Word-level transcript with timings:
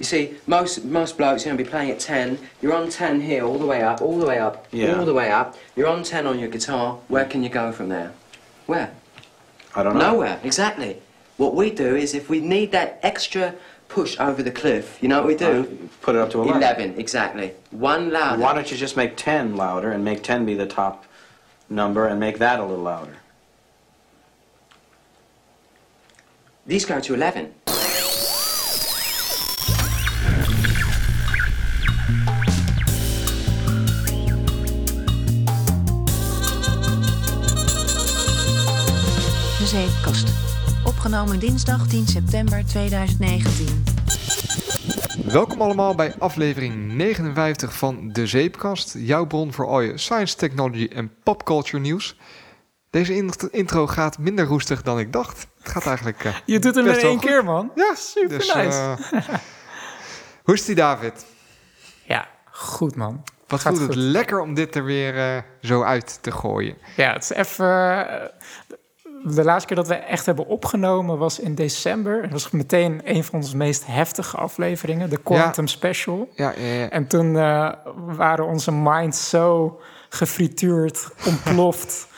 You 0.00 0.06
see, 0.06 0.34
most 0.46 0.82
most 0.86 1.18
blokes 1.18 1.42
are 1.42 1.50
going 1.50 1.58
to 1.58 1.62
be 1.62 1.68
playing 1.68 1.90
at 1.90 2.00
10. 2.00 2.38
You're 2.62 2.72
on 2.72 2.88
10 2.88 3.20
here, 3.20 3.44
all 3.44 3.58
the 3.58 3.66
way 3.66 3.82
up, 3.82 4.00
all 4.00 4.18
the 4.18 4.24
way 4.24 4.38
up, 4.38 4.66
Yeah. 4.72 4.98
all 4.98 5.04
the 5.04 5.12
way 5.12 5.30
up. 5.30 5.56
You're 5.76 5.88
on 5.88 6.02
10 6.02 6.26
on 6.26 6.38
your 6.38 6.48
guitar. 6.48 6.98
Where 7.08 7.26
can 7.26 7.42
you 7.42 7.50
go 7.50 7.70
from 7.70 7.90
there? 7.90 8.12
Where? 8.64 8.92
I 9.74 9.82
don't 9.82 9.98
know. 9.98 10.12
Nowhere, 10.12 10.40
exactly. 10.42 11.02
What 11.36 11.54
we 11.54 11.70
do 11.70 11.94
is 11.96 12.14
if 12.14 12.30
we 12.30 12.40
need 12.40 12.72
that 12.72 12.98
extra 13.02 13.54
push 13.88 14.18
over 14.18 14.42
the 14.42 14.50
cliff, 14.50 14.96
you 15.02 15.08
know 15.08 15.18
what 15.18 15.26
we 15.26 15.36
do? 15.36 15.90
Put 16.00 16.14
it 16.14 16.22
up 16.22 16.30
to 16.30 16.40
11. 16.40 16.62
11, 16.62 16.94
exactly. 16.98 17.52
One 17.70 18.10
louder. 18.10 18.40
Why 18.40 18.54
don't 18.54 18.70
you 18.70 18.78
just 18.78 18.96
make 18.96 19.18
10 19.18 19.54
louder 19.54 19.92
and 19.92 20.02
make 20.02 20.22
10 20.22 20.46
be 20.46 20.54
the 20.54 20.66
top 20.66 21.04
number 21.68 22.06
and 22.06 22.18
make 22.18 22.38
that 22.38 22.58
a 22.58 22.64
little 22.64 22.82
louder? 22.82 23.16
These 26.66 26.86
go 26.86 27.00
to 27.00 27.12
11. 27.14 27.52
Opgenomen 41.10 41.40
dinsdag 41.40 41.86
10 41.88 42.06
september 42.06 42.66
2019. 42.66 43.84
Welkom 45.24 45.60
allemaal 45.62 45.94
bij 45.94 46.14
aflevering 46.18 46.92
59 46.92 47.76
van 47.76 48.08
De 48.12 48.26
Zeepkast, 48.26 48.94
jouw 48.98 49.26
bron 49.26 49.52
voor 49.52 49.66
al 49.66 49.80
je 49.80 49.98
science, 49.98 50.36
technology 50.36 50.88
en 50.92 51.12
popculture 51.22 51.78
nieuws. 51.82 52.16
Deze 52.90 53.14
in- 53.16 53.30
intro 53.50 53.86
gaat 53.86 54.18
minder 54.18 54.44
roestig 54.44 54.82
dan 54.82 54.98
ik 54.98 55.12
dacht. 55.12 55.46
Het 55.62 55.68
gaat 55.72 55.86
eigenlijk. 55.86 56.24
eh, 56.24 56.34
Je 56.44 56.58
doet 56.58 56.74
hem 56.74 56.84
Best 56.84 56.96
in 56.96 57.02
wel 57.02 57.10
één 57.10 57.20
goed. 57.20 57.28
keer, 57.30 57.44
man. 57.44 57.72
ja, 57.74 57.94
super 57.94 58.38
dus, 58.38 58.54
nice. 58.54 58.96
eh, 59.10 59.28
hoe 60.44 60.54
is 60.54 60.64
die, 60.64 60.74
David? 60.74 61.26
Ja, 62.04 62.28
goed, 62.50 62.96
man. 62.96 63.24
Wat 63.46 63.60
Gaat 63.60 63.76
voelt 63.76 63.86
het 63.88 63.96
goed. 63.98 64.02
lekker 64.10 64.40
om 64.40 64.54
dit 64.54 64.74
er 64.74 64.84
weer 64.84 65.18
eh, 65.18 65.42
zo 65.60 65.82
uit 65.82 66.18
te 66.22 66.30
gooien? 66.30 66.76
Ja, 66.96 67.12
het 67.12 67.22
is 67.22 67.30
even... 67.30 68.06
De 69.24 69.44
laatste 69.44 69.66
keer 69.66 69.76
dat 69.76 69.88
we 69.88 69.94
echt 69.94 70.26
hebben 70.26 70.46
opgenomen 70.46 71.18
was 71.18 71.38
in 71.38 71.54
december. 71.54 72.22
Dat 72.22 72.30
was 72.30 72.50
meteen 72.50 73.00
een 73.04 73.24
van 73.24 73.34
onze 73.34 73.56
meest 73.56 73.86
heftige 73.86 74.36
afleveringen, 74.36 75.10
de 75.10 75.16
Quantum 75.16 75.66
Special. 75.66 76.28
Ja. 76.34 76.54
En 76.90 77.06
toen 77.06 77.36
eh, 77.36 77.72
waren 77.96 78.46
onze 78.46 78.72
minds 78.72 79.28
zo 79.28 79.80
gefrituurd, 80.08 81.08
ontploft, 81.26 82.08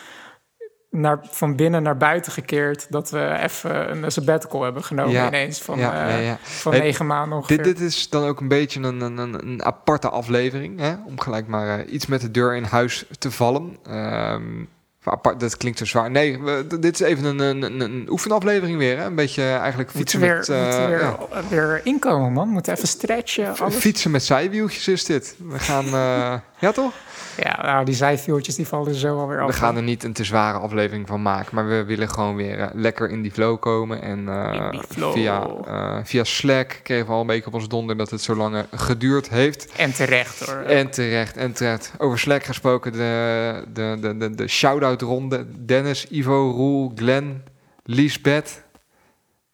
naar, 0.93 1.19
van 1.23 1.57
binnen 1.57 1.83
naar 1.83 1.97
buiten 1.97 2.33
gekeerd, 2.33 2.87
dat 2.91 3.11
we 3.11 3.37
even 3.39 4.05
een 4.05 4.13
sabbatical 4.13 4.63
hebben 4.63 4.85
genomen 4.85 5.13
Ja, 5.13 5.27
ineens 5.27 5.61
van, 5.61 5.79
eh, 5.79 6.33
van 6.43 6.73
negen 6.73 7.07
maanden 7.07 7.37
ongeveer. 7.39 7.63
Dit, 7.63 7.77
dit 7.77 7.81
is 7.81 8.09
dan 8.09 8.25
ook 8.25 8.41
een 8.41 8.49
beetje 8.49 8.81
een, 8.81 9.19
een, 9.19 9.65
aparte 9.65 10.09
aflevering. 10.09 10.81
Hè? 10.81 10.95
Om 11.07 11.21
gelijk 11.21 11.47
maar 11.47 11.79
eh, 11.79 11.93
iets 11.93 12.07
met 12.07 12.21
de 12.21 12.31
deur 12.31 12.57
in 12.57 12.65
huis 12.65 13.05
te 13.19 13.31
vallen. 13.31 13.77
Ehm, 13.83 14.65
apart, 15.05 15.41
dat 15.41 15.57
klinkt 15.57 15.79
zo 15.79 15.85
zwaar. 15.85 16.11
Nee, 16.11 16.39
we- 16.43 16.67
dit 16.81 17.01
is 17.01 17.07
even 17.07 17.25
een, 17.39 17.81
een, 17.81 18.07
oefenaflevering 18.11 18.79
weer. 18.79 18.99
Hè? 18.99 19.05
Een 19.05 19.15
beetje 19.15 19.43
eigenlijk 19.43 19.91
fietsen 19.91 20.21
weer, 20.21 20.37
met... 20.37 20.49
eh, 20.49 20.63
moeten 20.63 20.89
weer, 20.89 21.01
ja. 21.01 21.19
weer 21.49 21.81
inkomen, 21.85 22.33
man. 22.33 22.49
Moeten 22.49 22.73
even 22.75 22.89
stretchen, 22.89 23.57
alles. 23.59 23.75
Fietsen 23.75 24.11
met 24.11 24.23
zijwieltjes 24.25 24.89
is 24.89 25.05
dit. 25.05 25.35
We 25.49 25.59
gaan... 25.59 25.85
eh, 25.85 26.35
ja, 26.65 26.73
toch? 26.73 26.93
Ja, 27.37 27.63
nou, 27.63 27.85
die 27.85 27.95
zijvieltjes 27.95 28.55
die 28.55 28.67
vallen 28.67 28.95
zo 28.95 29.19
alweer 29.19 29.41
af. 29.41 29.47
We 29.47 29.53
gaan 29.53 29.77
er 29.77 29.83
niet 29.83 30.05
een 30.05 30.13
te 30.13 30.25
zware 30.25 30.59
aflevering 30.59 31.07
van 31.07 31.23
maken. 31.23 31.55
Maar 31.55 31.69
we 31.69 31.85
willen 31.85 32.11
gewoon 32.11 32.37
weer 32.37 32.59
eh, 32.59 32.69
lekker 32.73 33.11
in 33.11 33.23
die 33.23 33.33
flow 33.33 33.61
komen. 33.61 34.03
En 34.03 34.25
die 34.71 34.83
flow. 34.89 35.13
Via, 35.13 35.47
eh, 35.67 35.99
via 36.05 36.25
Slack 36.25 36.81
kregen 36.83 37.07
we 37.07 37.13
al 37.13 37.21
een 37.21 37.27
beetje 37.27 37.47
op 37.47 37.55
ons 37.55 37.69
donder 37.69 37.97
dat 37.97 38.11
het 38.11 38.23
zo 38.23 38.37
lang 38.37 38.65
geduurd 38.71 39.29
heeft. 39.29 39.73
En 39.77 39.93
terecht, 39.93 40.47
hoor. 40.47 40.57
En 40.57 40.91
terecht, 40.91 41.37
en 41.37 41.53
terecht. 41.53 41.93
Over 41.99 42.19
Slack 42.19 42.45
gesproken, 42.45 42.93
de, 42.93 43.65
de, 43.73 43.97
de, 44.01 44.17
de, 44.17 44.31
de 44.35 44.49
shout-out 44.49 45.01
ronde. 45.03 45.47
Dennis, 45.65 46.07
Ivo, 46.09 46.51
Roel, 46.51 46.93
Glenn, 46.95 47.43
Liesbeth, 47.85 48.63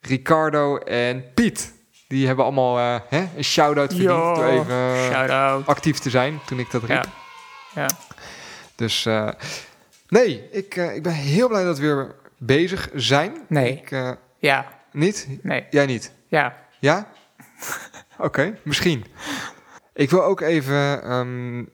Ricardo 0.01 0.77
en 0.77 1.25
Piet. 1.35 1.77
Die 2.09 2.27
hebben 2.27 2.45
allemaal 2.45 3.03
hè, 3.09 3.25
een 3.37 3.45
shout-out 3.45 3.89
verdiend 3.89 4.11
Yo, 4.11 4.35
door 4.35 4.45
even 4.45 5.67
actief 5.67 5.99
te 5.99 6.11
zijn 6.11 6.41
toen 6.47 6.59
ik 6.59 6.71
dat 6.71 6.83
riep. 6.83 7.05
Ja. 7.05 7.27
Ja. 7.75 7.89
Dus 8.75 9.07
eh, 9.07 9.29
nee, 10.09 10.49
ik, 10.51 10.77
eh, 10.77 10.95
ik 10.95 11.03
ben 11.03 11.13
heel 11.13 11.49
blij 11.49 11.65
dat 11.65 11.79
we 11.79 11.87
weer 11.87 12.15
bezig 12.39 12.91
zijn. 12.95 13.33
Nee. 13.49 13.73
Ik, 13.73 13.91
eh, 13.91 14.11
Ja, 14.39 14.67
niet? 14.93 15.29
nee, 15.43 15.67
Jij 15.71 15.87
niet? 15.87 16.13
ja. 16.29 16.57
Ja? 16.81 17.09
Oké, 18.19 18.59
misschien. 18.63 19.05
Ik 19.95 20.11
wil 20.11 20.25
ook 20.25 20.41
even 20.41 21.03
ehm, 21.03 21.65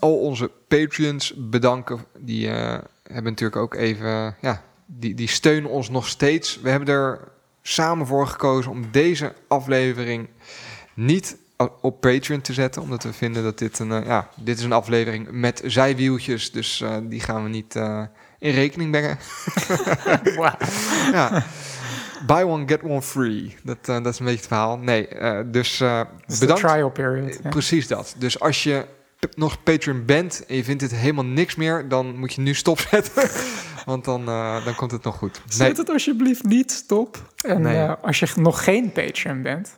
al 0.00 0.18
onze 0.18 0.50
Patreons 0.68 1.34
bedanken. 1.36 2.04
Die 2.18 2.48
hebben 2.48 2.82
natuurlijk 3.32 3.56
ook 3.56 3.74
even, 3.74 4.36
ja, 4.40 4.62
die, 4.86 5.14
die 5.14 5.28
steunen 5.28 5.70
ons 5.70 5.90
nog 5.90 6.08
steeds. 6.08 6.60
We 6.60 6.70
hebben 6.70 6.94
er 6.94 7.20
samen 7.62 8.06
voor 8.06 8.26
gekozen 8.26 8.70
om 8.70 8.90
deze 8.90 9.32
aflevering 9.48 10.28
niet 10.94 11.36
op 11.80 12.00
Patreon 12.00 12.40
te 12.40 12.52
zetten. 12.52 12.82
Omdat 12.82 13.02
we 13.02 13.12
vinden 13.12 13.42
dat 13.42 13.58
dit 13.58 13.78
een, 13.78 13.92
eh, 13.92 14.06
ja, 14.06 14.28
dit 14.36 14.58
is 14.58 14.64
een 14.64 14.72
aflevering 14.72 15.28
met 15.30 15.62
zijwieltjes. 15.64 16.52
Dus 16.52 16.80
eh, 16.80 16.96
die 17.02 17.20
gaan 17.20 17.42
we 17.42 17.48
niet 17.48 17.76
eh, 17.76 18.02
in 18.38 18.52
rekening 18.52 18.90
brengen. 18.90 19.18
Ja. 21.12 21.44
Buy 22.26 22.42
one, 22.42 22.68
get 22.68 22.82
one 22.82 23.02
free. 23.02 23.56
Dat, 23.62 23.84
dat 23.84 24.06
is 24.06 24.18
een 24.18 24.24
beetje 24.24 24.40
het 24.40 24.46
verhaal. 24.46 24.78
Nee, 24.78 25.08
dus 25.46 25.78
bedankt. 26.38 26.62
trial 26.62 26.90
period. 26.90 27.40
Precies 27.50 27.86
dat. 27.86 28.14
Dus 28.18 28.40
als 28.40 28.62
je 28.62 28.84
nog 29.34 29.62
Patreon 29.62 30.04
bent 30.04 30.44
en 30.46 30.56
je 30.56 30.64
vindt 30.64 30.82
het 30.82 30.94
helemaal 30.94 31.24
niks 31.24 31.54
meer, 31.54 31.88
dan 31.88 32.18
moet 32.18 32.32
je 32.34 32.40
nu 32.40 32.54
stopzetten. 32.54 33.28
Want 33.86 34.04
dan, 34.04 34.24
dan 34.64 34.74
komt 34.76 34.90
het 34.90 35.02
nog 35.02 35.16
goed. 35.16 35.40
Nee, 35.46 35.68
Zet 35.68 35.76
het 35.76 35.90
alsjeblieft 35.90 36.42
niet 36.44 36.72
stop. 36.72 37.32
En 37.44 37.62
Nee. 37.62 37.88
als 37.88 38.18
je 38.18 38.28
nog 38.36 38.64
geen 38.64 38.92
Patreon 38.92 39.42
bent, 39.42 39.76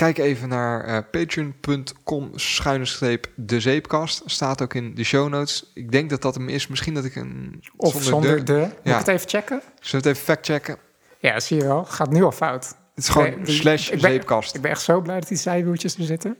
kijk 0.00 0.18
even 0.18 0.48
naar 0.48 0.84
eh, 0.84 0.98
patreon.com 1.10 2.30
schuine 2.34 2.84
streep 2.84 3.26
de 3.34 3.60
zeepkast. 3.60 4.22
Staat 4.26 4.62
ook 4.62 4.74
in 4.74 4.94
de 4.94 5.04
show 5.04 5.28
notes. 5.28 5.70
Ik 5.74 5.92
denk 5.92 6.10
dat 6.10 6.22
dat 6.22 6.34
hem 6.34 6.48
is. 6.48 6.66
Misschien 6.66 6.94
dat 6.94 7.04
ik 7.04 7.16
een 7.16 7.62
of 7.76 8.02
zonder, 8.02 8.44
de. 8.44 8.52
Moet 8.52 8.70
Ja. 8.82 8.92
ik 8.92 8.98
het 8.98 9.08
even 9.08 9.28
checken? 9.28 9.60
Zullen 9.80 9.80
we 9.90 9.96
het 9.96 10.06
even 10.06 10.22
factchecken? 10.34 10.76
Ja, 11.18 11.40
zie 11.40 11.56
je 11.56 11.64
wel. 11.64 11.84
Gaat 11.84 12.10
nu 12.10 12.22
al 12.22 12.32
fout. 12.32 12.64
Het 12.66 12.76
is 13.04 13.08
gewoon 13.08 13.30
Nee, 13.36 13.46
slash 13.46 13.90
ik 13.90 14.00
ben- 14.00 14.10
zeepkast. 14.10 14.54
Ik 14.54 14.60
ben 14.60 14.70
echt 14.70 14.82
zo 14.82 15.00
blij 15.00 15.18
dat 15.20 15.28
die 15.28 15.36
zijwieltjes 15.38 15.96
er 15.96 16.04
zitten. 16.04 16.36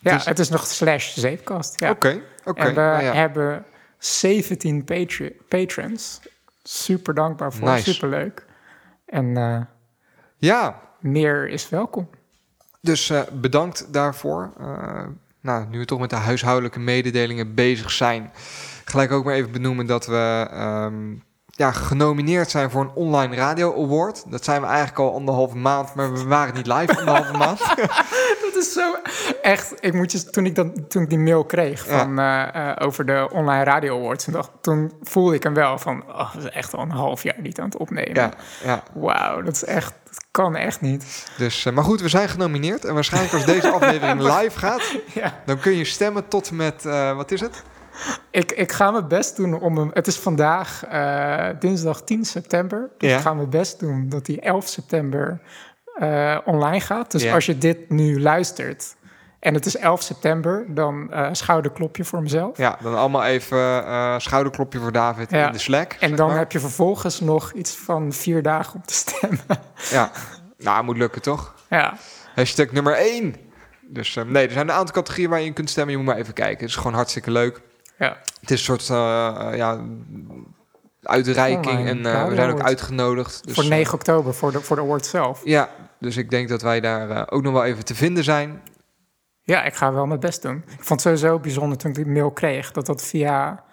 Ja, 0.00 0.12
Dus- 0.14 0.24
het 0.24 0.38
is 0.38 0.48
nog 0.48 0.66
slash 0.66 1.14
zeepkast. 1.14 1.80
Ja. 1.80 1.90
Oké, 1.90 2.20
oké. 2.44 2.60
en 2.60 2.66
we 2.74 2.80
nou 2.80 3.02
ja. 3.02 3.12
hebben 3.14 3.64
17 3.98 4.84
patri- 4.84 5.36
patrons. 5.48 6.20
Super 6.62 7.14
dankbaar 7.14 7.52
voor, 7.52 7.68
Nice. 7.68 7.92
super 7.92 8.08
leuk. 8.08 8.46
En 9.06 9.36
eh, 9.36 9.60
ja, 10.36 10.80
meer 11.00 11.48
is 11.48 11.68
welkom. 11.68 12.10
Dus 12.80 13.10
eh, 13.10 13.22
bedankt 13.32 13.92
daarvoor. 13.92 14.52
Eh, 14.58 15.06
nou, 15.40 15.66
nu 15.68 15.78
we 15.78 15.84
toch 15.84 16.00
met 16.00 16.10
de 16.10 16.16
huishoudelijke 16.16 16.78
mededelingen 16.78 17.54
bezig 17.54 17.90
zijn, 17.90 18.30
gelijk 18.84 19.12
ook 19.12 19.24
maar 19.24 19.34
even 19.34 19.52
benoemen 19.52 19.86
dat 19.86 20.06
we 20.06 20.46
ehm, 20.50 21.14
ja, 21.60 21.72
genomineerd 21.72 22.50
zijn 22.50 22.70
voor 22.70 22.80
een 22.82 22.90
online 22.94 23.36
radio 23.36 23.84
award. 23.84 24.24
Dat 24.30 24.44
zijn 24.44 24.60
we 24.60 24.66
eigenlijk 24.66 24.98
al 24.98 25.14
anderhalve 25.14 25.56
maand, 25.56 25.94
maar 25.94 26.12
we 26.12 26.24
waren 26.24 26.54
niet 26.54 26.66
live 26.66 26.98
anderhalve 26.98 27.32
maand. 27.44 27.58
Dat 28.42 28.56
is 28.58 28.72
zo 28.72 28.94
echt. 29.42 29.74
Ik 29.80 29.92
moet 29.92 30.12
je, 30.12 30.24
toen, 30.24 30.46
ik 30.46 30.54
dan, 30.54 30.86
toen 30.88 31.02
ik 31.02 31.08
die 31.08 31.18
mail 31.18 31.44
kreeg 31.44 31.86
Ja. 31.86 31.98
van, 31.98 32.18
eh, 32.18 32.70
eh, 32.70 32.76
over 32.86 33.06
de 33.06 33.28
online 33.32 33.64
radio 33.64 33.98
awards, 33.98 34.24
toen, 34.24 34.32
dacht, 34.32 34.50
toen 34.60 34.92
voelde 35.02 35.34
ik 35.34 35.42
hem 35.42 35.54
wel 35.54 35.78
van, 35.78 36.02
oh, 36.08 36.34
dat 36.34 36.44
is 36.44 36.50
echt 36.50 36.74
al 36.74 36.82
een 36.82 36.90
half 36.90 37.22
jaar 37.22 37.40
niet 37.40 37.58
aan 37.58 37.64
het 37.64 37.76
opnemen. 37.76 38.14
ja, 38.14 38.30
ja. 38.64 38.82
Wauw, 38.94 39.42
dat 39.42 39.54
is 39.54 39.64
echt, 39.64 39.92
dat 40.04 40.24
kan 40.30 40.56
echt 40.56 40.80
niet. 40.80 41.26
Dus, 41.38 41.66
eh, 41.66 41.72
maar 41.72 41.84
goed, 41.84 42.00
we 42.00 42.08
zijn 42.08 42.28
genomineerd 42.28 42.84
en 42.84 42.94
waarschijnlijk 42.94 43.34
als 43.34 43.44
deze 43.44 43.70
aflevering 43.80 44.20
live 44.20 44.58
gaat, 44.58 44.94
Ja. 45.14 45.34
dan 45.46 45.58
kun 45.58 45.72
je 45.76 45.84
stemmen 45.84 46.28
tot 46.28 46.50
met, 46.50 46.82
wat 47.16 47.30
is 47.30 47.40
het? 47.40 47.62
Ik, 48.30 48.52
ik 48.52 48.72
ga 48.72 48.90
mijn 48.90 49.08
best 49.08 49.36
doen 49.36 49.60
om 49.60 49.76
hem. 49.76 49.90
Het 49.92 50.06
is 50.06 50.18
vandaag 50.18 50.84
eh, 50.84 51.48
dinsdag 51.58 52.02
10 52.02 52.24
september. 52.24 52.90
Dus 52.98 53.10
Ja. 53.10 53.16
ik 53.16 53.22
ga 53.22 53.34
mijn 53.34 53.50
best 53.50 53.80
doen 53.80 54.08
dat 54.08 54.26
die 54.26 54.40
11 54.40 54.68
september 54.68 55.40
eh, 55.94 56.38
online 56.44 56.80
gaat. 56.80 57.10
Dus 57.10 57.22
Ja. 57.22 57.34
als 57.34 57.46
je 57.46 57.58
dit 57.58 57.90
nu 57.90 58.20
luistert 58.20 58.96
en 59.40 59.54
het 59.54 59.66
is 59.66 59.76
11 59.76 60.02
september, 60.02 60.64
dan 60.68 61.12
eh 61.12 61.28
schouderklopje 61.32 62.04
voor 62.04 62.22
mezelf. 62.22 62.56
Ja, 62.56 62.78
dan 62.82 62.96
allemaal 62.96 63.24
even 63.24 63.82
schouderklopje 64.20 64.78
voor 64.78 64.92
David 64.92 65.30
Ja. 65.30 65.46
in 65.46 65.52
de 65.52 65.58
Slack. 65.58 65.92
En 66.00 66.16
dan 66.16 66.28
maar. 66.28 66.38
heb 66.38 66.52
je 66.52 66.60
vervolgens 66.60 67.20
nog 67.20 67.52
iets 67.52 67.76
van 67.76 68.12
vier 68.12 68.42
dagen 68.42 68.74
om 68.74 68.82
te 68.84 68.94
stemmen. 68.94 69.40
Ja, 69.90 70.10
nou, 70.58 70.84
moet 70.84 70.96
lukken 70.96 71.22
toch? 71.22 71.54
ja, 71.70 71.94
Hashtag 72.34 72.70
nummer 72.72 72.92
1. 72.94 73.34
Dus 73.88 74.16
eh, 74.16 74.24
nee, 74.24 74.46
er 74.46 74.52
zijn 74.52 74.68
een 74.68 74.74
aantal 74.74 74.94
categorieën 74.94 75.30
waar 75.30 75.40
je 75.40 75.46
in 75.46 75.52
kunt 75.52 75.70
stemmen. 75.70 75.92
Je 75.92 75.98
moet 75.98 76.06
maar 76.08 76.16
even 76.22 76.34
kijken. 76.34 76.58
Het 76.60 76.68
is 76.68 76.76
gewoon 76.76 76.94
hartstikke 76.94 77.30
leuk. 77.30 77.60
Ja. 78.00 78.16
Het 78.40 78.50
is 78.50 78.58
een 78.58 78.64
soort 78.78 78.90
eh, 78.90 79.26
eh, 79.50 79.56
ja, 79.56 79.80
uitreiking. 81.02 81.86
En 81.86 82.06
eh, 82.06 82.28
we 82.28 82.34
zijn 82.34 82.50
ook 82.50 82.62
uitgenodigd. 82.62 83.44
Dus, 83.44 83.54
voor 83.54 83.62
eh, 83.64 83.68
9 83.70 83.94
oktober, 83.94 84.34
voor 84.34 84.52
de, 84.52 84.60
voor 84.60 84.76
de 84.76 84.82
award 84.82 85.06
zelf. 85.06 85.40
ja, 85.44 85.68
dus 85.98 86.16
ik 86.16 86.30
denk 86.30 86.48
dat 86.48 86.62
wij 86.62 86.80
daar 86.80 87.10
eh, 87.10 87.22
ook 87.26 87.42
nog 87.42 87.52
wel 87.52 87.64
even 87.64 87.84
te 87.84 87.94
vinden 87.94 88.24
zijn. 88.24 88.62
Ja, 89.42 89.64
ik 89.64 89.74
ga 89.74 89.92
wel 89.92 90.06
mijn 90.06 90.20
best 90.20 90.42
doen. 90.42 90.56
Ik 90.66 90.84
vond 90.84 90.88
het 90.88 91.00
sowieso 91.00 91.38
bijzonder 91.38 91.78
toen 91.78 91.90
ik 91.90 91.96
die 91.96 92.06
mail 92.06 92.30
kreeg... 92.30 92.72
dat 92.72 92.86
dat 92.86 93.02
via 93.02 93.64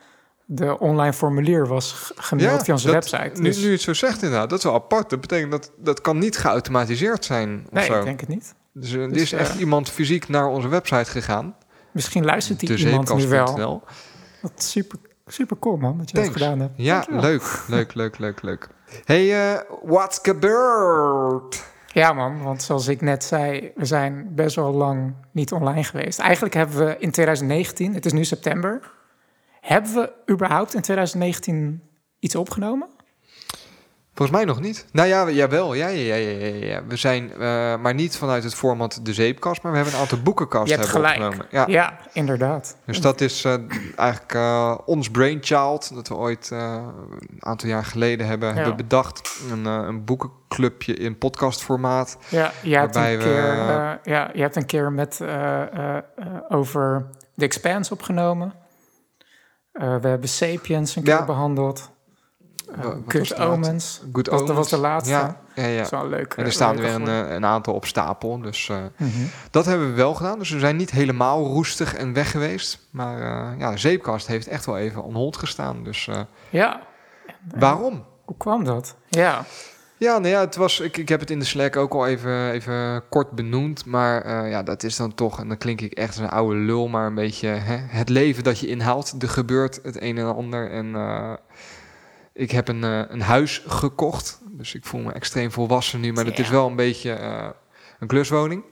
de 0.45 0.79
online 0.79 1.13
formulier 1.13 1.67
was 1.67 1.91
g- 1.91 2.11
gemaild 2.15 2.63
via 2.63 2.73
onze 2.73 2.85
dat- 2.91 2.95
website. 3.09 3.41
Nu, 3.41 3.47
Dus, 3.47 3.57
nu 3.57 3.65
je 3.65 3.71
het 3.71 3.81
zo 3.81 3.93
zegt 3.93 4.23
inderdaad, 4.23 4.49
dat 4.49 4.57
is 4.57 4.63
wel 4.63 4.73
apart. 4.73 5.09
Dat 5.09 5.21
betekent 5.21 5.51
dat 5.51 5.71
dat 5.77 6.01
kan 6.01 6.17
niet 6.17 6.37
geautomatiseerd 6.37 7.25
zijn 7.25 7.63
of 7.65 7.71
nee, 7.71 7.85
zo. 7.85 7.97
ik 7.99 8.03
denk 8.03 8.19
het 8.19 8.29
niet. 8.29 8.55
Dus 8.73 8.91
er 8.91 9.09
Dus, 9.13 9.21
is 9.21 9.31
echt 9.31 9.59
iemand 9.59 9.89
fysiek 9.89 10.27
naar 10.27 10.47
onze 10.47 10.67
website 10.67 11.11
gegaan. 11.11 11.55
Misschien 11.91 12.25
luistert 12.25 12.59
die 12.59 12.69
de 12.69 12.77
iemand 12.77 13.15
nu 13.15 13.27
wel. 13.27 13.83
Wat 14.41 14.63
super, 14.63 14.99
super 15.25 15.59
cool, 15.59 15.77
man, 15.77 15.97
dat 15.97 16.09
je 16.09 16.15
dat 16.17 16.29
gedaan 16.29 16.59
hebt. 16.59 16.73
Ja, 16.75 16.93
Dankjewel. 16.93 17.21
leuk, 17.21 17.63
leuk, 17.67 17.93
leuk, 17.93 18.17
leuk, 18.17 18.41
leuk. 18.41 18.67
Hey, 19.05 19.53
eh 19.53 19.61
what's 19.83 20.19
gebeurd? 20.21 21.63
Ja, 21.93 22.13
man, 22.13 22.43
want 22.43 22.63
zoals 22.63 22.87
ik 22.87 23.01
net 23.01 23.23
zei, 23.23 23.71
we 23.75 23.85
zijn 23.85 24.35
best 24.35 24.55
wel 24.55 24.71
lang 24.73 25.15
niet 25.31 25.51
online 25.51 25.83
geweest. 25.83 26.19
Eigenlijk 26.19 26.53
hebben 26.53 26.77
we 26.85 26.95
in 26.99 27.11
2019, 27.11 27.93
het 27.93 28.05
is 28.05 28.13
nu 28.13 28.23
september, 28.25 28.91
hebben 29.61 29.93
we 29.93 30.13
überhaupt 30.31 30.73
in 30.73 30.81
2019 30.81 31.81
iets 32.19 32.35
opgenomen? 32.35 32.87
Volgens 34.17 34.37
mij 34.37 34.45
nog 34.47 34.59
niet. 34.61 34.85
Nou 34.91 35.07
ja, 35.07 35.29
jawel. 35.29 35.73
Ja, 35.73 35.87
ja, 35.87 36.15
ja, 36.15 36.29
ja, 36.29 36.47
ja, 36.47 36.65
ja. 36.65 36.81
We 36.87 36.95
zijn, 36.95 37.31
eh, 37.31 37.39
maar 37.77 37.93
niet 37.93 38.17
vanuit 38.17 38.43
het 38.43 38.55
format 38.55 38.99
de 39.03 39.13
zeepkast, 39.13 39.61
maar 39.61 39.71
we 39.71 39.77
hebben 39.77 39.95
een 39.95 40.01
aantal 40.01 40.21
boekenkast 40.21 40.69
Je 40.69 40.75
hebt 40.75 40.91
hebben 40.91 41.09
gelijk. 41.09 41.33
opgenomen. 41.33 41.47
Ja. 41.51 41.65
Ja, 41.81 41.97
inderdaad. 42.13 42.77
Dus 42.85 43.01
dat 43.01 43.21
is 43.21 43.43
eh, 43.45 43.53
eigenlijk 43.95 44.33
eh, 44.33 44.77
ons 44.85 45.09
brainchild, 45.11 45.93
dat 45.95 46.07
we 46.07 46.15
ooit 46.15 46.49
eh, 46.51 46.83
een 47.29 47.37
aantal 47.45 47.69
jaar 47.69 47.85
geleden 47.85 48.27
hebben, 48.27 48.55
hebben 48.55 48.75
bedacht. 48.75 49.39
Een, 49.51 49.65
eh, 49.65 49.73
een 49.87 50.05
boekenclubje 50.05 50.93
in 50.93 51.17
podcastformaat. 51.17 52.17
Ja, 52.29 52.51
je 52.63 52.75
hebt, 52.77 52.93
Waarbij 52.95 53.13
een 53.13 53.19
we- 53.19 53.23
keer, 53.25 53.49
eh, 53.49 53.93
ja, 54.03 54.29
je 54.33 54.41
hebt 54.41 54.55
een 54.55 54.65
keer 54.65 54.91
met, 54.91 55.21
eh, 55.21 55.61
eh, 55.61 55.97
eh, 55.97 56.01
over 56.49 57.05
The 57.37 57.45
Expanse 57.45 57.93
opgenomen. 57.93 58.53
Eh, 59.71 59.95
we 59.95 60.07
hebben 60.07 60.29
Sapiens 60.29 60.95
een 60.95 61.03
keer 61.03 61.13
Ja. 61.13 61.25
behandeld. 61.25 61.79
Wa- 61.79 61.85
Uh, 61.85 61.85
wat 61.85 61.95
was 61.95 62.56
Good? 63.07 63.35
Omens. 63.39 64.01
Good 64.13 64.25
Dat, 64.25 64.47
dat 64.47 64.55
was 64.55 64.69
de 64.69 64.77
laatste. 64.77 65.11
Ja, 65.11 65.37
ja, 65.55 65.91
een 65.91 66.09
leuke. 66.09 66.35
En 66.35 66.45
er 66.45 66.51
staan 66.51 66.75
er 66.75 66.81
weer 66.81 66.93
een, 66.93 67.07
eh, 67.27 67.33
een 67.33 67.45
aantal 67.45 67.73
op 67.73 67.85
stapel. 67.85 68.41
Dus 68.41 68.69
eh, 68.69 68.77
Mhm. 68.97 69.09
dat 69.51 69.65
hebben 69.65 69.87
we 69.89 69.93
wel 69.93 70.13
gedaan. 70.13 70.39
Dus 70.39 70.49
we 70.49 70.59
zijn 70.59 70.75
niet 70.75 70.91
helemaal 70.91 71.45
roestig 71.45 71.95
en 71.95 72.13
weg 72.13 72.31
geweest. 72.31 72.79
Maar 72.89 73.21
eh, 73.21 73.59
ja, 73.59 73.71
de 73.71 73.77
zeepkast 73.77 74.27
heeft 74.27 74.47
echt 74.47 74.65
wel 74.65 74.77
even 74.77 75.03
on 75.03 75.13
hold 75.13 75.37
gestaan. 75.37 75.83
Dus 75.83 76.09
Ja, 76.49 76.81
waarom? 77.57 78.05
hoe 78.25 78.37
kwam 78.37 78.63
dat? 78.63 78.95
Ja, 79.09 79.43
Ja, 79.99 80.11
nou 80.17 80.27
ja, 80.27 80.39
het 80.39 80.55
was, 80.55 80.79
ik, 80.79 80.97
ik 80.97 81.09
heb 81.09 81.19
het 81.19 81.29
in 81.31 81.39
de 81.39 81.45
Slack 81.45 81.75
ook 81.75 81.93
al 81.93 82.07
even, 82.07 82.51
even 82.51 83.03
kort 83.09 83.31
benoemd. 83.31 83.85
Maar 83.85 84.47
ja, 84.49 84.63
dat 84.63 84.83
is 84.83 84.95
dan 84.95 85.13
toch, 85.15 85.39
en 85.39 85.47
dan 85.47 85.57
klink 85.57 85.81
ik 85.81 85.93
echt 85.93 86.07
als 86.07 86.17
een 86.17 86.29
oude 86.29 86.55
lul, 86.55 86.87
maar 86.87 87.07
een 87.07 87.15
beetje 87.15 87.47
hè, 87.47 87.75
het 87.77 88.09
leven 88.09 88.43
dat 88.43 88.59
je 88.59 88.67
inhaalt. 88.67 89.15
Er 89.19 89.29
gebeurt 89.29 89.79
het 89.83 90.01
een 90.01 90.17
en 90.17 90.35
ander. 90.35 90.71
En 90.71 90.95
ik 92.37 92.51
heb 92.51 92.67
een, 92.67 92.83
eh, 92.83 93.01
een 93.07 93.21
huis 93.21 93.63
gekocht. 93.67 94.39
Dus 94.49 94.75
ik 94.75 94.85
voel 94.85 95.01
me 95.01 95.11
extreem 95.11 95.51
volwassen 95.51 95.99
nu. 95.99 96.13
Maar 96.13 96.25
het 96.25 96.39
is 96.39 96.49
wel 96.49 96.67
een 96.67 96.75
beetje 96.75 97.11
eh, 97.11 97.49
een 97.99 98.07
kluswoning. 98.07 98.63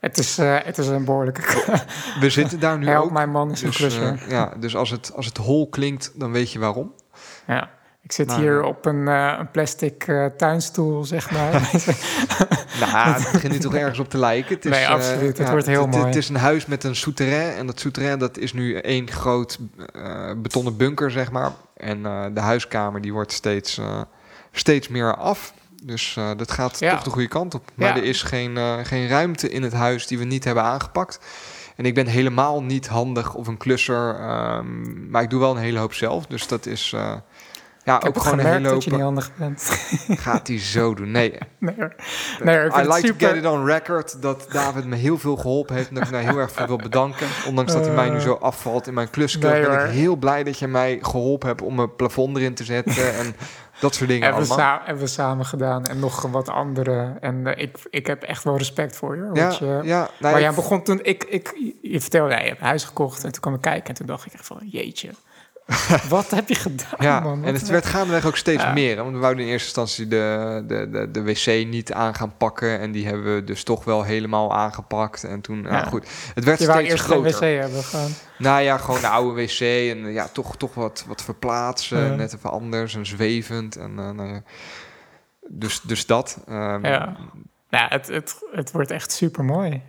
het 0.00 0.18
is, 0.18 0.38
eh, 0.38 0.56
het 0.62 0.78
is 0.78 0.86
een 0.86 1.04
behoorlijke... 1.04 1.42
We 2.20 2.30
zitten 2.30 2.60
daar 2.60 2.78
nu 2.78 2.86
Help, 2.86 3.04
ook. 3.04 3.10
mijn 3.10 3.30
man 3.30 3.50
is 3.50 3.60
een 3.62 3.66
Dus, 3.68 3.76
klusser. 3.76 4.24
ja, 4.28 4.54
dus 4.60 4.76
als 4.76 4.90
het, 4.90 5.12
als 5.14 5.26
het 5.26 5.36
hol 5.36 5.68
klinkt, 5.68 6.12
dan 6.14 6.32
weet 6.32 6.52
je 6.52 6.58
waarom. 6.58 6.92
ja. 7.46 7.70
Ik 8.04 8.12
zit 8.12 8.34
hier 8.34 8.60
eh, 8.60 8.66
op 8.66 8.86
een, 8.86 9.08
eh, 9.08 9.34
een 9.38 9.50
plastic 9.50 10.04
eh, 10.06 10.26
tuinstoel, 10.26 11.04
zeg 11.04 11.30
maar. 11.30 11.52
Nou, 12.80 13.12
het 13.12 13.32
begint 13.32 13.52
nu 13.52 13.58
toch 13.58 13.74
ergens 13.74 13.98
op 13.98 14.08
te 14.08 14.18
lijken. 14.18 14.54
Het 14.54 14.64
is, 14.64 14.70
Nee, 14.70 14.88
absoluut. 14.88 15.38
Het 15.38 15.50
wordt 15.50 15.66
heel 15.66 15.86
mooi. 15.86 16.04
Het 16.06 16.16
is 16.16 16.28
een 16.28 16.36
huis 16.36 16.66
met 16.66 16.84
een 16.84 16.96
souterrain. 16.96 17.56
En 17.56 17.66
dat 17.66 17.80
souterrain 17.80 18.18
dat 18.18 18.38
is 18.38 18.52
nu 18.52 18.74
één 18.76 19.10
groot 19.10 19.58
betonnen 20.36 20.76
bunker, 20.76 21.10
zeg 21.10 21.30
maar. 21.30 21.52
En 21.76 22.02
de 22.34 22.40
huiskamer 22.40 23.00
die 23.00 23.12
wordt 23.12 23.32
steeds, 23.32 23.80
steeds 24.52 24.88
meer 24.88 25.16
af. 25.16 25.54
Dus 25.82 26.18
dat 26.36 26.50
gaat 26.50 26.78
Ja. 26.78 26.90
toch 26.90 27.02
de 27.02 27.10
goede 27.10 27.28
kant 27.28 27.54
op. 27.54 27.70
Maar 27.74 27.88
Ja. 27.88 27.96
er 27.96 28.04
is 28.04 28.22
geen, 28.22 28.58
geen 28.86 29.08
ruimte 29.08 29.50
in 29.50 29.62
het 29.62 29.72
huis 29.72 30.06
die 30.06 30.18
we 30.18 30.24
niet 30.24 30.44
hebben 30.44 30.62
aangepakt. 30.62 31.18
En 31.76 31.84
ik 31.86 31.94
ben 31.94 32.06
helemaal 32.06 32.62
niet 32.62 32.86
handig 32.86 33.34
of 33.34 33.46
een 33.46 33.56
klusser. 33.56 34.14
ehm, 34.18 35.10
maar 35.10 35.22
ik 35.22 35.30
doe 35.30 35.40
wel 35.40 35.50
een 35.50 35.62
hele 35.62 35.78
hoop 35.78 35.94
zelf. 35.94 36.26
Dus 36.26 36.46
dat 36.46 36.66
is... 36.66 36.94
ja, 37.84 38.00
ik 38.00 38.06
ook 38.06 38.18
gewoon 38.18 38.38
een 38.38 38.44
gemerkt 38.44 38.62
hele 38.62 38.74
dat 38.74 38.84
je 38.84 38.90
niet 38.90 39.00
handig 39.00 39.30
bent. 39.36 39.62
Gaat 40.26 40.48
hij 40.48 40.58
zo 40.60 40.94
doen? 40.94 41.10
Nee, 41.10 41.30
nee. 41.58 41.74
Nee, 42.42 42.64
ik 42.64 42.76
I 42.76 42.80
like 42.80 43.06
to 43.06 43.26
get 43.26 43.36
it 43.36 43.46
on 43.46 43.64
record 43.66 44.22
dat 44.22 44.46
David 44.52 44.84
me 44.84 44.96
heel 44.96 45.18
veel 45.18 45.36
geholpen 45.36 45.74
heeft 45.74 45.88
en 45.88 45.94
dat 45.94 46.04
ik 46.04 46.10
daar 46.10 46.22
heel 46.22 46.38
erg 46.38 46.52
voor 46.52 46.66
wil 46.66 46.76
bedanken. 46.76 47.26
Ondanks 47.46 47.72
dat 47.72 47.86
hij 47.86 47.94
mij 47.94 48.10
nu 48.10 48.20
zo 48.20 48.34
afvalt 48.34 48.86
in 48.86 48.94
mijn 48.94 49.10
klusclub, 49.10 49.52
Nee, 49.52 49.60
ben 49.60 49.70
hoor. 49.70 49.80
ik 49.80 49.90
heel 49.90 50.16
blij 50.16 50.44
dat 50.44 50.58
je 50.58 50.66
mij 50.66 50.98
geholpen 51.02 51.48
hebt 51.48 51.62
om 51.62 51.74
mijn 51.74 51.96
plafond 51.96 52.36
erin 52.36 52.54
te 52.54 52.64
zetten 52.64 53.14
en 53.14 53.36
dat 53.80 53.94
soort 53.94 54.08
dingen 54.08 54.24
Hebben 54.24 54.46
we, 54.46 54.52
allemaal. 54.54 54.80
hebben 54.84 55.02
we 55.02 55.08
samen 55.08 55.46
gedaan 55.46 55.86
en 55.86 55.98
nog 55.98 56.22
wat 56.22 56.48
andere. 56.48 57.14
En 57.20 57.46
eh, 57.46 57.62
ik, 57.62 57.78
ik 57.90 58.06
heb 58.06 58.22
echt 58.22 58.44
wel 58.44 58.56
respect 58.56 58.96
voor 58.96 59.16
je. 59.16 59.30
Ja, 59.32 59.56
je 59.58 59.80
ja, 59.82 60.08
nou, 60.18 60.32
maar 60.32 60.40
jij 60.40 60.54
begon 60.54 60.82
toen, 60.82 61.00
ik, 61.02 61.24
ik, 61.24 61.74
je 61.82 62.00
vertelde, 62.00 62.32
ja, 62.32 62.40
je 62.40 62.48
hebt 62.48 62.60
huis 62.60 62.84
gekocht. 62.84 63.24
En 63.24 63.32
toen 63.32 63.40
kwam 63.40 63.54
ik 63.54 63.60
kijken 63.60 63.88
en 63.88 63.94
toen 63.94 64.06
dacht 64.06 64.26
ik 64.26 64.32
echt 64.32 64.46
van, 64.46 64.58
jeetje. 64.62 65.10
Wat 66.08 66.30
heb 66.30 66.48
je 66.48 66.54
gedaan, 66.54 66.88
ja, 66.98 67.20
man? 67.20 67.44
en 67.44 67.54
het 67.54 67.68
werd 67.68 67.86
gaandeweg 67.86 68.26
ook 68.26 68.36
steeds 68.36 68.62
Ja. 68.62 68.72
meer. 68.72 68.96
hè, 68.96 69.02
Want 69.02 69.14
we 69.14 69.20
wouden 69.20 69.44
in 69.44 69.50
eerste 69.50 69.66
instantie 69.66 70.08
de, 70.08 70.62
de, 70.66 70.88
de, 70.90 71.10
de 71.10 71.22
wc 71.22 71.66
niet 71.66 71.92
aan 71.92 72.14
gaan 72.14 72.36
pakken. 72.36 72.78
En 72.80 72.92
die 72.92 73.06
hebben 73.06 73.34
we 73.34 73.44
dus 73.44 73.62
toch 73.64 73.84
wel 73.84 74.02
helemaal 74.02 74.54
aangepakt. 74.54 75.24
En 75.24 75.40
toen, 75.40 75.60
nou 75.60 75.74
Ja. 75.74 75.84
goed, 75.84 76.06
het 76.34 76.44
werd 76.44 76.58
je 76.58 76.64
steeds 76.64 76.88
eerst 76.88 77.04
geen 77.04 77.12
groter. 77.12 77.32
wc 77.32 77.60
hebben 77.60 77.82
gewoon. 77.82 78.10
Nou 78.38 78.62
ja, 78.62 78.78
gewoon 78.78 79.00
de 79.00 79.08
oude 79.08 79.42
wc 79.42 79.60
en 79.60 80.12
ja, 80.12 80.28
toch, 80.32 80.56
toch 80.56 80.74
wat, 80.74 81.04
wat 81.06 81.22
verplaatsen, 81.22 82.04
Ja. 82.06 82.14
net 82.14 82.34
even 82.34 82.50
anders 82.50 82.94
en 82.94 83.06
zwevend. 83.06 83.76
En, 83.76 83.98
eh, 83.98 84.10
nou 84.10 84.28
ja. 84.28 84.42
dus, 85.48 85.80
dus 85.80 86.06
dat. 86.06 86.38
ehm, 86.48 86.86
Ja. 86.86 87.16
Nou, 87.74 87.88
het, 87.88 88.06
het, 88.06 88.38
het 88.52 88.70
wordt 88.72 88.90
echt 88.90 89.12
super 89.12 89.44
mooi. 89.44 89.82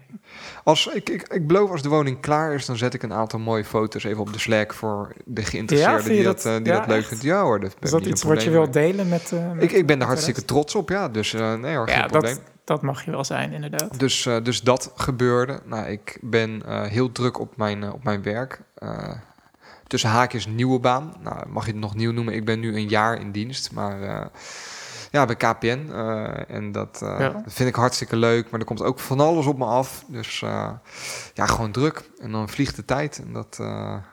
Als, 0.64 0.88
ik, 0.88 1.10
ik, 1.10 1.28
ik 1.28 1.48
beloof 1.48 1.72
als 1.72 1.82
de 1.82 1.90
woning 1.90 2.20
klaar 2.22 2.54
is, 2.54 2.66
dan 2.66 2.78
zet 2.78 2.94
ik 2.94 3.04
een 3.04 3.14
aantal 3.14 3.40
mooie 3.40 3.66
foto's 3.66 4.04
even 4.04 4.20
op 4.22 4.34
de 4.34 4.40
Slack 4.40 4.74
voor 4.74 5.14
de 5.26 5.44
geïnteresseerden 5.44 6.12
die 6.12 6.24
dat, 6.24 6.42
dat- 6.42 6.46
eh, 6.46 6.64
die 6.64 6.74
ja, 6.74 6.80
dat 6.80 6.88
leuk 6.88 7.06
vindt. 7.06 7.24
Ja 7.24 7.42
hoor, 7.42 7.60
dat 7.60 7.76
Is 7.80 7.90
dat 7.90 8.06
iets 8.06 8.24
wat 8.24 8.44
je 8.44 8.50
wilt 8.50 8.74
delen 8.74 9.08
met, 9.10 9.32
eh, 9.32 9.52
met 9.52 9.64
Ik, 9.64 9.72
ik 9.72 9.86
ben 9.86 10.00
er 10.00 10.06
hartstikke 10.06 10.40
rest? 10.40 10.52
trots 10.52 10.76
op, 10.76 10.90
ja. 10.90 11.10
Dus 11.10 11.34
eh, 11.34 11.54
nee 11.54 11.76
hoor, 11.76 11.88
geen 11.88 11.98
Ja, 11.98 12.06
probleem. 12.06 12.34
dat, 12.34 12.44
dat 12.64 12.82
mag 12.82 13.06
je 13.06 13.12
wel 13.12 13.24
zijn, 13.24 13.52
inderdaad. 13.54 14.00
Dus, 14.00 14.30
dus 14.44 14.62
dat 14.62 14.92
gebeurde. 14.96 15.60
Nou, 15.66 15.86
ik 15.88 16.18
ben 16.22 16.62
heel 16.89 17.12
druk 17.12 17.39
op 17.39 17.58
mijn, 17.58 17.92
op 17.92 18.04
mijn 18.04 18.24
werk. 18.24 18.62
Tussen 19.88 20.10
haakjes 20.10 20.48
nieuwe 20.48 20.80
baan. 20.80 21.13
Nou, 21.24 21.48
mag 21.48 21.65
je 21.65 21.72
het 21.72 21.80
nog 21.82 21.96
nieuw 21.96 22.12
noemen? 22.12 22.34
Ik 22.34 22.46
ben 22.46 22.60
nu 22.60 22.75
een 22.75 22.88
jaar 22.89 23.20
in 23.20 23.32
dienst, 23.32 23.72
maar 23.72 24.30
ja, 25.15 25.25
bij 25.25 25.36
KPN. 25.36 25.89
eh, 25.91 26.55
en 26.55 26.72
dat, 26.72 27.00
eh, 27.03 27.15
Ja. 27.19 27.29
dat 27.29 27.53
vind 27.53 27.69
ik 27.69 27.75
hartstikke 27.75 28.15
leuk. 28.15 28.50
Maar 28.50 28.60
er 28.60 28.65
komt 28.65 28.81
ook 28.84 29.00
van 29.00 29.19
alles 29.19 29.45
op 29.45 29.57
me 29.57 29.65
af. 29.65 30.03
Dus 30.07 30.41
eh, 30.41 30.69
ja, 31.34 31.45
gewoon 31.45 31.72
druk. 31.72 32.10
En 32.19 32.31
dan 32.31 32.50
vliegt 32.50 32.75
de 32.75 32.86
tijd. 32.86 33.22
En 33.25 33.34
dat, 33.34 33.55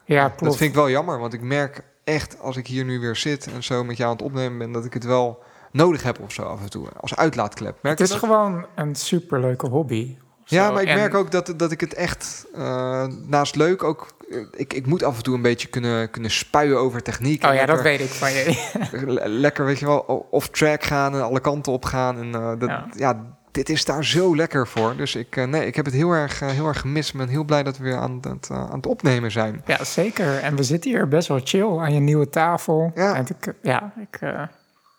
Ja, 0.05 0.23
dat 0.29 0.35
klopt. 0.37 0.57
vind 0.57 0.71
ik 0.71 0.77
wel 0.77 0.91
jammer. 0.91 1.19
Want 1.19 1.33
ik 1.33 1.41
merk 1.43 1.83
echt, 2.05 2.41
als 2.41 2.57
ik 2.57 2.67
hier 2.67 2.85
nu 2.85 3.01
weer 3.01 3.17
zit 3.17 3.47
en 3.55 3.63
zo 3.63 3.85
met 3.85 3.97
jou 3.97 4.11
aan 4.11 4.17
het 4.17 4.25
opnemen 4.27 4.59
ben, 4.59 4.73
dat 4.73 4.85
ik 4.85 4.93
het 4.95 5.05
wel 5.05 5.43
nodig 5.73 6.03
heb 6.03 6.21
of 6.21 6.33
zo 6.33 6.43
af 6.43 6.61
en 6.63 6.71
toe. 6.71 6.87
Als 7.01 7.17
uitlaatklep. 7.17 7.79
Merk 7.83 7.99
Het 7.99 8.07
is 8.09 8.13
dat? 8.15 8.25
gewoon 8.25 8.67
een 8.75 8.95
superleuke 8.95 9.69
hobby. 9.69 10.17
Ja, 10.45 10.71
maar 10.71 10.83
ik 10.83 10.89
En- 10.89 10.97
merk 10.97 11.15
ook 11.15 11.31
dat, 11.31 11.55
dat 11.57 11.71
ik 11.71 11.81
het 11.81 11.95
echt 11.95 12.47
eh, 12.55 13.07
naast 13.27 13.57
leuk 13.57 13.83
ook. 13.83 14.07
Ik, 14.53 14.73
ik 14.73 14.87
moet 14.87 15.03
af 15.03 15.17
en 15.17 15.23
toe 15.23 15.35
een 15.35 15.43
beetje 15.43 15.69
kunnen, 15.69 16.11
kunnen 16.11 16.31
spuien 16.31 16.79
over 16.79 17.03
techniek. 17.03 17.45
Oh 17.45 17.55
ja, 17.55 17.67
dat 17.67 17.83
lekker, 17.83 17.85
weet 17.85 18.01
ik 18.01 18.09
van 18.09 18.33
je. 18.33 18.71
le- 19.13 19.27
Lekker, 19.29 19.65
weet 19.65 19.79
je 19.79 19.87
wel, 19.87 20.09
o- 20.09 20.27
off 20.31 20.49
track 20.49 20.83
gaan 20.85 21.15
en 21.15 21.23
alle 21.23 21.41
kanten 21.41 21.73
op 21.73 21.85
gaan. 21.85 22.19
En 22.19 22.35
eh, 22.35 22.53
dat, 22.59 22.69
ja. 22.69 22.87
Ja. 22.97 23.25
dit 23.51 23.69
is 23.69 23.85
daar 23.85 24.05
zo 24.05 24.37
lekker 24.37 24.69
voor. 24.69 24.97
Dus 24.97 25.15
ik, 25.15 25.37
eh, 25.37 25.45
nee, 25.45 25.67
ik 25.67 25.77
heb 25.77 25.85
het 25.85 25.95
heel 25.95 26.11
erg, 26.13 26.41
heel 26.41 26.67
erg 26.67 26.81
gemist. 26.81 27.13
Ik 27.13 27.19
ben 27.19 27.29
heel 27.29 27.45
blij 27.45 27.63
dat 27.63 27.79
we 27.79 27.85
weer 27.85 27.97
aan 27.97 28.21
het, 28.21 28.49
aan 28.51 28.77
het 28.77 28.87
opnemen 28.87 29.31
zijn. 29.31 29.63
Ja, 29.67 29.85
zeker. 29.85 30.39
En 30.39 30.57
we 30.57 30.63
zitten 30.63 30.91
hier 30.91 31.09
best 31.09 31.29
wel 31.29 31.41
chill 31.45 31.79
aan 31.79 31.95
je 31.95 32.01
nieuwe 32.01 32.29
tafel. 32.29 32.93
Ja. 32.95 33.15
En 33.15 33.27
ik, 33.41 33.55
ja, 33.63 33.93
ik, 34.01 34.21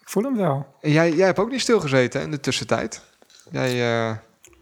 ik 0.01 0.09
voel 0.09 0.23
hem 0.23 0.37
wel. 0.37 0.65
En 0.81 0.91
jij, 0.91 1.11
jij 1.13 1.25
hebt 1.25 1.39
ook 1.39 1.51
niet 1.51 1.61
stilgezeten 1.61 2.19
hè, 2.19 2.25
in 2.25 2.31
de 2.31 2.39
tussentijd. 2.39 3.01
Jij, 3.51 3.71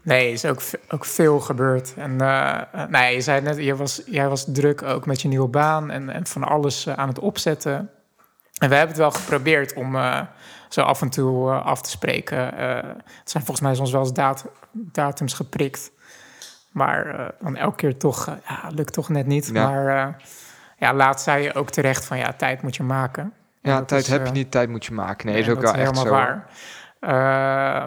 Nee, 0.02 0.32
is 0.32 0.44
ook, 0.44 0.60
ook 0.88 1.04
veel 1.04 1.40
gebeurd. 1.40 1.94
En 1.96 2.20
eh, 2.20 2.60
eh, 2.72 2.88
nee, 2.88 3.14
je 3.14 3.20
zei 3.20 3.40
net, 3.40 3.56
je 3.56 3.76
was, 3.76 4.02
jij 4.06 4.28
was 4.28 4.44
druk 4.48 4.82
ook 4.82 5.06
met 5.06 5.22
je 5.22 5.28
nieuwe 5.28 5.48
baan 5.48 5.90
en, 5.90 6.10
en 6.10 6.26
van 6.26 6.44
alles 6.44 6.86
eh, 6.86 6.94
aan 6.94 7.08
het 7.08 7.18
opzetten. 7.18 7.90
En 8.58 8.68
we 8.68 8.74
hebben 8.74 8.88
het 8.88 8.96
wel 8.96 9.10
geprobeerd 9.10 9.74
om 9.74 9.96
zo 10.68 10.80
af 10.80 11.02
en 11.02 11.08
toe 11.08 11.50
af 11.50 11.82
te 11.82 11.90
spreken. 11.90 12.38
Het 12.38 13.30
zijn 13.30 13.44
volgens 13.44 13.60
mij 13.60 13.74
soms 13.74 13.90
wel 13.90 14.00
eens 14.00 14.12
dat, 14.12 14.46
datums 14.72 15.34
geprikt. 15.34 15.90
Maar 16.70 17.32
dan 17.40 17.56
elke 17.56 17.76
keer 17.76 17.96
toch, 17.96 18.26
ja, 18.48 18.70
lukt 18.74 18.92
toch 18.92 19.08
net 19.08 19.26
niet. 19.26 19.50
Ja. 19.52 19.68
Maar 19.68 20.16
ja, 20.78 20.94
laatst 20.94 21.24
zei 21.24 21.42
je 21.42 21.54
ook 21.54 21.70
terecht 21.70 22.04
van, 22.04 22.18
ja, 22.18 22.32
tijd 22.32 22.62
moet 22.62 22.76
je 22.76 22.82
maken. 22.82 23.22
En 23.62 23.70
ja, 23.70 23.82
tijd 23.82 24.02
is, 24.02 24.08
heb 24.08 24.26
je 24.26 24.32
niet, 24.32 24.50
tijd 24.50 24.68
moet 24.68 24.84
je 24.84 24.92
maken. 24.92 25.26
Nee, 25.26 25.38
is 25.38 25.48
ook 25.48 25.60
wel 25.60 25.74
echt 25.74 25.80
helemaal 25.80 26.04
zo. 26.04 26.10
waar. 26.10 26.46
Eh, 27.02 27.08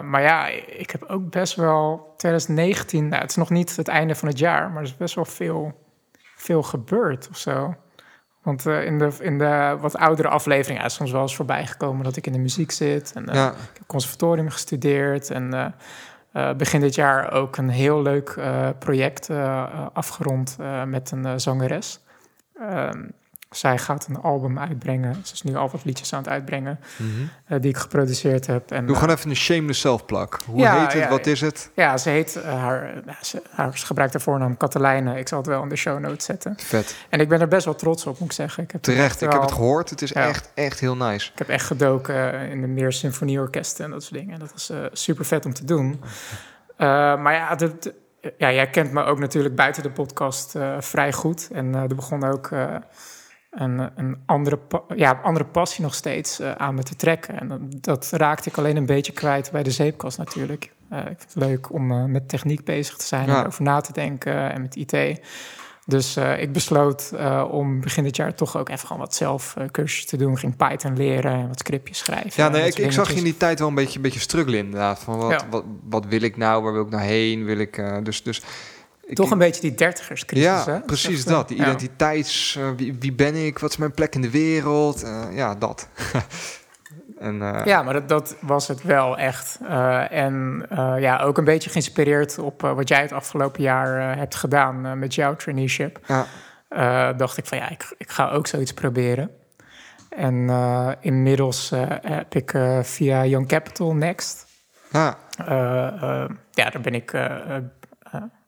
maar 0.00 0.22
ja, 0.22 0.46
ik 0.66 0.90
heb 0.90 1.02
ook 1.02 1.30
best 1.30 1.54
wel 1.54 2.14
2019, 2.16 3.08
nou, 3.08 3.20
het 3.20 3.30
is 3.30 3.36
nog 3.36 3.50
niet 3.50 3.76
het 3.76 3.88
einde 3.88 4.14
van 4.14 4.28
het 4.28 4.38
jaar, 4.38 4.68
maar 4.70 4.82
er 4.82 4.88
is 4.88 4.96
best 4.96 5.14
wel 5.14 5.24
veel, 5.24 5.86
veel 6.36 6.62
gebeurd 6.62 7.28
of 7.30 7.36
zo. 7.36 7.74
Want 8.42 8.66
eh, 8.66 8.84
in, 8.84 8.98
de, 8.98 9.10
in 9.20 9.38
de 9.38 9.76
wat 9.80 9.96
oudere 9.96 10.28
afleveringen 10.28 10.84
is 10.84 10.94
soms 10.94 11.10
wel 11.10 11.22
eens 11.22 11.36
voorbij 11.36 11.66
gekomen 11.66 12.04
dat 12.04 12.16
ik 12.16 12.26
in 12.26 12.32
de 12.32 12.38
muziek 12.38 12.70
zit. 12.70 13.12
En, 13.14 13.28
eh, 13.28 13.34
Ja. 13.34 13.50
Ik 13.50 13.76
heb 13.78 13.86
conservatorium 13.86 14.50
gestudeerd 14.50 15.30
en 15.30 15.74
begin 16.56 16.80
dit 16.80 16.94
jaar 16.94 17.32
ook 17.32 17.56
een 17.56 17.68
heel 17.68 18.02
leuk 18.02 18.38
project 18.78 19.30
afgerond 19.92 20.56
met 20.86 21.10
een 21.10 21.40
zangeres. 21.40 22.04
Ehm, 22.54 23.08
zij 23.56 23.78
gaat 23.78 24.06
een 24.08 24.20
album 24.20 24.58
uitbrengen. 24.58 25.14
Ze 25.24 25.32
is 25.34 25.42
nu 25.42 25.54
al 25.56 25.68
wat 25.70 25.84
liedjes 25.84 26.12
aan 26.12 26.18
het 26.18 26.28
uitbrengen 26.28 26.78
eh, 27.46 27.60
die 27.60 27.70
ik 27.70 27.76
geproduceerd 27.76 28.46
heb. 28.46 28.70
En, 28.70 28.86
Doe 28.86 28.94
eh, 28.94 29.00
gewoon 29.00 29.16
even 29.16 29.30
een 29.30 29.36
shameless 29.36 29.80
self-plug. 29.80 30.28
Hoe 30.46 30.60
Ja, 30.60 30.78
heet 30.80 30.92
het? 30.92 31.02
ja, 31.02 31.08
Wat 31.08 31.26
is 31.26 31.40
het? 31.40 31.70
ja, 31.74 31.96
ze 31.96 32.10
heet 32.10 32.36
eh, 32.36 32.52
haar, 32.62 32.94
ze, 33.22 33.42
haar, 33.50 33.78
ze 33.78 33.86
gebruikt 33.86 34.12
haar 34.12 34.22
voornaam 34.22 34.56
Katelijne. 34.56 35.18
Ik 35.18 35.28
zal 35.28 35.38
het 35.38 35.46
wel 35.46 35.62
in 35.62 35.68
de 35.68 35.76
show 35.76 35.98
notes 35.98 36.24
zetten. 36.24 36.54
Vet. 36.56 36.96
En 37.08 37.20
ik 37.20 37.28
ben 37.28 37.40
er 37.40 37.48
best 37.48 37.64
wel 37.64 37.74
trots 37.74 38.06
op, 38.06 38.18
moet 38.18 38.28
ik 38.28 38.34
zeggen. 38.34 38.62
Ik 38.62 38.70
heb 38.70 38.86
er 38.86 38.92
Terecht. 38.92 39.04
echt 39.12 39.22
Ik 39.22 39.32
heb 39.32 39.40
het 39.40 39.52
gehoord. 39.52 39.90
Het 39.90 40.02
is 40.02 40.10
Ja. 40.10 40.26
echt, 40.28 40.50
echt 40.54 40.80
heel 40.80 40.96
nice. 40.96 41.30
Ik 41.32 41.38
heb 41.38 41.48
echt 41.48 41.66
gedoken 41.66 42.32
eh, 42.32 42.50
in 42.50 42.60
de 42.60 42.66
meer 42.66 42.92
symfonieorkesten 42.92 43.84
en 43.84 43.90
dat 43.90 44.02
soort 44.02 44.14
dingen. 44.14 44.34
En 44.34 44.40
dat 44.40 44.52
was 44.52 44.72
super 44.92 45.24
vet 45.24 45.44
om 45.46 45.52
te 45.54 45.64
doen. 45.64 46.00
Eh, 46.76 46.86
maar 47.22 47.32
ja, 47.32 47.54
de- 47.54 47.94
ja, 48.38 48.52
jij 48.52 48.70
kent 48.70 48.92
me 48.92 49.02
ook 49.04 49.18
natuurlijk 49.18 49.54
buiten 49.54 49.82
de 49.82 49.90
podcast 49.90 50.54
eh, 50.54 50.76
vrij 50.80 51.12
goed. 51.12 51.48
En 51.52 51.74
eh, 51.74 51.80
er 51.80 51.94
begon 51.94 52.24
ook 52.24 52.46
eh, 52.50 52.74
een, 53.56 53.90
een 53.96 54.16
andere, 54.26 54.58
ja, 54.96 55.20
andere 55.22 55.44
passie 55.44 55.84
nog 55.84 55.94
steeds 55.94 56.40
eh, 56.40 56.52
aan 56.52 56.74
me 56.74 56.82
te 56.82 56.96
trekken. 56.96 57.40
En 57.40 57.70
dat, 57.80 58.10
raakte 58.12 58.48
ik 58.48 58.58
alleen 58.58 58.76
een 58.76 58.86
beetje 58.86 59.12
kwijt 59.12 59.50
bij 59.52 59.62
de 59.62 59.70
zeepkast 59.70 60.18
natuurlijk. 60.18 60.72
Eh, 60.88 60.98
ik 60.98 61.04
vind 61.18 61.34
het 61.34 61.44
leuk 61.44 61.72
om 61.72 61.92
eh, 61.92 62.04
met 62.04 62.28
techniek 62.28 62.64
bezig 62.64 62.96
te 62.96 63.06
zijn 63.06 63.26
Ja. 63.26 63.40
en 63.40 63.46
over 63.46 63.62
na 63.62 63.80
te 63.80 63.92
denken 63.92 64.52
en 64.52 64.62
met 64.62 64.76
IT. 64.76 65.20
Dus 65.86 66.16
ik 66.16 66.52
besloot 66.52 67.12
om 67.50 67.80
begin 67.80 68.04
dit 68.04 68.16
jaar 68.16 68.34
toch 68.34 68.56
ook 68.56 68.68
even 68.68 68.86
gewoon 68.86 69.02
wat 69.02 69.14
zelf 69.14 69.56
cursus 69.70 70.06
te 70.06 70.16
doen. 70.16 70.38
Ging 70.38 70.56
Python 70.56 70.96
leren 70.96 71.32
en 71.32 71.48
wat 71.48 71.58
scriptjes 71.58 71.98
schrijven. 71.98 72.42
Ja, 72.42 72.48
nee, 72.48 72.72
ik, 72.72 72.92
zag 72.92 73.10
je 73.10 73.16
in 73.16 73.24
die 73.24 73.36
tijd 73.36 73.58
wel 73.58 73.68
een 73.68 73.74
beetje, 73.74 73.96
een 73.96 74.02
beetje 74.02 74.20
struggelen 74.20 74.58
inderdaad. 74.58 74.98
Van 74.98 75.16
wat, 75.16 75.30
Ja. 75.30 75.46
wat, 75.50 75.64
wat 75.88 76.06
wil 76.06 76.22
ik 76.22 76.36
nou? 76.36 76.62
Waar 76.62 76.72
wil 76.72 76.82
ik 76.82 76.90
nou 76.90 77.02
heen? 77.02 77.44
Wil 77.44 77.58
ik, 77.58 77.78
eh, 77.78 77.96
dus, 78.02 78.22
ik, 79.06 79.14
Toch 79.14 79.30
een 79.30 79.38
beetje 79.38 79.60
die 79.60 79.74
dertigerscrisis, 79.74 80.44
Ja, 80.46 80.64
hè? 80.64 80.80
precies 80.80 81.24
eh, 81.24 81.30
dat. 81.32 81.48
Die 81.48 81.56
identiteits... 81.56 82.56
eh, 82.56 82.70
wie, 82.76 82.96
wie 83.00 83.12
ben 83.12 83.46
ik? 83.46 83.58
Wat 83.58 83.70
is 83.70 83.76
mijn 83.76 83.92
plek 83.92 84.14
in 84.14 84.20
de 84.20 84.30
wereld? 84.30 85.02
Eh, 85.02 85.24
ja, 85.32 85.54
dat. 85.54 85.88
en, 87.18 87.36
Ja, 87.64 87.82
maar 87.82 87.92
dat, 87.92 88.08
dat 88.08 88.36
was 88.40 88.68
het 88.68 88.82
wel 88.82 89.18
echt. 89.18 89.58
En 90.10 90.66
ja, 90.98 91.20
ook 91.20 91.38
een 91.38 91.44
beetje 91.44 91.70
geïnspireerd 91.70 92.38
op 92.38 92.60
wat 92.60 92.88
jij 92.88 93.00
het 93.00 93.12
afgelopen 93.12 93.62
jaar 93.62 94.16
hebt 94.16 94.34
gedaan 94.34 94.98
met 94.98 95.14
jouw 95.14 95.36
traineeship. 95.36 95.98
ja. 96.06 97.12
dacht 97.12 97.36
ik 97.36 97.46
van 97.46 97.58
ja, 97.58 97.70
ik, 97.70 97.94
ik 97.98 98.10
ga 98.10 98.30
ook 98.30 98.46
zoiets 98.46 98.72
proberen. 98.72 99.30
En 100.08 100.50
inmiddels 101.00 101.72
heb 102.02 102.34
ik 102.34 102.54
via 102.82 103.24
Young 103.24 103.48
Capital 103.48 103.94
Next, 103.94 104.46
ja. 104.92 105.16
ja, 106.50 106.70
daar 106.70 106.80
ben 106.82 106.94
ik 106.94 107.12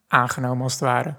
aangenomen 0.08 0.62
als 0.62 0.72
het 0.72 0.82
ware. 0.82 1.14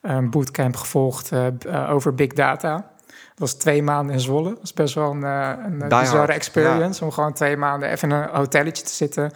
Een 0.00 0.30
bootcamp 0.30 0.76
gevolgd 0.76 1.32
eh, 1.32 1.46
eh, 1.46 1.90
over 1.90 2.14
big 2.14 2.32
data. 2.32 2.74
Dat 3.06 3.38
was 3.38 3.54
twee 3.54 3.82
maanden 3.82 4.14
in 4.14 4.20
Zwolle. 4.20 4.48
Dat 4.48 4.62
is 4.62 4.72
best 4.72 4.94
wel 4.94 5.10
een, 5.10 5.24
eh, 5.24 5.52
een 5.64 5.78
bizarre 5.78 6.16
hard, 6.16 6.30
experience. 6.30 7.04
Om 7.04 7.10
gewoon 7.10 7.32
twee 7.32 7.56
maanden 7.56 7.90
even 7.90 8.10
in 8.10 8.16
een 8.16 8.28
hotelletje 8.28 8.84
te 8.84 8.92
zitten. 8.92 9.32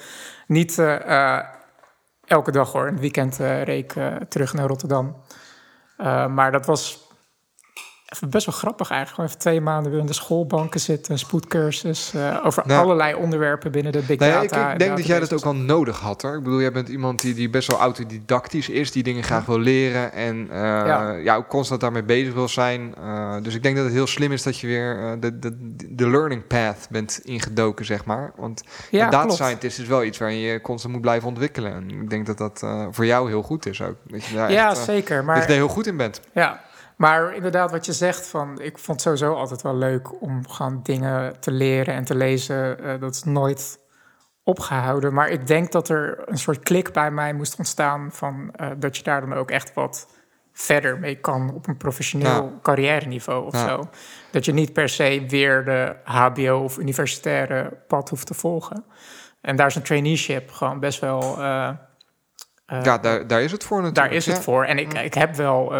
Niet 0.46 0.78
elke 2.24 2.50
dag 2.50 2.72
hoor. 2.72 2.86
Een 2.86 2.98
weekend 2.98 3.40
eh, 3.40 4.16
terug 4.28 4.54
naar 4.54 4.66
Rotterdam. 4.66 5.16
Maar 6.28 6.52
dat 6.52 6.66
was 6.66 7.03
even 8.14 8.30
best 8.30 8.46
wel 8.46 8.54
grappig 8.54 8.90
eigenlijk. 8.90 9.14
Gewoon 9.14 9.30
even 9.30 9.40
twee 9.40 9.60
maanden 9.60 9.90
weer 9.92 10.00
in 10.00 10.06
de 10.06 10.12
schoolbanken 10.12 10.80
zitten. 10.80 11.12
Een 11.12 11.18
spoedcursus. 11.18 12.12
eh, 12.14 12.40
over 12.44 12.62
Nou. 12.66 12.82
allerlei 12.84 13.14
onderwerpen 13.14 13.72
binnen 13.72 13.92
de 13.92 13.98
big 13.98 14.18
Nee, 14.18 14.30
data. 14.30 14.42
ik, 14.42 14.50
ik 14.66 14.72
en 14.72 14.78
denk 14.78 14.96
dat 14.96 15.06
jij 15.06 15.20
dat 15.20 15.32
ook 15.32 15.44
wel 15.44 15.54
nodig 15.54 16.00
had 16.00 16.22
hoor. 16.22 16.36
Ik 16.36 16.42
bedoel, 16.42 16.60
jij 16.60 16.72
bent 16.72 16.88
iemand 16.88 17.20
die, 17.20 17.34
die 17.34 17.50
best 17.50 17.68
wel 17.68 17.78
autodidactisch 17.80 18.68
is, 18.68 18.92
die 18.92 19.02
dingen 19.02 19.22
graag 19.22 19.44
wil 19.46 19.58
leren 19.58 20.12
en 20.12 20.46
eh, 20.50 20.58
ja. 20.60 21.12
Ja. 21.12 21.36
ook 21.36 21.48
constant 21.48 21.80
daarmee 21.80 22.02
bezig 22.02 22.34
wil 22.34 22.48
zijn. 22.48 22.94
Eh, 22.94 23.36
dus 23.42 23.54
ik 23.54 23.62
denk 23.62 23.76
dat 23.76 23.84
het 23.84 23.94
heel 23.94 24.06
slim 24.06 24.32
is 24.32 24.42
dat 24.42 24.58
je 24.58 24.66
weer 24.66 25.16
de, 25.20 25.38
de, 25.38 25.74
de 25.90 26.08
learning 26.08 26.46
path 26.46 26.86
bent 26.90 27.20
ingedoken, 27.22 27.84
zeg 27.84 28.04
maar. 28.04 28.32
Want 28.36 28.62
Ja, 28.90 29.04
een 29.04 29.10
data 29.10 29.24
klopt. 29.24 29.42
scientist 29.42 29.78
is 29.78 29.86
wel 29.86 30.04
iets 30.04 30.18
waarin 30.18 30.38
je 30.38 30.60
constant 30.60 30.92
moet 30.92 31.02
blijven 31.02 31.28
ontwikkelen. 31.28 31.72
En 31.72 31.90
ik 31.90 32.10
denk 32.10 32.26
dat 32.26 32.38
dat 32.38 32.66
voor 32.90 33.06
jou 33.06 33.28
heel 33.28 33.42
goed 33.42 33.66
is 33.66 33.82
ook. 33.82 33.96
Dat 34.06 34.24
je 34.24 34.34
daar 34.34 34.52
Ja, 34.52 34.70
echt, 34.70 34.78
zeker. 34.78 35.16
dat 35.16 35.24
Maar 35.24 35.40
je 35.40 35.46
daar 35.46 35.56
heel 35.56 35.68
goed 35.68 35.86
in 35.86 35.96
bent. 35.96 36.20
Ja, 36.32 36.60
maar 36.96 37.34
inderdaad 37.34 37.70
wat 37.70 37.86
je 37.86 37.92
zegt 37.92 38.26
van... 38.26 38.60
ik 38.60 38.78
vond 38.78 38.86
het 38.88 39.00
sowieso 39.00 39.38
altijd 39.40 39.62
wel 39.62 39.76
leuk 39.76 40.22
om 40.22 40.48
gewoon 40.48 40.80
dingen 40.82 41.40
te 41.40 41.50
leren 41.50 41.94
en 41.94 42.04
te 42.04 42.14
lezen. 42.14 42.84
Eh, 42.84 43.00
dat 43.00 43.14
is 43.14 43.22
nooit 43.24 43.78
opgehouden. 44.42 45.14
Maar 45.14 45.28
ik 45.28 45.46
denk 45.46 45.72
dat 45.72 45.88
er 45.88 46.22
een 46.26 46.38
soort 46.38 46.58
klik 46.62 46.92
bij 46.92 47.10
mij 47.10 47.32
moest 47.34 47.58
ontstaan... 47.58 48.08
van 48.12 48.50
eh, 48.52 48.70
dat 48.76 48.96
je 48.96 49.02
daar 49.02 49.20
dan 49.20 49.34
ook 49.34 49.50
echt 49.50 49.74
wat 49.74 50.06
verder 50.52 50.98
mee 50.98 51.14
kan 51.20 51.52
op 51.54 51.66
een 51.66 51.76
professioneel 51.76 52.42
Ja. 52.44 52.50
carrière 52.62 53.06
niveau 53.06 53.46
of 53.46 53.52
Ja. 53.52 53.68
zo. 53.68 53.88
Dat 54.30 54.44
je 54.44 54.52
niet 54.52 54.72
per 54.72 54.88
se 54.88 55.24
weer 55.28 55.64
de 55.64 55.96
hbo 56.04 56.60
of 56.64 56.78
universitaire 56.78 57.76
pad 57.88 58.08
hoeft 58.08 58.26
te 58.26 58.34
volgen. 58.34 58.84
En 59.40 59.56
daar 59.56 59.66
is 59.66 59.74
een 59.74 59.82
traineeship 59.82 60.50
gewoon 60.50 60.80
best 60.80 61.00
wel... 61.00 61.22
eh, 61.42 61.70
ja, 62.82 62.98
daar, 62.98 63.26
daar 63.26 63.42
is 63.42 63.52
het 63.52 63.64
voor 63.64 63.76
natuurlijk. 63.82 64.06
daar 64.08 64.16
is 64.16 64.26
het 64.26 64.36
ja. 64.36 64.42
voor. 64.42 64.64
En 64.64 64.78
ik, 64.78 64.92
ik 64.92 65.14
heb 65.14 65.34
wel 65.34 65.72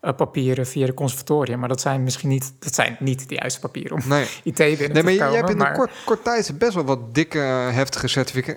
eh, 0.00 0.12
papieren 0.14 0.66
via 0.66 0.86
de 0.86 0.94
conservatorium, 0.94 1.58
maar 1.58 1.68
dat 1.68 1.80
zijn 1.80 2.02
misschien 2.02 2.28
niet, 2.28 2.52
dat 2.58 2.74
zijn 2.74 2.96
niet 2.98 3.28
de 3.28 3.34
juiste 3.34 3.60
papieren 3.60 3.96
om 3.96 4.08
Nee. 4.08 4.24
IT 4.44 4.56
binnen 4.56 4.78
Nee, 4.78 4.88
te 4.92 5.02
maar 5.02 5.12
je, 5.12 5.18
komen. 5.18 5.30
je 5.32 5.36
hebt 5.36 5.50
in 5.50 5.56
maar- 5.56 5.70
een 5.70 5.76
kort, 5.76 5.90
kort 6.04 6.24
tijd 6.24 6.58
best 6.58 6.74
wel 6.74 6.84
wat 6.84 7.14
dikke, 7.14 7.38
heftige 7.38 8.08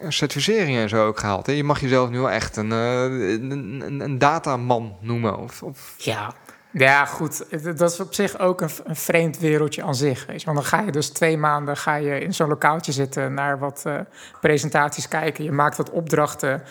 certificeringen 0.09 0.81
en 0.81 0.89
zo 0.89 1.05
ook 1.07 1.19
gehaald. 1.19 1.45
Hè? 1.45 1.53
Je 1.53 1.63
mag 1.63 1.79
jezelf 1.79 2.09
nu 2.09 2.19
wel 2.19 2.29
echt 2.31 2.55
een, 2.57 2.71
eh, 2.71 3.03
een, 3.03 3.99
een, 4.01 4.17
dataman 4.17 4.95
noemen. 4.99 5.37
Of, 5.37 5.63
of, 5.63 5.93
Ja. 5.97 6.33
Ja, 6.71 7.05
goed. 7.05 7.45
Dat 7.77 7.91
is 7.91 7.99
op 7.99 8.13
zich 8.13 8.39
ook 8.39 8.61
een, 8.61 8.69
een 8.83 8.95
vreemd 8.95 9.39
wereldje 9.39 9.83
aan 9.83 9.95
zich. 9.95 10.25
Weet 10.25 10.39
je? 10.39 10.45
Want 10.45 10.57
dan 10.57 10.67
ga 10.67 10.81
je 10.81 10.91
dus 10.91 11.09
twee 11.09 11.37
maanden 11.37 11.77
ga 11.77 11.95
je 11.95 12.19
in 12.19 12.33
zo'n 12.33 12.47
lokaaltje 12.47 12.91
zitten... 12.91 13.33
naar 13.33 13.59
wat 13.59 13.81
eh, 13.85 13.99
presentaties 14.41 15.07
kijken. 15.07 15.43
Je 15.43 15.51
maakt 15.51 15.77
wat 15.77 15.89
opdrachten. 15.89 16.63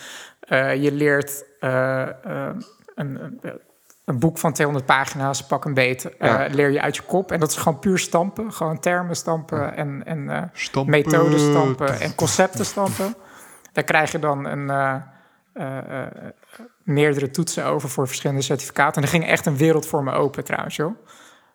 Je 0.80 0.90
leert 0.92 1.44
een, 1.60 2.14
een, 2.94 3.40
een 4.12 4.18
boek 4.18 4.38
van 4.38 4.52
200 4.52 4.86
pagina's, 4.86 5.46
pak 5.46 5.64
een 5.64 5.74
beet. 5.74 6.16
eh, 6.18 6.40
leer 6.50 6.70
je 6.70 6.80
uit 6.80 6.96
je 6.96 7.02
kop. 7.02 7.32
En 7.32 7.40
dat 7.40 7.50
is 7.50 7.56
gewoon 7.56 7.78
puur 7.78 7.98
stampen. 7.98 8.52
Gewoon 8.52 8.78
termen 8.80 9.16
stampen 9.16 9.76
en, 9.76 10.02
en 10.04 10.30
eh, 10.30 10.42
Stampen. 10.52 10.90
methoden 10.90 11.38
stampen 11.38 12.00
en 12.00 12.14
concepten 12.14 12.64
stampen. 12.64 13.14
Daar 13.72 13.84
krijg 13.84 14.12
je 14.12 14.18
dan 14.18 14.44
een, 14.46 14.70
eh, 14.70 16.02
meerdere 16.82 17.30
toetsen 17.30 17.64
over 17.64 17.88
voor 17.88 18.06
verschillende 18.06 18.42
certificaten. 18.42 18.96
En 18.96 19.02
er 19.02 19.08
ging 19.14 19.26
echt 19.26 19.46
een 19.46 19.56
wereld 19.56 19.86
voor 19.86 20.02
me 20.04 20.12
open 20.12 20.44
trouwens, 20.44 20.76
joh. 20.76 20.96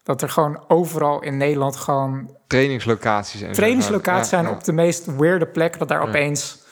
Dat 0.03 0.21
er 0.21 0.29
gewoon 0.29 0.63
overal 0.67 1.21
in 1.21 1.37
Nederland 1.37 1.75
gewoon 1.75 2.35
Trainingslocaties. 2.47 3.41
En 3.41 3.51
trainingslocaties 3.51 4.29
zijn 4.29 4.45
ja. 4.45 4.51
op 4.51 4.63
de 4.63 4.71
meest 4.73 5.15
weirde 5.17 5.47
plekken. 5.47 5.79
Dat 5.79 5.87
daar 5.87 6.01
opeens... 6.01 6.65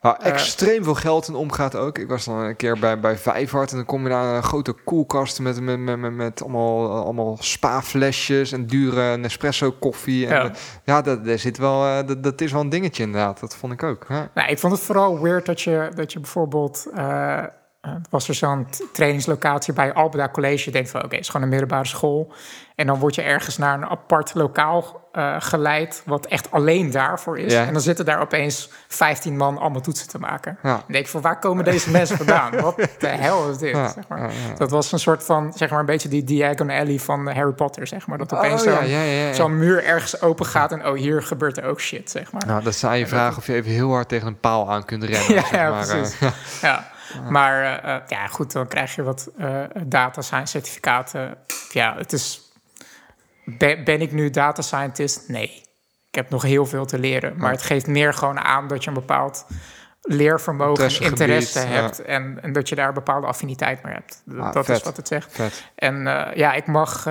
Waar 0.00 0.16
eh, 0.16 0.30
extreem 0.32 0.84
veel 0.84 0.94
geld 0.94 1.28
in 1.28 1.34
omgaat 1.34 1.76
ook. 1.76 1.98
Ik 1.98 2.08
was 2.08 2.24
dan 2.24 2.38
een 2.38 2.56
keer 2.56 2.78
bij, 2.78 3.00
bij 3.00 3.18
Vijfhard 3.18 3.70
en 3.70 3.76
dan 3.76 3.86
kom 3.86 4.02
je 4.02 4.08
naar 4.08 4.36
een 4.36 4.42
grote 4.42 4.72
koelkast 4.72 5.40
met, 5.40 5.60
met, 5.60 5.78
met, 5.78 5.98
met, 5.98 6.12
met 6.12 6.42
allemaal, 6.42 7.04
allemaal 7.04 7.36
spa-flesjes 7.40 8.52
en 8.52 8.66
dure 8.66 9.16
Nespresso 9.16 9.70
koffie. 9.70 10.26
En 10.26 10.34
Ja. 10.34 10.42
ja, 10.42 10.52
ja 10.84 11.02
dat, 11.02 11.24
daar 11.24 11.38
zit 11.38 11.58
wel, 11.58 11.84
eh, 11.84 12.06
dat, 12.06 12.22
dat 12.22 12.40
is 12.40 12.52
wel 12.52 12.60
een 12.60 12.68
dingetje 12.68 13.02
inderdaad. 13.02 13.40
Dat 13.40 13.56
vond 13.56 13.72
ik 13.72 13.82
ook. 13.82 14.06
Ja. 14.08 14.30
Nou, 14.34 14.50
ik 14.50 14.58
vond 14.58 14.72
het 14.72 14.82
vooral 14.82 15.20
weird 15.20 15.46
dat 15.46 15.60
je, 15.60 15.90
dat 15.94 16.12
je 16.12 16.20
bijvoorbeeld... 16.20 16.86
eh, 16.94 17.44
eh, 17.80 17.92
was 18.10 18.28
er 18.28 18.34
zo'n 18.34 18.66
t- 18.70 18.82
trainingslocatie 18.92 19.72
bij 19.72 19.92
Albeda 19.92 20.28
College. 20.28 20.64
Je 20.64 20.70
denkt 20.70 20.90
van, 20.90 21.04
oké, 21.04 21.14
het 21.14 21.24
is 21.24 21.26
gewoon 21.30 21.42
een 21.42 21.48
middelbare 21.52 21.86
school. 21.86 22.32
En 22.74 22.86
dan 22.86 22.98
word 22.98 23.14
je 23.14 23.22
ergens 23.22 23.58
naar 23.58 23.74
een 23.74 23.86
apart 23.86 24.34
lokaal 24.34 25.08
eh, 25.12 25.36
geleid... 25.38 26.02
wat 26.06 26.26
echt 26.26 26.50
alleen 26.50 26.90
daarvoor 26.90 27.38
is. 27.38 27.52
Ja. 27.52 27.66
En 27.66 27.72
dan 27.72 27.82
zitten 27.82 28.04
daar 28.04 28.20
opeens 28.20 28.70
15 28.88 29.36
man 29.36 29.58
allemaal 29.58 29.80
toetsen 29.80 30.08
te 30.08 30.18
maken. 30.18 30.58
Ja. 30.62 30.72
Dan 30.72 30.82
denk 30.86 31.04
ik 31.04 31.10
van, 31.10 31.20
waar 31.20 31.38
komen 31.38 31.64
deze 31.64 31.90
mensen 31.98 32.16
vandaan? 32.16 32.60
Wat 32.60 32.76
de 32.98 33.06
hel 33.06 33.50
is 33.50 33.58
dit? 33.58 33.70
Ja, 33.76 33.88
zeg 33.88 34.08
maar. 34.08 34.18
ja, 34.20 34.26
ja. 34.26 34.54
Dat 34.56 34.70
was 34.70 34.92
een 34.92 34.98
soort 34.98 35.24
van, 35.24 35.52
zeg 35.56 35.70
maar, 35.70 35.80
een 35.80 35.86
beetje 35.86 36.08
die 36.08 36.24
Diagon 36.24 36.70
Alley 36.70 36.98
van 36.98 37.26
Harry 37.32 37.52
Potter, 37.52 37.86
zeg 37.86 38.06
maar. 38.06 38.18
Dat 38.18 38.32
opeens 38.32 38.60
Oh, 38.60 38.66
ja, 38.66 38.74
zo'n 38.78 38.88
ja, 38.88 39.02
ja, 39.02 39.26
ja. 39.26 39.32
zo'n 39.32 39.58
muur 39.58 39.84
ergens 39.84 40.20
open 40.22 40.46
gaat 40.46 40.72
en 40.72 40.86
oh, 40.86 40.96
hier 40.96 41.22
gebeurt 41.22 41.56
er 41.56 41.64
ook 41.64 41.80
shit, 41.80 42.10
zeg 42.10 42.32
maar. 42.32 42.46
Nou, 42.46 42.62
dat 42.62 42.74
zou 42.74 42.94
je 42.94 43.06
vragen 43.06 43.36
of 43.38 43.46
je 43.46 43.54
even 43.54 43.70
heel 43.70 43.90
hard 43.92 44.08
tegen 44.08 44.26
een 44.26 44.40
paal 44.40 44.70
aan 44.70 44.84
kunt 44.84 45.02
rennen. 45.04 45.34
Ja, 45.34 45.40
zeg 45.40 45.50
ja, 45.50 45.70
maar. 45.70 45.86
precies. 45.86 46.18
Eh, 46.20 46.30
Ja, 47.14 47.30
maar 47.30 47.62
eh, 47.62 47.94
eh, 47.94 48.02
ja, 48.08 48.26
goed, 48.26 48.52
dan 48.52 48.68
krijg 48.68 48.94
je 48.94 49.02
wat 49.02 49.30
eh, 49.38 49.62
data 49.84 50.22
science 50.22 50.50
certificaten. 50.50 51.36
Ja, 51.72 51.96
het 51.96 52.12
is... 52.12 52.52
Ben, 53.44 53.84
ben 53.84 54.00
ik 54.00 54.12
nu 54.12 54.30
data 54.30 54.62
scientist? 54.62 55.28
Nee. 55.28 55.62
ik 56.08 56.14
heb 56.14 56.30
nog 56.30 56.42
heel 56.42 56.66
veel 56.66 56.84
te 56.84 56.98
leren. 56.98 57.36
Maar 57.36 57.50
het 57.50 57.62
geeft 57.62 57.86
meer 57.86 58.14
gewoon 58.14 58.38
aan 58.38 58.68
dat 58.68 58.84
je 58.84 58.88
een 58.88 58.94
bepaald 58.94 59.46
leervermogen 60.02 60.84
en 60.84 61.00
interesse 61.00 61.60
ja. 61.60 61.66
hebt. 61.66 62.02
En, 62.02 62.42
en 62.42 62.52
dat 62.52 62.68
je 62.68 62.74
daar 62.74 62.88
een 62.88 62.94
bepaalde 62.94 63.26
affiniteit 63.26 63.82
mee 63.82 63.94
hebt. 63.94 64.22
Dat, 64.24 64.38
Ah, 64.38 64.52
dat 64.52 64.68
is 64.68 64.82
wat 64.82 64.96
het 64.96 65.08
zegt. 65.08 65.32
Vet. 65.32 65.64
En 65.74 66.02
ja, 66.34 66.52
ik 66.52 66.66
mag, 66.66 67.06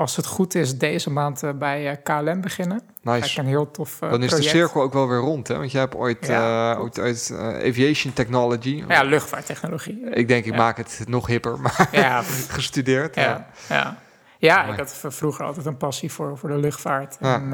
als 0.00 0.16
het 0.16 0.26
goed 0.26 0.54
is, 0.54 0.78
deze 0.78 1.10
maand 1.10 1.42
eh, 1.42 1.50
bij 1.52 1.90
eh, 1.90 1.96
KLM 2.02 2.40
beginnen. 2.40 2.80
Nice. 3.02 3.40
Een 3.40 3.46
heel 3.46 3.70
tof 3.70 4.02
eh, 4.02 4.10
Dan 4.10 4.22
is 4.22 4.30
de 4.30 4.42
cirkel 4.42 4.82
ook 4.82 4.92
wel 4.92 5.08
weer 5.08 5.18
rond, 5.18 5.48
hè? 5.48 5.56
Want 5.56 5.72
jij 5.72 5.80
hebt 5.80 5.94
ooit, 5.94 6.26
Ja, 6.26 6.74
ooit 6.76 6.98
uit 6.98 7.32
aviation 7.64 8.12
technology. 8.12 8.84
Ja, 8.88 9.02
luchtvaarttechnologie. 9.02 10.10
Ik 10.10 10.28
denk, 10.28 10.44
ik 10.44 10.52
Ja. 10.52 10.58
maak 10.58 10.76
het 10.76 11.02
nog 11.06 11.26
hipper, 11.26 11.60
maar 11.60 11.88
Ja, 11.92 12.22
gestudeerd. 12.58 13.14
ja, 13.14 13.46
ja. 13.68 13.96
Ja, 14.38 14.64
ik 14.64 14.78
had 14.78 15.00
vroeger 15.08 15.44
altijd 15.44 15.66
een 15.66 15.76
passie 15.76 16.12
voor, 16.12 16.38
voor 16.38 16.48
de 16.48 16.56
luchtvaart. 16.56 17.16
En 17.20 17.48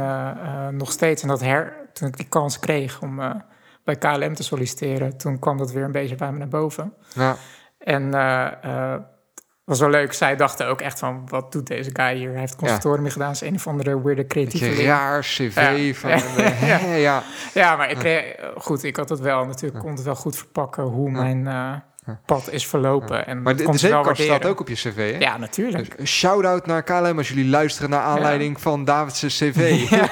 nog 0.77 0.93
steeds. 0.93 1.23
En 1.23 1.29
dat 1.29 1.41
her, 1.41 1.73
toen 1.93 2.09
ik 2.09 2.17
die 2.17 2.29
kans 2.29 2.59
kreeg 2.59 3.01
om 3.03 3.43
bij 3.85 3.97
KLM 3.97 4.35
te 4.35 4.43
solliciteren, 4.43 5.17
toen 5.17 5.39
kwam 5.39 5.57
dat 5.59 5.73
weer 5.73 5.85
een 5.85 5.93
beetje 5.93 6.15
bij 6.15 6.33
me 6.33 6.39
naar 6.39 6.49
boven. 6.49 6.93
Ja. 7.15 7.37
En 7.79 8.11
was 9.67 9.81
wel 9.81 9.91
leuk. 9.91 10.13
Zij 10.13 10.37
dachten 10.37 10.67
ook 10.69 10.81
echt 10.81 10.99
van, 10.99 11.29
wat 11.29 11.53
doet 11.53 11.67
deze 11.67 11.91
guy 11.93 12.15
hier? 12.15 12.31
Hij 12.31 12.41
heeft 12.41 12.57
conservatorium 12.57 13.09
gedaan, 13.11 13.31
is 13.31 13.41
een 13.41 13.55
of 13.55 13.67
andere 13.67 14.03
weirde 14.03 14.27
creatieve 14.27 14.75
ding. 14.75 14.89
raar 14.89 15.21
cv 15.21 15.55
Ja. 15.55 15.95
van... 15.95 16.11
hè, 16.45 16.95
ja. 17.09 17.23
Ja, 17.55 17.77
maar 17.77 17.91
ik 17.91 18.05
eh, 18.05 18.49
goed, 18.57 18.83
ik 18.83 18.97
had 18.97 19.09
het 19.09 19.21
wel 19.21 19.45
natuurlijk, 19.45 19.81
kon 19.85 19.93
het 19.93 20.03
wel 20.03 20.15
goed 20.15 20.37
verpakken 20.37 20.83
hoe 20.85 21.11
mijn 21.11 21.47
eh, 21.47 21.73
pad 22.27 22.53
is 22.53 22.67
verlopen. 22.67 23.27
En 23.27 23.43
Maar 23.43 23.57
dat 23.57 23.73
de, 23.73 23.79
zeepkast 23.79 24.23
staat 24.23 24.45
ook 24.47 24.61
op 24.61 24.69
je 24.69 24.75
cv, 24.75 25.13
hè? 25.13 25.19
Ja, 25.19 25.37
natuurlijk. 25.37 25.99
Dus 25.99 26.11
shout-out 26.11 26.67
naar 26.67 26.83
KLM 26.83 27.19
als 27.19 27.29
jullie 27.29 27.47
luisteren 27.51 27.91
naar 27.91 28.01
aanleiding 28.01 28.61
van 28.61 28.85
David's 28.85 29.21
cv. 29.39 29.57
Ja, 29.91 30.09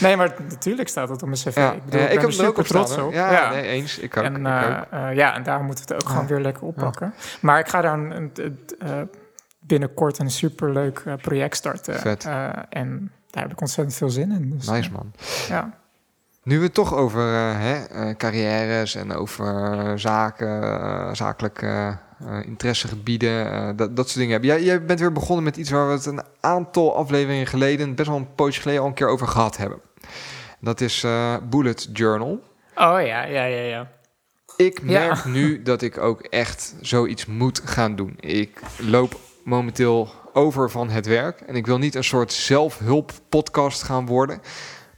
Nee, 0.00 0.16
maar 0.16 0.34
natuurlijk 0.48 0.88
staat 0.88 1.08
het 1.08 1.22
op 1.22 1.28
mijn 1.28 1.40
cv. 1.40 1.54
ja. 1.56 1.72
Ik, 1.72 1.84
bedoel, 1.84 2.00
ik, 2.00 2.06
ik 2.12 2.20
ben 2.20 2.30
heb 2.30 2.38
er 2.38 2.46
ook 2.46 2.58
op 2.58 2.64
trots 2.66 2.96
op. 2.96 3.12
Ja, 3.12 3.50
Nee, 3.50 3.62
eens. 3.66 3.98
Ik 3.98 4.16
ook. 4.16 4.24
en 4.24 4.36
ik 4.36 4.46
ook. 4.46 4.86
eh, 4.90 5.14
ja, 5.14 5.34
en 5.34 5.42
daar 5.42 5.62
moeten 5.64 5.86
we 5.86 5.94
het 5.94 6.02
ook 6.02 6.08
gewoon 6.10 6.26
weer 6.26 6.40
lekker 6.40 6.62
oppakken. 6.62 7.14
Maar 7.40 7.58
ik 7.58 7.68
ga 7.68 7.80
daar 7.80 7.98
een, 7.98 8.32
eh, 8.78 8.90
binnenkort 9.60 10.18
een 10.18 10.30
superleuk 10.30 11.02
project 11.22 11.56
starten. 11.56 11.94
Vet. 12.00 12.24
En 12.68 13.12
daar 13.30 13.42
heb 13.42 13.52
ik 13.52 13.60
ontzettend 13.60 13.96
veel 13.96 14.10
zin 14.10 14.32
in. 14.32 14.50
Dus, 14.56 14.66
Nice, 14.68 14.90
man. 14.92 15.12
ja. 15.48 15.78
Nu 16.48 16.58
we 16.58 16.64
het 16.64 16.74
toch 16.74 16.94
over 16.94 17.20
eh, 17.20 17.60
hè, 17.60 17.84
eh, 17.84 18.16
carrières 18.16 18.94
en 18.94 19.12
over 19.12 19.72
eh, 19.72 19.92
zaken, 19.96 21.16
zakelijke 21.16 21.98
interessegebieden, 22.44 23.76
dat, 23.76 23.96
dat 23.96 24.06
soort 24.06 24.18
dingen 24.18 24.30
hebben. 24.32 24.50
Jij, 24.50 24.62
jij 24.62 24.84
bent 24.84 25.00
weer 25.00 25.12
begonnen 25.12 25.44
met 25.44 25.56
iets 25.56 25.70
waar 25.70 25.86
we 25.86 25.92
het 25.92 26.06
een 26.06 26.22
aantal 26.40 26.96
afleveringen 26.96 27.46
geleden, 27.46 27.94
best 27.94 28.08
wel 28.08 28.16
een 28.18 28.34
poosje 28.34 28.60
geleden, 28.60 28.82
al 28.82 28.88
een 28.88 28.94
keer 28.94 29.08
over 29.08 29.28
gehad 29.28 29.56
hebben. 29.56 29.80
Dat 30.60 30.80
is 30.80 31.06
Bullet 31.50 31.88
Journal. 31.92 32.42
Oh 32.74 33.00
ja, 33.06 33.24
ja, 33.24 33.44
ja, 33.44 33.62
ja. 33.62 33.90
Ik 34.56 34.80
Ja. 34.84 34.84
merk 35.06 35.24
nu 35.24 35.62
dat 35.62 35.82
ik 35.82 35.98
ook 35.98 36.20
echt 36.20 36.74
zoiets 36.80 37.26
moet 37.26 37.60
gaan 37.64 37.96
doen. 37.96 38.16
Ik 38.20 38.60
loop 38.78 39.20
momenteel 39.44 40.08
over 40.32 40.70
van 40.70 40.88
het 40.90 41.06
werk 41.06 41.40
en 41.40 41.54
ik 41.56 41.66
wil 41.66 41.78
niet 41.78 41.94
een 41.94 42.04
soort 42.04 42.32
zelfhulp-podcast 42.32 43.82
gaan 43.82 44.06
worden. 44.06 44.40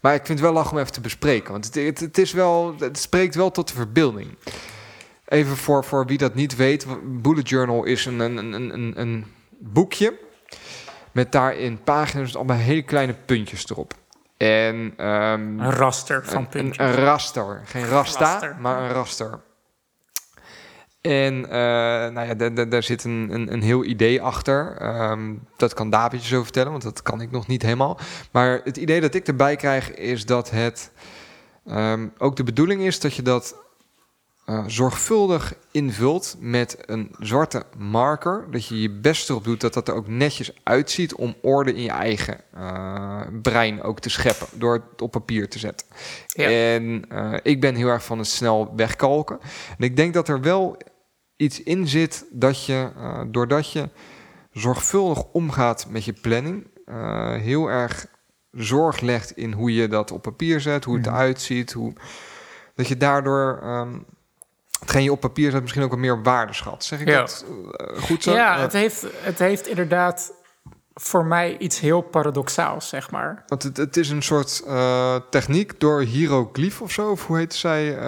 Maar 0.01 0.15
ik 0.15 0.27
vind 0.27 0.39
het 0.39 0.49
wel 0.49 0.53
lach 0.57 0.73
om 0.73 0.79
even 0.79 0.93
te 0.93 1.01
bespreken, 1.01 1.53
want 1.53 1.65
het, 1.65 1.75
het, 1.75 2.01
het 2.01 2.19
is 2.19 2.33
wel, 2.33 2.75
het 2.79 2.99
spreekt 2.99 3.35
wel 3.35 3.51
tot 3.51 3.69
de 3.69 3.75
verbeelding. 3.75 4.37
Even 5.25 5.57
voor, 5.57 5.85
voor 5.85 6.07
wie 6.07 6.19
dat 6.19 6.35
niet 6.35 6.57
weet, 6.57 6.87
Bullet 7.23 7.49
Journal 7.49 7.85
is 7.85 8.07
een, 8.07 8.21
een, 8.21 8.37
een, 8.37 8.75
een, 8.75 8.93
een 9.01 9.27
boekje 9.59 10.19
met 11.13 11.33
daarin 11.33 11.83
pagina's 11.85 12.27
met 12.27 12.37
allemaal 12.37 12.57
hele 12.57 12.83
kleine 12.83 13.15
puntjes 13.27 13.71
erop. 13.71 13.95
En 14.37 14.93
ehm, 14.97 15.59
Een 15.61 15.71
raster 15.71 16.25
van 16.25 16.49
puntjes. 16.49 16.87
een, 16.87 16.93
een 16.99 17.05
raster. 17.05 17.61
Geen 17.65 17.87
rasta, 17.87 18.25
Raster. 18.33 18.57
maar 18.61 18.83
een 18.83 18.91
raster. 18.93 19.41
En 21.01 21.45
eh, 21.45 21.51
nou 22.13 22.27
ja, 22.27 22.35
da- 22.35 22.49
da- 22.51 22.65
daar 22.65 22.83
zit 22.83 23.05
een, 23.05 23.29
een, 23.33 23.53
een 23.53 23.63
heel 23.63 23.85
idee 23.85 24.23
achter. 24.23 24.77
Ehm, 24.79 25.35
dat 25.57 25.75
kan 25.75 25.91
David 25.91 26.23
je 26.23 26.29
zo 26.29 26.43
vertellen, 26.43 26.71
want 26.71 26.83
dat 26.83 27.03
kan 27.03 27.21
ik 27.21 27.31
nog 27.31 27.47
niet 27.47 27.63
helemaal. 27.63 27.99
Maar 28.31 28.61
het 28.65 28.77
idee 28.77 29.01
dat 29.01 29.15
ik 29.15 29.27
erbij 29.27 29.57
krijg 29.57 29.95
is 29.95 30.27
dat 30.27 30.51
het 30.51 30.91
ehm, 31.67 32.09
ook 32.19 32.37
de 32.37 32.45
bedoeling 32.45 32.81
is 32.83 33.01
dat 33.01 33.15
je 33.15 33.23
dat 33.23 33.57
eh, 34.45 34.65
zorgvuldig 34.67 35.55
invult 35.71 36.37
met 36.39 36.77
een 36.87 37.15
zwarte 37.19 37.63
marker. 37.79 38.47
Dat 38.51 38.67
je 38.67 38.81
je 38.81 38.91
best 38.91 39.31
erop 39.31 39.45
doet 39.45 39.61
dat 39.61 39.75
dat 39.75 39.89
er 39.89 39.95
ook 39.95 40.09
netjes 40.09 40.53
uitziet 40.63 41.15
om 41.15 41.35
orde 41.43 41.75
in 41.75 41.83
je 41.83 41.91
eigen 41.91 42.41
eh, 42.55 43.21
brein 43.43 43.83
ook 43.83 44.01
te 44.01 44.11
scheppen. 44.11 44.47
Door 44.53 44.73
het 44.73 45.03
op 45.03 45.11
papier 45.11 45.49
te 45.49 45.59
zetten. 45.59 45.87
Ja. 46.27 46.49
En 46.49 47.05
eh, 47.09 47.35
ik 47.43 47.61
ben 47.61 47.75
heel 47.75 47.89
erg 47.89 48.05
van 48.05 48.19
het 48.19 48.27
snel 48.27 48.73
wegkalken. 48.77 49.39
En 49.79 49.85
ik 49.85 49.97
denk 49.97 50.15
dat 50.15 50.29
er 50.29 50.41
wel 50.41 50.77
iets 51.37 51.63
in 51.63 51.89
zit 51.89 52.27
dat 52.31 52.65
je, 52.65 52.91
doordat 53.27 53.73
je 53.73 53.89
zorgvuldig 54.53 55.25
omgaat 55.33 55.87
met 55.89 56.05
je 56.05 56.13
planning, 56.13 56.67
heel 57.41 57.71
erg 57.71 58.07
zorg 58.51 59.01
legt 59.01 59.37
in 59.37 59.53
hoe 59.53 59.75
je 59.75 59.89
dat 59.89 60.11
op 60.11 60.23
papier 60.23 60.61
zet, 60.61 60.85
hoe 60.85 60.97
het 60.97 61.07
Mhm. 61.07 61.15
eruit 61.15 61.41
ziet, 61.41 61.73
hoe, 61.73 61.93
dat 62.75 62.89
je 62.89 62.97
daardoor 62.97 63.59
ehm, 63.63 63.99
hetgeen 64.81 65.03
je 65.03 65.13
op 65.13 65.21
papier 65.21 65.51
zet 65.51 65.61
misschien 65.61 65.83
ook 65.83 65.91
wat 65.91 65.99
meer 65.99 66.23
waarde 66.23 66.53
schat. 66.53 66.85
Zeg 66.85 67.01
ik 67.01 67.09
Ja. 67.09 67.19
dat 67.19 67.45
eh, 67.77 68.03
goed 68.03 68.23
zo? 68.23 68.33
Ja, 68.33 68.55
Eh, 68.57 68.61
het 68.63 68.73
heeft, 68.73 69.07
het 69.21 69.39
heeft 69.39 69.67
inderdaad 69.67 70.33
voor 70.95 71.25
mij 71.25 71.59
iets 71.59 71.81
heel 71.81 72.01
paradoxaals, 72.01 72.89
zeg 72.89 73.11
maar. 73.11 73.43
Want 73.47 73.63
het, 73.63 73.77
het 73.77 73.97
is 73.97 74.11
een 74.11 74.23
soort 74.23 74.63
eh, 74.67 75.15
techniek 75.31 75.81
door 75.81 76.01
hieroglyph 76.03 76.81
of 76.81 76.93
zo, 76.93 77.11
of 77.11 77.27
hoe 77.27 77.37
heet 77.37 77.55
zij? 77.55 77.99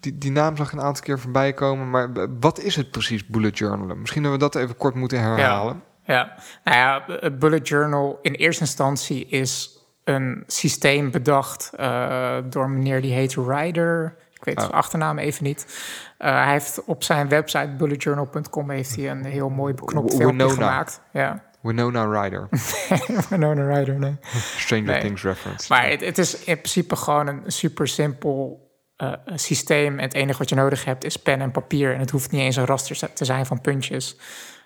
Die, 0.00 0.18
die 0.18 0.30
naam 0.30 0.56
zag 0.56 0.66
ik 0.66 0.72
een 0.72 0.80
aantal 0.84 1.02
keer 1.02 1.18
voorbij 1.18 1.52
komen. 1.52 1.90
Maar 1.90 2.10
wat 2.40 2.58
is 2.58 2.76
het 2.76 2.90
precies, 2.90 3.26
bullet 3.26 3.58
journalen? 3.58 4.00
Misschien 4.00 4.22
dat 4.22 4.32
we 4.32 4.38
dat 4.38 4.54
even 4.54 4.76
kort 4.76 4.94
moeten 4.94 5.20
herhalen. 5.20 5.82
Ja, 6.04 6.34
nou 6.64 6.76
ja, 6.76 7.04
het 7.20 7.38
bullet 7.38 7.68
journal 7.68 8.18
in 8.22 8.32
eerste 8.32 8.60
instantie 8.62 9.26
is 9.26 9.78
een 10.04 10.42
systeem 10.46 11.10
bedacht 11.10 11.70
eh, 11.76 12.36
door 12.44 12.70
meneer 12.70 13.00
die 13.02 13.12
heet 13.12 13.34
Ryder. 13.34 14.16
Ik 14.42 14.48
weet 14.48 14.56
Oh. 14.56 14.62
zijn 14.62 14.76
achternaam 14.76 15.18
even 15.18 15.44
niet. 15.44 15.66
Eh, 16.18 16.42
hij 16.44 16.52
heeft 16.52 16.84
op 16.84 17.02
zijn 17.02 17.28
website 17.28 17.74
bulletjournal.com 17.78 18.70
heeft 18.70 18.96
hij 18.96 19.10
een 19.10 19.24
heel 19.24 19.48
mooi 19.48 19.74
beknopt 19.74 20.14
filmpje 20.14 20.50
gemaakt. 20.50 21.00
Ja, 21.12 21.42
Winona 21.60 22.22
Ryder, 22.22 22.48
Winona 23.30 23.74
Ryder, 23.74 23.98
nee. 23.98 24.16
Stranger 24.56 24.86
Nee. 24.86 25.00
Things 25.00 25.22
reference. 25.22 25.66
Maar 25.68 25.88
het, 25.88 26.00
het 26.00 26.18
is 26.18 26.44
in 26.44 26.56
principe 26.56 26.96
gewoon 26.96 27.26
een 27.26 27.42
super 27.46 27.88
simpel 27.88 28.70
eh, 28.96 29.12
systeem. 29.34 29.98
En 29.98 30.04
het 30.04 30.14
enige 30.14 30.38
wat 30.38 30.48
je 30.48 30.54
nodig 30.54 30.84
hebt 30.84 31.04
is 31.04 31.16
pen 31.16 31.40
en 31.40 31.50
papier. 31.50 31.94
En 31.94 32.00
het 32.00 32.10
hoeft 32.10 32.30
niet 32.30 32.40
eens 32.40 32.56
een 32.56 32.66
raster 32.66 33.12
te 33.12 33.24
zijn 33.24 33.46
van 33.46 33.60
puntjes. 33.60 34.16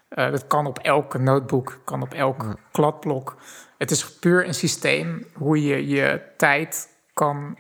Eh, 0.09 0.31
dat 0.31 0.47
kan 0.47 0.67
op 0.67 0.79
elke 0.79 1.19
notebook, 1.19 1.81
kan 1.85 2.03
op 2.03 2.15
elk 2.15 2.57
kladblok. 2.73 3.37
Het 3.79 3.91
is 3.91 4.19
puur 4.19 4.47
een 4.47 4.55
systeem 4.55 5.27
hoe 5.35 5.65
je 5.65 5.87
je 5.87 6.23
tijd 6.37 6.89
kan 7.15 7.59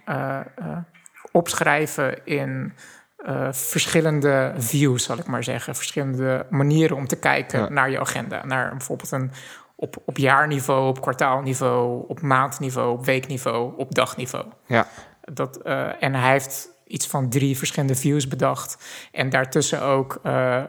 opschrijven 1.36 2.24
in 2.24 2.72
eh, 3.16 3.48
verschillende 3.52 4.54
views, 4.58 5.04
zal 5.04 5.18
ik 5.18 5.26
maar 5.26 5.44
zeggen. 5.44 5.74
Verschillende 5.74 6.46
manieren 6.50 6.96
om 6.96 7.06
te 7.06 7.16
kijken 7.18 7.60
Ja. 7.60 7.68
naar 7.68 7.90
je 7.90 8.00
agenda. 8.00 8.44
Naar 8.46 8.70
bijvoorbeeld 8.70 9.10
een 9.12 9.30
op, 9.76 9.96
op 10.04 10.16
jaarniveau, 10.16 10.88
op 10.88 11.00
kwartaalniveau, 11.00 12.04
op 12.08 12.20
maandniveau, 12.20 12.92
op 12.92 13.04
weekniveau, 13.04 13.72
op 13.76 13.94
dagniveau. 13.94 14.44
Ja, 14.66 14.86
Dat, 15.32 15.56
eh, 15.62 16.02
en 16.02 16.14
hij 16.14 16.30
heeft 16.30 16.68
iets 16.86 17.06
van 17.06 17.28
drie 17.28 17.56
verschillende 17.56 17.94
views 17.94 18.28
bedacht. 18.28 18.84
En 19.12 19.28
daartussen 19.28 19.82
ook, 19.82 20.18
eh, 20.22 20.62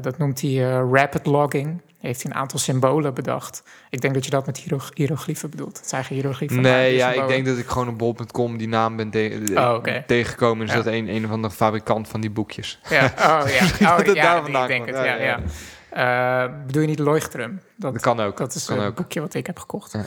dat 0.00 0.18
noemt 0.18 0.40
hij 0.40 0.56
rapid 0.92 1.26
logging. 1.26 1.82
Heeft 2.02 2.22
hij 2.22 2.32
een 2.32 2.36
aantal 2.38 2.58
symbolen 2.58 3.14
bedacht. 3.14 3.62
Ik 3.90 4.00
denk 4.00 4.14
dat 4.14 4.24
je 4.24 4.30
dat 4.30 4.46
met 4.46 4.58
hiero 4.58 4.78
hieroglyphen 4.94 5.50
bedoelt. 5.50 5.76
Het 5.78 5.88
zijn 5.88 6.04
geen 6.04 6.16
hieroglyphen. 6.18 6.60
nee, 6.60 6.94
ja, 6.94 7.12
ik 7.12 7.28
denk 7.28 7.46
dat 7.46 7.58
ik 7.58 7.66
gewoon 7.66 7.88
op 7.88 7.98
bol.com 7.98 8.56
die 8.56 8.68
naam 8.68 8.96
ben 8.96 9.10
te- 9.10 9.42
Oh, 9.54 9.84
tegengekomen. 10.06 10.64
Is 10.66 10.70
Ja. 10.72 10.76
dat 10.76 10.86
een, 10.86 11.08
een 11.08 11.24
of 11.24 11.30
andere 11.30 11.54
fabrikant 11.54 12.08
van 12.08 12.20
die 12.20 12.30
boekjes? 12.30 12.80
Ja, 12.90 13.04
oh 13.16 13.42
ja, 13.50 13.64
oh, 13.98 14.04
dat 14.04 14.14
ja 14.16 14.46
ik 14.46 14.66
denk 14.68 14.86
het. 14.86 14.96
Ja, 14.96 15.14
Ja. 15.14 15.40
Eh, 15.90 16.50
bedoel 16.66 16.82
je 16.82 16.88
niet 16.88 16.98
Leuchtturm? 16.98 17.60
Dat, 17.76 17.92
Dat 17.92 18.02
kan 18.02 18.20
ook. 18.20 18.36
Dat 18.36 18.54
is 18.54 18.64
kan 18.64 18.78
een 18.78 18.86
ook. 18.86 18.94
boekje 18.94 19.20
wat 19.20 19.34
ik 19.34 19.46
heb 19.46 19.58
gekocht. 19.58 19.92
Ja. 19.92 20.04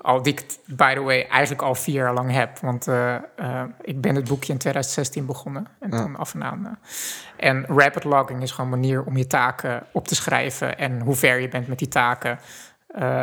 Al 0.00 0.22
die 0.22 0.32
ik, 0.32 0.44
by 0.66 0.94
the 0.94 1.00
way, 1.00 1.22
eigenlijk 1.22 1.62
al 1.62 1.74
vier 1.74 1.94
jaar 1.94 2.14
lang 2.14 2.30
heb. 2.32 2.58
Want 2.58 2.88
eh, 2.88 3.14
eh, 3.14 3.62
ik 3.82 4.00
ben 4.00 4.14
het 4.14 4.28
boekje 4.28 4.52
in 4.52 4.58
2016 4.58 5.26
begonnen. 5.26 5.66
En 5.80 5.90
Ja. 5.90 6.02
toen 6.02 6.16
af 6.16 6.34
en 6.34 6.44
aan. 6.44 6.66
eh. 6.66 7.48
En 7.48 7.64
rapid 7.66 8.04
logging 8.04 8.42
is 8.42 8.50
gewoon 8.50 8.72
een 8.72 8.80
manier 8.80 9.02
om 9.04 9.16
je 9.16 9.26
taken 9.26 9.82
op 9.92 10.08
te 10.08 10.14
schrijven. 10.14 10.78
En 10.78 11.00
hoe 11.00 11.14
ver 11.14 11.38
je 11.40 11.48
bent 11.48 11.68
met 11.68 11.78
die 11.78 11.88
taken. 11.88 12.38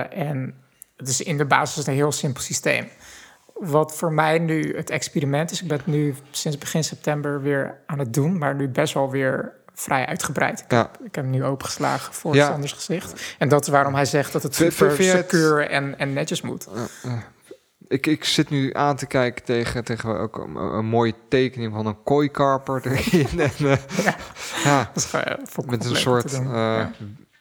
En 0.10 0.54
het 0.98 1.08
is 1.08 1.22
in 1.22 1.38
de 1.38 1.46
basis 1.46 1.88
een 1.88 1.94
heel 1.94 2.12
simpel 2.12 2.42
systeem. 2.42 2.88
Wat 3.54 3.96
voor 3.98 4.14
mij 4.14 4.40
nu 4.40 4.76
het 4.78 4.90
experiment 4.90 5.52
is, 5.52 5.62
ik 5.62 5.68
ben 5.68 5.78
het 5.78 5.88
nu 5.88 6.16
sinds 6.32 6.58
begin 6.58 6.84
september 6.84 7.42
weer 7.42 7.78
aan 7.86 8.00
het 8.00 8.14
doen, 8.14 8.38
maar 8.38 8.56
nu 8.56 8.68
best 8.68 8.94
wel 8.94 9.10
weer 9.12 9.54
vrij 9.76 10.06
uitgebreid. 10.06 10.60
Ik, 10.60 10.72
Ja. 10.72 10.78
heb, 10.78 10.98
ik 11.06 11.16
heb 11.16 11.24
hem 11.24 11.30
nu 11.34 11.44
opengeslagen 11.44 12.14
voor 12.14 12.36
Ja. 12.36 12.48
Sanders 12.48 12.72
gezicht. 12.74 13.36
En 13.38 13.50
dat 13.50 13.62
is 13.62 13.68
waarom 13.68 13.94
hij 13.96 14.06
zegt 14.06 14.32
dat 14.34 14.44
het 14.44 14.56
super 14.56 14.90
het- 14.90 15.70
en, 15.70 16.00
en 16.00 16.14
netjes 16.14 16.42
moet. 16.42 16.68
Ik, 17.88 18.08
ik 18.08 18.24
zit 18.24 18.50
nu 18.50 18.74
aan 18.74 18.96
te 18.96 19.06
kijken 19.06 19.44
tegen, 19.46 19.84
tegen 19.84 20.20
ook 20.20 20.38
een, 20.38 20.56
een 20.56 20.86
mooie 20.86 21.14
tekening 21.30 21.74
van 21.74 21.86
een 21.86 22.04
kooikarper 22.04 22.82
erin. 22.88 23.40
en, 23.40 23.52
eh, 23.58 23.78
ja. 24.64 24.92
Dat 24.94 25.04
is 25.04 25.06
gewoon, 25.06 25.26
eh, 25.26 25.66
met 25.66 25.86
een 25.86 25.96
soort 25.96 26.34
eh 26.34 26.86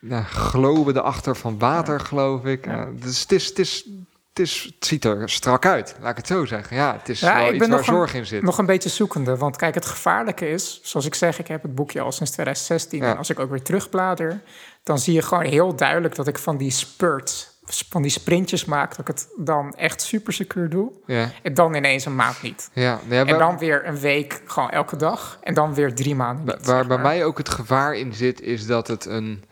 Ja. 0.01 0.23
globe 0.23 0.93
erachter 0.95 1.37
van 1.37 1.59
water, 1.59 2.01
geloof 2.01 2.45
ik. 2.45 2.69
Dus 3.03 3.21
het, 3.21 3.33
is, 3.33 3.47
het, 3.47 3.59
is, 3.59 3.89
het, 4.35 4.47
is, 4.47 4.73
het 4.75 4.87
ziet 4.87 5.05
er 5.05 5.31
strak 5.31 5.67
uit, 5.67 5.97
laat 6.01 6.11
ik 6.11 6.17
het 6.17 6.27
zo 6.27 6.45
zeggen. 6.45 6.77
Ja, 6.77 6.97
het 6.99 7.09
is 7.09 7.21
Ja, 7.21 7.35
wel 7.37 7.45
ik 7.47 7.49
iets 7.51 7.59
ben 7.59 7.69
waar 7.69 7.79
nog 7.79 7.87
een- 7.89 7.95
zorg 7.95 8.15
in 8.15 8.27
zit. 8.27 8.43
Nog 8.43 8.59
een 8.59 8.67
beetje 8.67 8.89
zoekende, 8.89 9.37
want 9.37 9.57
kijk, 9.57 9.75
het 9.75 9.87
gevaarlijke 9.87 10.49
is, 10.49 10.81
zoals 10.83 11.07
ik 11.07 11.15
zeg, 11.15 11.39
ik 11.39 11.47
heb 11.49 11.63
het 11.63 11.75
boekje 11.75 12.01
al 12.01 12.13
sinds 12.13 12.31
2016. 12.33 13.03
Ja. 13.03 13.11
En 13.11 13.17
als 13.17 13.31
ik 13.31 13.39
ook 13.39 13.51
weer 13.51 13.63
terugblader, 13.63 14.41
dan 14.83 14.99
zie 14.99 15.15
je 15.15 15.23
gewoon 15.23 15.45
heel 15.45 15.77
duidelijk 15.77 16.15
dat 16.15 16.27
ik 16.27 16.39
van 16.39 16.57
die 16.57 16.71
spurts, 16.71 17.53
van 17.89 18.03
die 18.03 18.11
sprintjes 18.11 18.65
maak, 18.65 18.91
dat 18.91 18.99
ik 18.99 19.07
het 19.07 19.27
dan 19.37 19.75
echt 19.75 20.03
super 20.03 20.33
secuur 20.33 20.69
doe. 20.69 20.93
Ja, 21.07 21.31
En 21.43 21.55
dan 21.55 21.75
ineens 21.75 22.05
een 22.05 22.15
maand 22.17 22.43
niet. 22.43 22.71
ja, 22.73 23.01
En 23.09 23.27
waar- 23.27 23.39
dan 23.39 23.59
weer 23.59 23.87
een 23.87 23.99
week, 23.99 24.43
gewoon 24.47 24.71
elke 24.71 24.97
dag. 24.97 25.39
En 25.43 25.55
dan 25.55 25.75
weer 25.75 25.95
drie 25.95 26.15
maanden 26.15 26.45
niet, 26.57 26.67
Waar 26.67 26.79
zeg 26.79 26.87
bij 26.87 26.99
mij 26.99 27.25
ook 27.25 27.39
het 27.39 27.49
gevaar 27.49 27.95
in 27.95 28.13
zit, 28.15 28.41
is 28.41 28.67
dat 28.67 28.87
het 28.89 29.05
een 29.05 29.45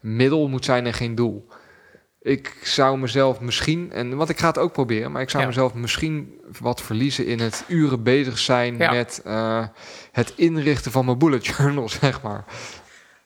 middel 0.00 0.48
moet 0.48 0.64
zijn 0.64 0.86
en 0.86 0.94
geen 0.94 1.14
doel. 1.14 1.48
Ik 2.22 2.56
zou 2.62 2.98
mezelf 2.98 3.40
misschien, 3.40 3.92
en 3.92 4.16
want 4.16 4.28
ik 4.28 4.38
ga 4.38 4.46
het 4.46 4.58
ook 4.58 4.72
proberen, 4.72 5.12
maar 5.12 5.22
ik 5.22 5.30
zou 5.30 5.42
Ja. 5.42 5.48
mezelf 5.48 5.74
misschien 5.74 6.40
wat 6.60 6.82
verliezen 6.82 7.26
in 7.26 7.40
het 7.40 7.64
uren 7.68 8.02
bezig 8.02 8.38
zijn 8.38 8.76
Ja. 8.76 8.90
met 8.92 9.20
eh, 9.24 9.66
het 10.12 10.32
inrichten 10.36 10.92
van 10.92 11.04
mijn 11.04 11.18
bullet 11.18 11.46
journal, 11.46 11.88
zeg 12.00 12.22
maar. 12.22 12.44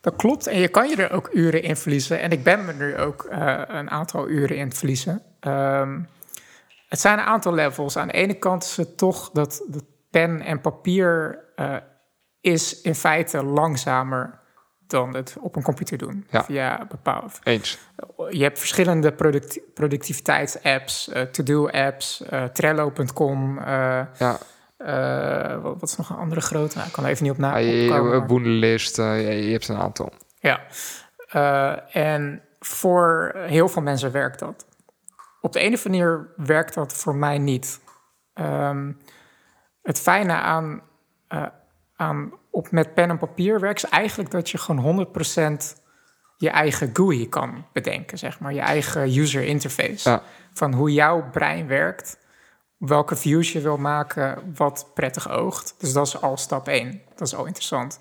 Dat 0.01 0.17
klopt. 0.17 0.47
En 0.47 0.59
je 0.59 0.69
kan 0.69 0.89
je 0.89 0.97
er 0.97 1.11
ook 1.13 1.31
uren 1.33 1.63
in 1.63 1.77
verliezen. 1.77 2.21
En 2.21 2.31
ik 2.31 2.43
ben 2.43 2.65
me 2.65 2.73
nu 2.73 2.99
ook 2.99 3.25
eh, 3.25 3.61
een 3.67 3.91
aantal 3.91 4.29
uren 4.29 4.57
in 4.57 4.67
het 4.69 4.79
verliezen. 4.79 5.23
Ehm, 5.41 6.01
het 6.89 7.01
zijn 7.01 7.19
een 7.19 7.25
aantal 7.25 7.55
levels. 7.55 7.97
Aan 7.97 8.07
de 8.09 8.13
ene 8.15 8.35
kant 8.35 8.65
is 8.65 8.77
het 8.77 8.97
toch 8.99 9.31
dat 9.31 9.65
de 9.69 9.81
pen 10.11 10.41
en 10.41 10.61
papier 10.61 11.39
eh, 11.57 11.77
is 12.41 12.81
in 12.81 12.95
feite 12.95 13.43
langzamer 13.45 14.43
dan 14.95 15.15
het 15.15 15.37
op 15.41 15.57
een 15.57 15.63
computer 15.63 15.99
doen. 15.99 16.27
Ja. 16.31 16.45
Via 16.45 16.87
bepaalde. 16.89 17.33
Eens. 17.43 17.79
Je 18.31 18.43
hebt 18.43 18.59
verschillende 18.59 19.13
product, 19.13 19.61
productiviteitsapps, 19.75 21.09
eh, 21.09 21.23
to-do-apps, 21.23 22.23
eh, 22.23 22.45
Trello.com. 22.45 23.59
eh, 23.59 24.03
Ja, 24.19 24.39
wat, 25.63 25.81
wat 25.81 25.89
is 25.89 25.97
nog 25.97 26.11
een 26.11 26.17
andere 26.17 26.41
grote? 26.41 26.77
Nou, 26.77 26.87
ik 26.89 26.93
kan 26.93 27.05
er 27.05 27.11
even 27.11 27.23
niet 27.23 27.33
op 27.33 27.39
na. 27.39 27.57
ja 27.57 27.57
je, 27.57 27.83
opkomen, 27.83 28.13
je, 29.13 29.53
hebt 29.53 29.69
een 29.69 29.77
aantal. 29.77 30.13
Ja, 30.39 30.61
en 31.91 32.43
voor 32.59 33.33
heel 33.35 33.69
veel 33.69 33.83
mensen 33.83 34.13
werkt 34.13 34.39
dat. 34.39 34.67
Op 35.41 35.53
de 35.53 35.61
ene 35.61 35.79
manier 35.85 36.33
werkt 36.37 36.75
dat 36.75 36.93
voor 36.93 37.15
mij 37.15 37.39
niet. 37.39 37.81
Ehm, 38.35 38.93
het 39.83 40.01
fijne 40.01 40.33
aan, 40.33 40.83
aan 41.97 42.33
op 42.51 42.71
met 42.71 42.95
pen 42.95 43.11
en 43.11 43.19
papier 43.19 43.61
werk 43.61 43.77
is 43.77 43.85
eigenlijk 43.85 44.31
dat 44.31 44.51
je 44.51 44.59
gewoon 44.59 45.07
100% 45.07 45.83
je 46.37 46.51
eigen 46.51 46.91
GUI 46.93 47.29
kan 47.29 47.67
bedenken, 47.73 48.19
zeg 48.19 48.41
maar. 48.41 48.53
Je 48.55 48.61
eigen 48.61 49.03
user 49.03 49.43
interface. 49.43 50.11
Ja. 50.11 50.23
Van 50.53 50.73
hoe 50.73 50.93
jouw 50.93 51.31
brein 51.31 51.67
werkt, 51.67 52.19
welke 52.77 53.17
views 53.17 53.53
je 53.53 53.61
wil 53.61 53.77
maken, 53.77 54.53
wat 54.55 54.91
prettig 54.95 55.31
oogt. 55.31 55.75
Dus 55.79 55.93
dat 55.93 56.07
is 56.07 56.21
al 56.21 56.37
stap 56.37 56.69
1. 56.69 57.03
Dat 57.15 57.27
is 57.27 57.35
al 57.35 57.45
interessant. 57.45 58.01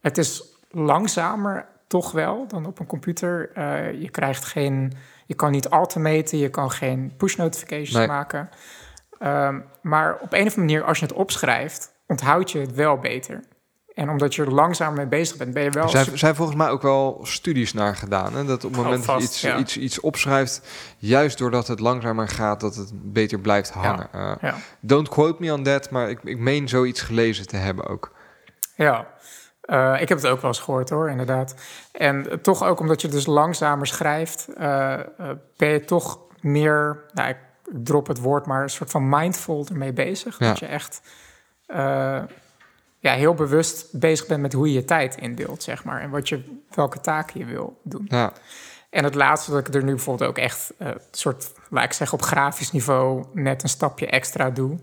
Het 0.00 0.18
is 0.18 0.42
langzamer 0.70 1.66
toch 1.86 2.12
wel 2.12 2.46
dan 2.48 2.66
op 2.66 2.78
een 2.78 2.86
computer. 2.86 3.50
Eh, 3.54 4.00
je 4.00 4.10
krijgt 4.10 4.44
geen, 4.44 4.92
je 5.26 5.34
kan 5.34 5.50
niet 5.50 5.66
automaten, 5.68 6.38
je 6.38 6.48
kan 6.48 6.70
geen 6.70 7.12
push 7.16 7.36
notifications 7.36 7.92
Nee. 7.92 8.06
maken. 8.06 8.48
Ehm, 9.18 9.60
maar 9.82 10.14
op 10.14 10.32
een 10.32 10.46
of 10.46 10.56
andere 10.56 10.60
manier, 10.60 10.84
als 10.84 10.98
je 10.98 11.06
het 11.06 11.14
opschrijft, 11.14 11.91
onthoud 12.12 12.50
je 12.50 12.58
het 12.58 12.74
wel 12.74 12.98
beter. 12.98 13.40
En 13.94 14.08
omdat 14.10 14.34
je 14.34 14.42
er 14.42 14.52
langzamer 14.54 14.96
mee 14.96 15.06
bezig 15.06 15.36
bent, 15.36 15.54
ben 15.54 15.62
je 15.62 15.70
wel. 15.70 15.82
Er 15.82 15.88
zijn, 15.88 16.18
zijn 16.18 16.34
volgens 16.34 16.56
mij 16.56 16.68
ook 16.68 16.82
wel 16.82 17.20
studies 17.22 17.72
naar 17.72 17.96
gedaan. 17.96 18.34
Hè? 18.34 18.44
Dat 18.44 18.64
op 18.64 18.70
het 18.70 18.78
Oh, 18.80 18.84
moment 18.86 19.06
dat 19.06 19.16
je 19.18 19.22
iets, 19.24 19.40
ja. 19.40 19.58
iets, 19.58 19.76
iets 19.76 20.00
opschrijft, 20.00 20.62
juist 20.98 21.38
doordat 21.38 21.66
het 21.66 21.80
langzamer 21.80 22.28
gaat, 22.28 22.60
dat 22.60 22.74
het 22.74 22.90
beter 22.94 23.38
blijft 23.40 23.70
hangen. 23.70 24.08
Eh, 24.12 24.32
Ja. 24.40 24.54
don't 24.80 25.08
quote 25.08 25.36
me 25.42 25.52
on 25.52 25.62
that, 25.62 25.90
maar 25.90 26.10
ik, 26.10 26.18
ik 26.22 26.38
meen 26.38 26.68
zoiets 26.68 27.00
gelezen 27.00 27.46
te 27.46 27.56
hebben 27.56 27.86
ook. 27.86 28.12
Ja, 28.76 29.06
Eh, 29.62 30.00
ik 30.00 30.08
heb 30.08 30.18
het 30.18 30.26
ook 30.26 30.40
wel 30.40 30.50
eens 30.50 30.60
gehoord 30.60 30.90
hoor, 30.90 31.10
inderdaad. 31.10 31.54
En 31.92 32.40
toch 32.42 32.62
ook 32.64 32.80
omdat 32.80 33.00
je 33.00 33.08
dus 33.08 33.26
langzamer 33.26 33.86
schrijft, 33.86 34.48
eh, 34.56 34.98
ben 35.56 35.68
je 35.68 35.84
toch 35.84 36.18
meer, 36.40 37.04
nou, 37.12 37.28
ik 37.28 37.36
drop 37.72 38.06
het 38.06 38.18
woord, 38.18 38.46
maar 38.46 38.62
een 38.62 38.70
soort 38.70 38.90
van 38.90 39.08
mindful 39.08 39.66
ermee 39.70 39.92
bezig. 39.92 40.36
Dat 40.36 40.58
je 40.58 40.66
echt 40.66 41.00
ja, 43.02 43.12
heel 43.12 43.34
bewust 43.34 43.86
bezig 43.92 44.26
bent 44.26 44.40
met 44.40 44.52
hoe 44.52 44.68
je 44.68 44.72
je 44.72 44.84
tijd 44.84 45.16
indeelt, 45.16 45.62
zeg 45.62 45.84
maar. 45.84 46.00
En 46.00 46.10
wat 46.10 46.28
je, 46.28 46.60
welke 46.74 47.00
taken 47.00 47.40
je 47.40 47.46
wil 47.46 47.80
doen. 47.82 48.04
Ja, 48.08 48.32
En 48.90 49.04
het 49.04 49.14
laatste 49.14 49.50
dat 49.50 49.68
ik 49.68 49.74
er 49.74 49.84
nu 49.84 49.90
bijvoorbeeld 49.90 50.30
ook 50.30 50.38
echt 50.38 50.72
eh, 50.78 50.88
soort, 51.10 51.52
laat 51.70 51.84
ik 51.84 51.92
zeggen, 51.92 52.18
op 52.18 52.24
grafisch 52.24 52.72
niveau 52.72 53.24
net 53.32 53.62
een 53.62 53.68
stapje 53.68 54.06
extra 54.06 54.50
doe. 54.50 54.78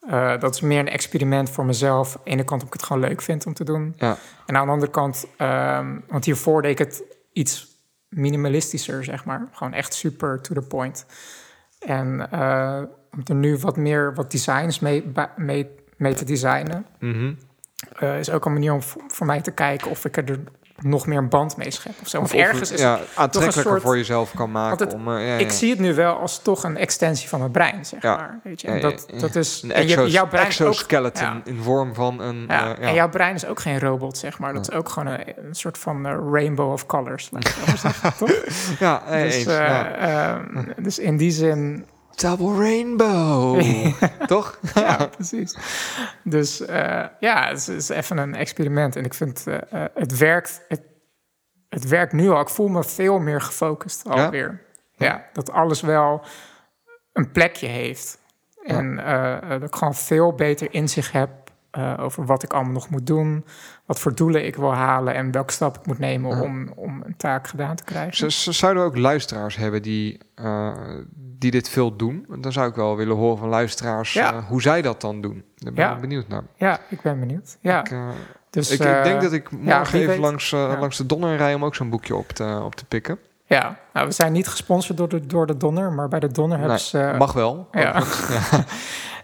Eh, 0.00 0.38
dat 0.40 0.54
is 0.54 0.60
meer 0.60 0.78
een 0.78 0.88
experiment 0.88 1.50
voor 1.50 1.64
mezelf. 1.64 2.16
Aan 2.16 2.22
de 2.24 2.30
ene 2.30 2.44
kant 2.44 2.62
omdat 2.62 2.74
ik 2.74 2.80
het 2.80 2.82
gewoon 2.82 3.02
leuk 3.02 3.22
vind 3.22 3.46
om 3.46 3.54
te 3.54 3.64
doen. 3.64 3.94
ja. 3.96 4.16
En 4.46 4.56
aan 4.56 4.66
de 4.66 4.72
andere 4.72 4.90
kant, 4.90 5.26
ehm, 5.36 5.98
want 6.08 6.24
hiervoor 6.24 6.62
deed 6.62 6.70
ik 6.70 6.78
het 6.78 7.02
iets 7.32 7.66
minimalistischer, 8.08 9.04
zeg 9.04 9.24
maar. 9.24 9.48
Gewoon 9.52 9.72
echt 9.72 9.94
super 9.94 10.40
to 10.40 10.54
the 10.54 10.62
point. 10.62 11.06
En 11.78 12.30
eh, 12.30 12.82
om 13.12 13.20
er 13.24 13.34
nu 13.34 13.58
wat 13.58 13.76
meer 13.76 14.14
wat 14.14 14.30
designs 14.30 14.78
mee, 14.78 15.12
mee, 15.36 15.70
mee 16.02 16.14
te 16.14 16.24
designen, 16.24 16.86
Mhm. 16.98 17.32
eh, 17.98 18.18
is 18.18 18.30
ook 18.30 18.44
een 18.44 18.52
manier 18.52 18.72
om 18.72 18.80
voor 19.08 19.26
mij 19.26 19.40
te 19.40 19.50
kijken 19.50 19.90
of 19.90 20.04
ik 20.04 20.16
er 20.16 20.38
nog 20.76 21.06
meer 21.06 21.18
een 21.18 21.28
band 21.28 21.56
mee 21.56 21.70
schep. 21.70 21.92
Of 22.02 22.08
zo. 22.08 22.18
Want 22.18 22.30
Of- 22.32 22.38
of 22.38 22.44
ergens 22.46 22.70
is 22.72 22.80
ja, 22.80 22.98
het 22.98 23.08
aantrekkelijker 23.14 23.62
soort- 23.72 23.82
voor 23.82 23.96
jezelf 23.96 24.32
kan 24.34 24.50
maken. 24.50 24.86
Het- 24.86 24.94
om, 24.94 25.08
eh, 25.16 25.26
ja, 25.26 25.34
ik 25.36 25.50
zie 25.50 25.70
het 25.70 25.78
nu 25.78 25.94
wel 25.94 26.14
als 26.18 26.42
toch 26.42 26.64
een 26.64 26.76
extensie 26.76 27.28
van 27.28 27.38
mijn 27.38 27.50
brein, 27.50 27.84
zeg 27.86 28.02
maar. 28.02 28.40
Weet 28.44 28.60
je? 28.60 28.66
En 28.68 28.80
dat, 28.80 29.06
dat 29.20 29.34
is... 29.36 29.62
Een 29.62 29.72
en 29.72 29.86
jouw 29.86 30.26
brein 30.28 30.46
is 30.48 30.60
ook- 30.60 30.68
exoskeleton 30.68 31.26
ja. 31.26 31.40
in 31.44 31.58
vorm 31.62 31.94
van 31.94 32.20
een... 32.20 32.44
Eh, 32.48 32.56
ja. 32.58 32.78
en 32.78 32.94
jouw 32.94 33.08
brein 33.08 33.34
is 33.34 33.46
ook 33.46 33.60
geen 33.60 33.78
robot, 33.80 34.18
zeg 34.18 34.38
maar. 34.38 34.52
Dat 34.52 34.68
is 34.68 34.74
ook 34.76 34.88
gewoon 34.88 35.12
een, 35.12 35.32
een 35.46 35.54
soort 35.54 35.78
van 35.78 36.06
rainbow 36.32 36.72
of 36.72 36.86
colors. 36.86 37.28
laat 37.30 37.46
ik 37.48 37.54
het 37.54 37.58
zo 37.58 37.66
maar 37.66 37.78
zeggen, 37.78 38.12
toch? 38.16 38.78
ja, 38.78 39.02
Dus, 39.10 39.34
eens. 39.34 39.46
eh, 39.46 40.30
ehm, 40.30 40.64
dus 40.82 40.98
in 40.98 41.16
die 41.16 41.30
zin, 41.30 41.86
Double 42.14 42.54
rainbow. 42.56 43.60
Toch? 44.26 44.58
ja, 44.74 45.06
precies. 45.06 45.56
Dus 46.24 46.60
eh, 46.60 47.04
ja, 47.20 47.48
het 47.48 47.58
is, 47.58 47.66
het 47.66 47.76
is 47.76 47.88
even 47.88 48.18
een 48.18 48.34
experiment. 48.34 48.96
En 48.96 49.04
ik 49.04 49.14
vind, 49.14 49.46
eh, 49.46 49.84
eh, 49.84 49.90
het 49.94 50.18
werkt... 50.18 50.64
Het, 50.68 50.82
het 51.68 51.88
werkt 51.88 52.12
nu 52.12 52.30
al. 52.30 52.40
Ik 52.40 52.48
voel 52.48 52.68
me 52.68 52.84
veel 52.84 53.18
meer 53.18 53.40
gefocust 53.40 54.08
alweer. 54.08 54.62
Ja, 54.96 55.24
dat 55.32 55.50
alles 55.52 55.80
wel 55.80 56.24
een 57.12 57.30
plekje 57.30 57.66
heeft. 57.66 58.18
En 58.62 58.96
dat 59.48 59.62
ik 59.62 59.74
gewoon 59.74 59.94
veel 59.94 60.34
beter 60.34 60.74
inzicht 60.74 61.12
heb 61.12 61.30
over 61.98 62.26
wat 62.26 62.42
ik 62.42 62.52
allemaal 62.52 62.72
nog 62.72 62.90
moet 62.90 63.06
doen, 63.06 63.44
wat 63.92 64.00
voor 64.00 64.14
doelen 64.14 64.46
ik 64.46 64.56
wil 64.56 64.74
halen 64.74 65.14
en 65.14 65.30
welke 65.30 65.52
stap 65.52 65.76
ik 65.78 65.86
moet 65.86 65.98
nemen 65.98 66.40
om, 66.42 66.72
om 66.74 67.02
een 67.04 67.16
taak 67.16 67.46
gedaan 67.48 67.76
te 67.76 67.84
krijgen. 67.84 68.32
Zouden 68.32 68.82
we 68.82 68.88
ook 68.88 68.96
luisteraars 68.96 69.56
hebben 69.56 69.82
die, 69.82 70.18
eh, 70.34 70.72
die 71.14 71.50
dit 71.50 71.68
veel 71.68 71.96
doen? 71.96 72.26
Dan 72.40 72.52
zou 72.52 72.68
ik 72.68 72.74
wel 72.74 72.96
willen 72.96 73.16
horen 73.16 73.38
van 73.38 73.48
luisteraars 73.48 74.12
Ja. 74.12 74.32
eh, 74.32 74.44
hoe 74.48 74.62
zij 74.62 74.82
dat 74.82 75.00
dan 75.00 75.20
doen. 75.20 75.44
Daar 75.56 75.72
ben 75.72 75.84
Ja. 75.84 75.94
ik 75.94 76.00
benieuwd 76.00 76.28
naar. 76.28 76.42
Ja, 76.56 76.78
ik 76.88 77.00
ben 77.00 77.20
benieuwd. 77.20 77.56
Ja, 77.60 77.80
Ik, 77.80 77.90
eh, 77.90 78.08
dus, 78.50 78.70
ik, 78.70 78.80
ik 78.80 79.04
denk 79.04 79.22
dat 79.22 79.32
ik 79.32 79.50
morgen 79.50 80.00
even 80.00 80.18
langs, 80.18 80.50
langs 80.50 80.96
de 80.96 81.06
Donner 81.06 81.36
rij 81.36 81.54
om 81.54 81.64
ook 81.64 81.74
zo'n 81.74 81.90
boekje 81.90 82.16
op 82.16 82.28
te, 82.28 82.60
op 82.64 82.74
te 82.74 82.84
pikken. 82.84 83.18
Ja, 83.46 83.76
nou, 83.92 84.06
we 84.06 84.12
zijn 84.12 84.32
niet 84.32 84.48
gesponsord 84.48 84.98
door 84.98 85.08
de, 85.08 85.26
door 85.26 85.46
de 85.46 85.56
Donner, 85.56 85.92
maar 85.92 86.08
bij 86.08 86.20
de 86.20 86.32
Donner 86.32 86.58
hebben 86.58 86.76
Nee, 86.76 86.84
ze... 86.86 87.14
Mag 87.18 87.32
wel. 87.32 87.68
Ja. 87.72 88.02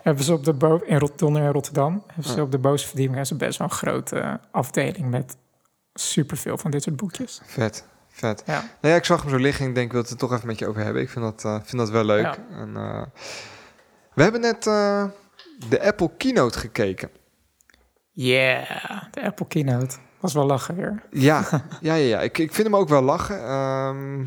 hebben 0.08 0.26
ze 0.26 0.32
op 0.32 0.44
de 0.44 0.52
bo 0.52 0.80
in 0.84 0.98
Rot 0.98 1.18
Donner 1.18 1.42
in 1.42 1.50
Rotterdam, 1.50 2.02
hebben 2.06 2.32
ze 2.32 2.42
op 2.42 2.50
de 2.50 2.58
bovenverdieping 2.58 3.16
hebben 3.16 3.26
ze 3.26 3.34
best 3.36 3.58
wel 3.58 3.68
een 3.68 3.74
grote 3.74 4.40
afdeling 4.50 5.10
met 5.10 5.36
superveel 5.94 6.58
van 6.58 6.70
dit 6.70 6.82
soort 6.82 6.96
boekjes. 6.96 7.40
Vet, 7.44 7.84
vet. 8.08 8.42
Ja. 8.46 8.52
Nou 8.52 8.92
ja, 8.92 8.94
ik 8.94 9.04
zag 9.04 9.22
hem 9.22 9.30
zo 9.30 9.36
liggen 9.36 9.62
en 9.62 9.68
ik 9.68 9.74
denk, 9.74 9.86
ik 9.86 9.92
wil 9.92 10.02
het 10.02 10.10
er 10.10 10.16
toch 10.16 10.32
even 10.32 10.46
met 10.46 10.58
je 10.58 10.68
over 10.68 10.82
hebben. 10.82 11.02
Ik 11.02 11.10
vind 11.10 11.24
dat, 11.24 11.44
eh, 11.44 11.60
vind 11.64 11.76
dat 11.76 11.90
wel 11.90 12.04
leuk. 12.04 12.22
Ja. 12.22 12.36
En, 12.50 12.76
eh, 12.76 13.02
we 14.14 14.22
hebben 14.22 14.40
net 14.40 14.66
eh, 14.66 15.04
de 15.68 15.82
Apple 15.82 16.10
Keynote 16.16 16.58
gekeken. 16.58 17.10
Yeah, 18.12 19.02
de 19.10 19.22
Apple 19.22 19.46
Keynote. 19.46 19.96
Was 20.20 20.32
wel 20.32 20.46
lachen 20.46 20.76
weer. 20.76 21.02
Ja, 21.10 21.44
ja, 21.80 21.94
ja, 21.94 21.94
ja. 21.94 22.20
Ik, 22.20 22.38
ik 22.38 22.54
vind 22.54 22.66
hem 22.66 22.76
ook 22.76 22.88
wel 22.88 23.02
lachen. 23.02 23.44
Ehm, 23.44 24.26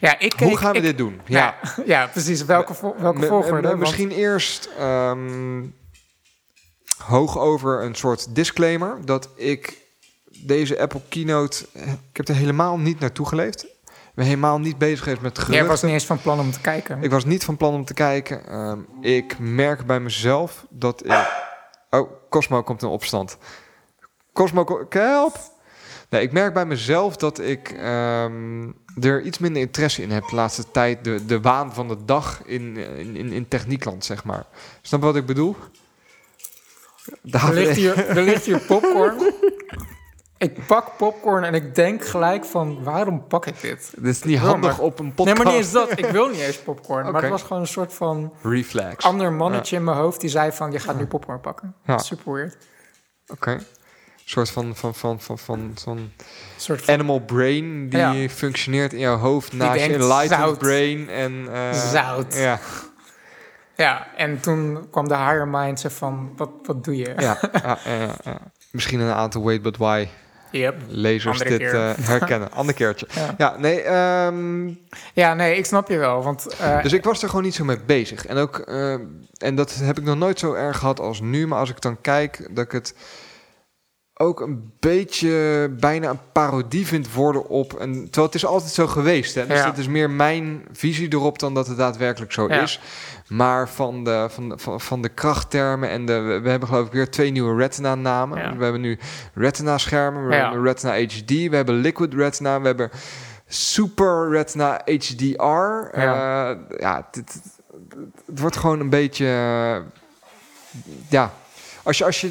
Ja, 0.00 0.18
ik 0.18 0.32
hoe 0.38 0.56
gaan 0.56 0.72
we 0.72 0.76
ik- 0.78 0.82
dit 0.84 0.98
doen? 0.98 1.20
Ja, 1.26 1.54
ja 1.84 2.06
precies. 2.06 2.44
Welke, 2.44 2.74
vo- 2.74 2.94
welke 2.98 3.26
volgorde? 3.26 3.68
Want- 3.68 3.78
misschien 3.80 4.10
eerst 4.10 4.68
ehm, 4.78 5.64
hoog 7.04 7.38
over 7.38 7.82
een 7.82 7.94
soort 7.94 8.34
disclaimer 8.34 9.04
dat 9.04 9.28
ik 9.36 9.76
deze 10.30 10.78
Apple 10.80 11.00
Keynote, 11.08 11.66
eh, 11.72 11.82
ik 11.92 12.16
heb 12.16 12.28
er 12.28 12.34
helemaal 12.34 12.78
niet 12.78 13.00
naartoe 13.00 13.26
geleefd. 13.26 13.66
helemaal 14.14 14.58
niet 14.58 14.78
bezig 14.78 14.98
geweest 15.02 15.20
met 15.20 15.36
Jij 15.36 15.44
geruchten. 15.44 15.68
was 15.68 15.82
niet 15.82 15.92
eens 15.92 16.06
van 16.06 16.20
plan 16.20 16.40
om 16.40 16.50
te 16.52 16.60
kijken. 16.60 17.02
Ik 17.02 17.10
was 17.10 17.24
niet 17.24 17.44
van 17.44 17.56
plan 17.56 17.74
om 17.74 17.84
te 17.84 17.94
kijken. 17.94 18.46
Ehm, 18.46 18.78
ik 19.00 19.38
merk 19.38 19.86
bij 19.86 20.00
mezelf 20.00 20.66
dat 20.70 21.04
ik... 21.04 21.26
Oh, 21.90 22.10
Cosmo 22.30 22.62
komt 22.62 22.82
in 22.82 22.88
opstand. 22.88 23.38
Cosmo, 24.32 24.86
help! 24.88 25.36
Nee, 26.08 26.22
ik 26.22 26.32
merk 26.32 26.54
bij 26.54 26.66
mezelf 26.66 27.16
dat 27.16 27.38
ik 27.40 27.70
ehm, 27.70 28.68
er 29.00 29.22
iets 29.22 29.38
minder 29.38 29.62
interesse 29.62 30.02
in 30.02 30.10
heb 30.10 30.24
de 30.28 30.34
laatste 30.34 30.70
tijd. 30.70 31.04
De, 31.04 31.24
de 31.26 31.40
waan 31.40 31.74
van 31.74 31.88
de 31.88 32.04
dag 32.04 32.42
in, 32.44 32.76
in, 32.76 33.16
in, 33.16 33.32
in 33.32 33.48
techniekland, 33.48 34.04
zeg 34.04 34.24
maar. 34.24 34.44
Snap 34.82 35.00
je 35.00 35.06
wat 35.06 35.16
ik 35.16 35.26
bedoel? 35.26 35.56
David- 37.22 37.54
ligt, 37.54 37.76
hier, 37.76 38.08
er 38.08 38.22
ligt 38.22 38.44
hier 38.44 38.58
popcorn. 38.68 39.32
ik 40.38 40.66
pak 40.66 40.96
popcorn 40.96 41.44
en 41.44 41.54
ik 41.54 41.74
denk 41.74 42.04
gelijk 42.04 42.44
van, 42.44 42.82
waarom 42.82 43.26
pak 43.26 43.46
ik 43.46 43.60
dit? 43.60 43.92
Dit 43.96 44.14
is 44.14 44.22
niet 44.22 44.38
handig 44.38 44.76
maar- 44.76 44.86
op 44.86 44.98
een 44.98 45.14
podcast. 45.14 45.36
Nee, 45.36 45.44
maar 45.44 45.54
niet 45.54 45.62
eens 45.62 45.72
dat. 45.72 45.98
Ik 45.98 46.04
wil 46.06 46.28
niet 46.28 46.40
eens 46.40 46.58
popcorn. 46.62 47.12
Maar 47.12 47.22
het 47.22 47.30
was 47.30 47.42
gewoon 47.42 47.60
een 47.62 47.68
soort 47.68 47.94
van 47.94 48.32
Reflex. 48.42 49.04
ander 49.04 49.32
mannetje 49.32 49.76
in 49.76 49.84
mijn 49.84 49.96
hoofd 49.96 50.20
die 50.20 50.30
zei 50.30 50.52
van, 50.52 50.72
je 50.72 50.78
gaat 50.78 50.98
nu 50.98 51.06
popcorn 51.06 51.40
pakken. 51.40 51.74
Ja. 51.84 51.98
Super 51.98 52.32
weird. 52.32 52.56
Oké. 53.26 53.58
Soort 54.30 54.50
van, 54.50 54.76
van, 54.76 54.94
van, 54.94 55.20
van, 55.20 55.38
van, 55.38 55.70
van 55.74 55.96
Een 55.96 56.12
soort 56.56 56.84
van 56.84 56.94
animal 56.94 57.20
brain 57.20 57.88
die 57.88 57.98
Ja. 57.98 58.28
functioneert 58.28 58.92
in 58.92 58.98
jouw 58.98 59.16
hoofd 59.16 59.52
naast 59.52 59.84
je 59.84 59.92
enlightened 59.92 60.28
zout. 60.40 60.58
brain. 60.58 61.08
En, 61.08 61.46
eh, 61.52 61.72
Zout. 61.72 62.34
Ja, 62.34 62.58
Ja, 63.76 64.06
en 64.16 64.40
toen 64.40 64.86
kwam 64.90 65.08
de 65.08 65.16
higher 65.16 65.48
mind 65.48 65.80
zo 65.80 65.88
van, 65.88 66.32
wat, 66.36 66.50
wat 66.62 66.84
doe 66.84 66.96
je? 66.96 67.12
ja. 67.16 67.38
Misschien 68.70 69.00
een 69.00 69.12
aantal 69.12 69.44
Wait 69.44 69.62
But 69.62 69.76
Why 69.76 70.06
Yep. 70.50 70.74
lezers 70.88 71.40
Andere 71.42 71.58
dit 71.58 71.72
eh, 71.72 71.90
herkennen. 72.00 72.52
Ander 72.52 72.74
keertje. 72.74 73.06
Ja. 73.14 73.34
Ja, 73.38 73.56
nee, 73.58 73.80
ehm, 73.82 74.66
Ja, 75.12 75.34
nee, 75.34 75.56
ik 75.56 75.66
snap 75.66 75.88
je 75.88 75.96
wel. 75.98 76.22
Want 76.22 76.46
eh, 76.46 76.82
dus 76.82 76.92
ik 76.92 77.04
was 77.04 77.22
er 77.22 77.28
gewoon 77.28 77.44
niet 77.44 77.54
zo 77.54 77.64
mee 77.64 77.78
bezig. 77.86 78.26
En 78.26 78.36
ook, 78.36 78.58
en 79.38 79.54
dat 79.54 79.74
heb 79.74 79.98
ik 79.98 80.04
nog 80.04 80.16
nooit 80.16 80.38
zo 80.38 80.52
erg 80.52 80.78
gehad 80.78 81.00
als 81.00 81.20
nu. 81.20 81.46
Maar 81.46 81.58
als 81.58 81.70
ik 81.70 81.80
dan 81.80 82.00
kijk, 82.00 82.48
dat 82.50 82.64
ik 82.64 82.72
het 82.72 82.94
ook 84.20 84.40
een 84.40 84.72
beetje 84.80 85.68
bijna 85.80 86.08
een 86.10 86.18
parodie 86.32 86.86
vind 86.86 87.12
worden 87.12 87.48
op... 87.48 87.80
Een, 87.80 87.92
terwijl 88.04 88.26
het 88.26 88.34
is 88.34 88.46
altijd 88.46 88.72
zo 88.72 88.86
geweest. 88.86 89.34
Hè? 89.34 89.46
Dus 89.46 89.58
Ja. 89.58 89.64
dat 89.64 89.78
is 89.78 89.86
meer 89.88 90.10
mijn 90.10 90.64
visie 90.72 91.12
erop 91.12 91.38
dan 91.38 91.54
dat 91.54 91.66
het 91.66 91.76
daadwerkelijk 91.76 92.32
zo 92.32 92.48
Ja. 92.48 92.60
is. 92.62 92.80
Maar 93.28 93.68
van 93.68 94.04
de, 94.04 94.26
van, 94.30 94.48
de, 94.48 94.58
van, 94.58 94.80
van 94.80 95.02
de 95.02 95.08
krachttermen 95.08 95.88
en 95.88 96.06
de... 96.06 96.40
We 96.42 96.50
hebben 96.50 96.68
geloof 96.68 96.86
ik 96.86 96.92
weer 96.92 97.10
twee 97.10 97.30
nieuwe 97.30 97.56
Retina-namen. 97.56 98.38
Ja. 98.38 98.56
We 98.56 98.62
hebben 98.62 98.80
nu 98.80 98.98
Retina-schermen, 99.34 100.26
we 100.28 100.34
hebben 100.34 100.62
Retina 100.62 100.92
HD, 101.02 101.30
we 101.30 101.56
hebben 101.56 101.74
Liquid 101.74 102.14
Retina, 102.14 102.60
we 102.60 102.66
hebben 102.66 102.90
Super 103.46 104.30
Retina 104.30 104.80
HDR. 104.84 105.42
Ja. 105.42 105.88
Ja, 105.92 106.58
ja 106.78 107.06
het, 107.10 107.14
het- 107.16 107.42
wordt 108.40 108.56
gewoon 108.56 108.80
een 108.80 108.90
beetje... 108.90 109.24
eh, 109.26 109.76
ja, 111.08 111.32
als 111.82 111.98
je, 111.98 112.04
als 112.04 112.20
je 112.20 112.30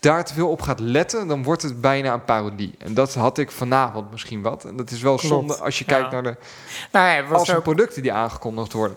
daar 0.00 0.24
te 0.24 0.34
veel 0.34 0.48
op 0.48 0.62
gaat 0.62 0.80
letten, 0.80 1.26
dan 1.26 1.42
wordt 1.42 1.62
het 1.62 1.80
bijna 1.80 2.12
een 2.12 2.24
parodie. 2.24 2.74
En 2.78 2.94
dat 2.94 3.14
had 3.14 3.38
ik 3.38 3.50
vanavond 3.50 4.10
misschien 4.10 4.42
wat. 4.42 4.64
En 4.64 4.76
dat 4.76 4.90
is 4.90 5.00
wel 5.02 5.16
Klopt. 5.16 5.34
zonde 5.34 5.54
als 5.56 5.78
je 5.78 5.84
kijkt 5.84 6.04
Ja. 6.04 6.20
naar 6.20 6.22
de 6.32 6.36
nou 6.92 7.08
ja, 7.08 7.24
was 7.28 7.38
als 7.38 7.54
ook, 7.54 7.62
producten 7.62 8.02
die 8.02 8.12
aangekondigd 8.12 8.72
worden. 8.72 8.96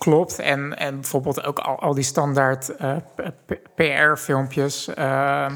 Klopt. 0.00 0.38
En, 0.38 0.76
en 0.78 0.94
bijvoorbeeld 0.94 1.44
ook 1.44 1.58
al, 1.58 1.78
al 1.80 1.94
die 1.94 2.04
standaard 2.04 2.76
eh, 2.76 2.96
PR-filmpjes. 3.74 4.88
Ja, 4.96 5.50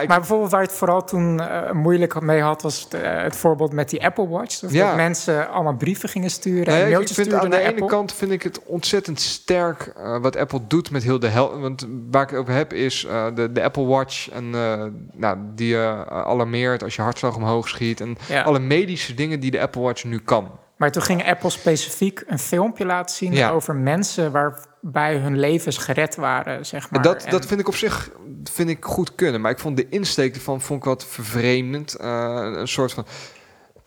ik, 0.00 0.08
maar 0.08 0.18
bijvoorbeeld 0.18 0.50
waar 0.50 0.62
het 0.62 0.72
vooral 0.72 1.04
toen 1.04 1.40
eh, 1.40 1.72
moeilijk 1.72 2.20
mee 2.20 2.40
had... 2.40 2.62
was 2.62 2.80
het, 2.80 2.94
eh, 2.94 3.22
het 3.22 3.36
voorbeeld 3.36 3.72
met 3.72 3.90
die 3.90 4.04
Apple 4.04 4.28
Watch. 4.28 4.58
Dus 4.58 4.72
Ja. 4.72 4.86
dat 4.86 4.96
mensen 4.96 5.50
allemaal 5.50 5.76
brieven 5.76 6.08
gingen 6.08 6.30
sturen... 6.30 6.66
Nee, 6.66 6.74
en 6.74 6.80
ik- 6.80 6.86
ik 6.86 6.92
mailtjes 6.92 7.16
vind 7.16 7.26
sturen 7.26 7.44
aan 7.44 7.50
de 7.50 7.58
ene 7.58 7.68
Apple. 7.68 7.86
kant 7.86 8.12
vind 8.12 8.30
ik 8.32 8.42
het 8.42 8.64
ontzettend 8.64 9.20
sterk 9.20 9.92
eh, 9.96 10.16
wat 10.20 10.36
Apple 10.36 10.60
doet 10.66 10.90
met 10.90 11.02
heel 11.02 11.18
de 11.18 11.28
hel. 11.28 11.60
Want 11.60 11.86
waar 12.10 12.22
ik 12.22 12.30
het 12.30 12.38
over 12.38 12.54
heb 12.54 12.72
is 12.72 13.04
eh, 13.04 13.26
de, 13.34 13.52
de 13.52 13.62
Apple 13.62 13.84
Watch 13.86 14.30
en 14.30 14.54
eh, 14.54 14.84
nou, 15.12 15.38
die 15.54 15.68
je 15.68 16.04
alarmeert 16.08 16.82
als 16.82 16.96
je 16.96 17.02
hartslag 17.02 17.36
omhoog 17.36 17.68
schiet 17.68 18.00
en 18.00 18.16
Ja. 18.28 18.42
alle 18.42 18.58
medische 18.58 19.14
dingen 19.14 19.40
die 19.40 19.50
de 19.50 19.60
Apple 19.60 19.80
Watch 19.82 20.04
nu 20.04 20.18
kan. 20.18 20.50
Maar 20.80 20.90
toen 20.90 21.02
ging 21.02 21.26
Apple 21.26 21.50
specifiek 21.50 22.22
een 22.26 22.38
filmpje 22.38 22.84
laten 22.84 23.16
zien... 23.16 23.32
Ja. 23.32 23.50
over 23.50 23.74
mensen 23.74 24.32
waarbij 24.32 25.16
hun 25.16 25.38
levens 25.38 25.78
gered 25.78 26.16
waren, 26.16 26.66
zeg 26.66 26.90
maar. 26.90 27.02
dat, 27.02 27.24
En- 27.24 27.30
dat 27.30 27.46
vind 27.46 27.60
ik 27.60 27.68
op 27.68 27.74
zich 27.74 28.10
vind 28.44 28.68
ik 28.68 28.84
goed 28.84 29.14
kunnen, 29.14 29.40
maar 29.40 29.50
ik 29.50 29.58
vond 29.58 29.76
de 29.76 29.88
insteek 29.88 30.34
ervan 30.34 30.60
vond 30.60 30.78
ik 30.80 30.84
wat 30.84 31.06
vervreemdend. 31.06 31.94
Eh, 31.94 32.08
een 32.42 32.68
soort 32.68 32.92
van 32.92 33.06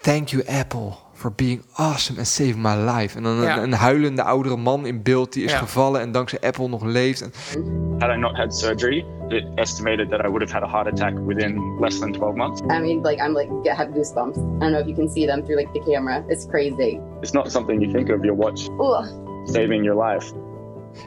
thank 0.01 0.27
you 0.27 0.47
Apple 0.47 0.93
for 1.23 1.31
being 1.35 1.61
awesome 1.73 2.17
and 2.17 2.27
saving 2.27 2.61
my 2.61 2.75
life. 2.75 3.17
En 3.17 3.23
dan 3.23 3.37
een, 3.37 3.43
Ja. 3.43 3.61
een 3.61 3.73
huilende 3.73 4.23
oudere 4.23 4.57
man 4.57 4.85
in 4.85 5.01
beeld 5.03 5.33
die 5.33 5.43
is 5.43 5.51
Ja. 5.51 5.57
gevallen 5.57 6.01
en 6.01 6.11
dankzij 6.11 6.39
Apple 6.41 6.67
nog 6.67 6.83
leeft. 6.83 7.21
En, 7.21 7.31
Had 7.99 8.15
I 8.15 8.17
not 8.19 8.35
had 8.37 8.55
surgery, 8.57 9.05
it 9.29 9.45
estimated 9.55 10.09
that 10.09 10.19
I 10.19 10.27
would 10.27 10.41
have 10.41 10.53
had 10.53 10.63
a 10.63 10.67
heart 10.71 10.87
attack 10.87 11.13
within 11.25 11.77
less 11.79 11.99
than 11.99 12.11
12 12.11 12.35
months. 12.35 12.61
I 12.61 12.65
mean, 12.79 13.01
like 13.01 13.23
I'm 13.25 13.35
like 13.37 13.49
get 13.63 13.75
have 13.75 13.89
goosebumps. 13.93 14.37
I 14.37 14.59
don't 14.59 14.71
know 14.71 14.79
if 14.79 14.85
you 14.85 14.95
can 14.95 15.09
see 15.09 15.25
them 15.25 15.43
through 15.45 15.59
like 15.61 15.79
the 15.79 15.91
camera. 15.91 16.23
It's 16.27 16.45
crazy. 16.47 16.99
It's 17.21 17.31
not 17.31 17.51
something 17.51 17.81
you 17.81 17.91
think 17.93 18.09
of 18.09 18.23
your 18.23 18.37
watch 18.37 18.67
Ugh. 18.79 19.05
saving 19.43 19.83
your 19.83 20.07
life. 20.09 20.33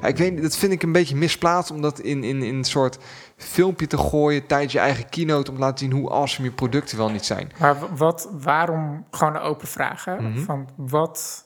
Ja, 0.00 0.09
ik 0.09 0.16
weet 0.16 0.33
niet, 0.33 0.42
dat 0.42 0.57
vind 0.57 0.72
ik 0.72 0.83
een 0.83 0.92
beetje 0.92 1.16
misplaatst 1.16 1.70
om 1.70 1.81
dat 1.83 1.98
in, 2.00 2.24
in, 2.24 2.42
in 2.42 2.55
een 2.55 2.64
soort 2.64 2.98
filmpje 3.37 3.87
te 3.87 3.99
gooien 3.99 4.46
tijdens 4.46 4.72
je 4.72 4.79
eigen 4.79 5.09
keynote 5.09 5.51
om 5.51 5.57
te 5.57 5.62
laten 5.62 5.79
zien 5.79 5.92
hoe 5.92 6.11
awesome 6.11 6.49
je 6.49 6.55
producten 6.55 6.99
wel 6.99 7.11
niet 7.11 7.25
zijn. 7.25 7.53
Maar 7.59 7.77
wat, 7.96 8.29
waarom, 8.33 9.07
gewoon 9.11 9.35
een 9.35 9.40
open 9.40 9.68
vraag, 9.68 10.05
hè? 10.05 10.20
Mhm. 10.20 10.38
Van 10.44 10.68
wat, 10.77 11.44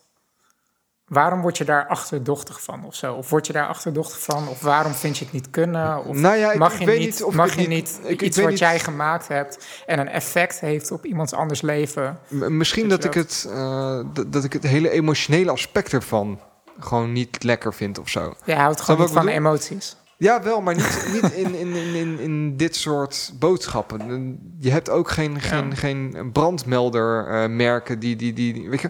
waarom 1.07 1.41
word 1.41 1.59
je 1.59 1.65
daar 1.65 1.87
achterdochtig 1.87 2.63
van 2.63 2.85
of 2.85 2.95
zo? 2.95 3.15
Of 3.15 3.31
word 3.31 3.47
je 3.47 3.53
daar 3.53 3.67
achterdochtig 3.67 4.21
van? 4.21 4.49
Of 4.49 4.61
waarom 4.61 4.93
vind 4.93 5.19
je 5.19 5.25
het 5.25 5.33
niet 5.33 5.51
kunnen? 5.51 6.05
Of 6.05 6.17
Nou 6.17 6.37
ja, 6.37 6.53
ik- 6.53 6.59
mag 6.59 6.73
ik 6.73 6.79
je 6.79 6.87
weet 6.87 6.99
niet, 6.99 7.23
of 7.23 7.35
mag 7.35 7.55
je 7.55 7.69
niet 7.69 8.01
ik- 8.05 8.23
iets 8.23 8.37
wat 8.41 8.49
niet- 8.49 8.59
jij 8.59 8.79
gemaakt 8.79 9.29
hebt 9.29 9.67
en 9.87 9.99
een 9.99 10.09
effect 10.09 10.61
heeft 10.61 10.91
op 10.91 11.05
iemands 11.07 11.33
anders 11.33 11.61
leven? 11.61 12.19
M- 12.29 12.57
misschien 12.57 12.89
Dat 12.89 13.05
ik, 13.05 13.15
het, 13.15 13.47
eh, 13.51 14.01
dat, 14.13 14.33
dat 14.33 14.45
ik 14.45 14.53
het 14.53 14.63
hele 14.63 14.91
emotionele 14.91 15.51
aspect 15.51 15.93
ervan 15.93 16.41
gewoon 16.79 17.13
niet 17.13 17.43
lekker 17.43 17.75
vind 17.75 17.99
of 17.99 18.09
zo. 18.09 18.35
Je 18.45 18.55
houdt 18.55 18.81
gewoon 18.81 19.01
niet 19.01 19.11
van 19.11 19.25
bedoel? 19.25 19.39
emoties. 19.39 19.97
Ja, 20.21 20.43
wel, 20.43 20.61
maar 20.61 20.75
niet, 20.75 21.09
niet 21.13 21.33
in, 21.33 21.55
in, 21.55 21.75
in, 21.75 22.19
in, 22.19 22.57
dit 22.57 22.77
soort 22.77 23.33
boodschappen. 23.39 24.39
Je 24.59 24.71
hebt 24.71 24.91
ook 24.91 25.11
geen, 25.11 25.41
geen, 25.41 25.77
geen 25.77 26.31
brandmelder 26.33 27.27
eh, 27.27 27.49
merken 27.49 27.99
die, 27.99 28.17
die, 28.17 28.33
die, 28.33 28.69
Weet 28.71 28.81
je, 28.81 28.89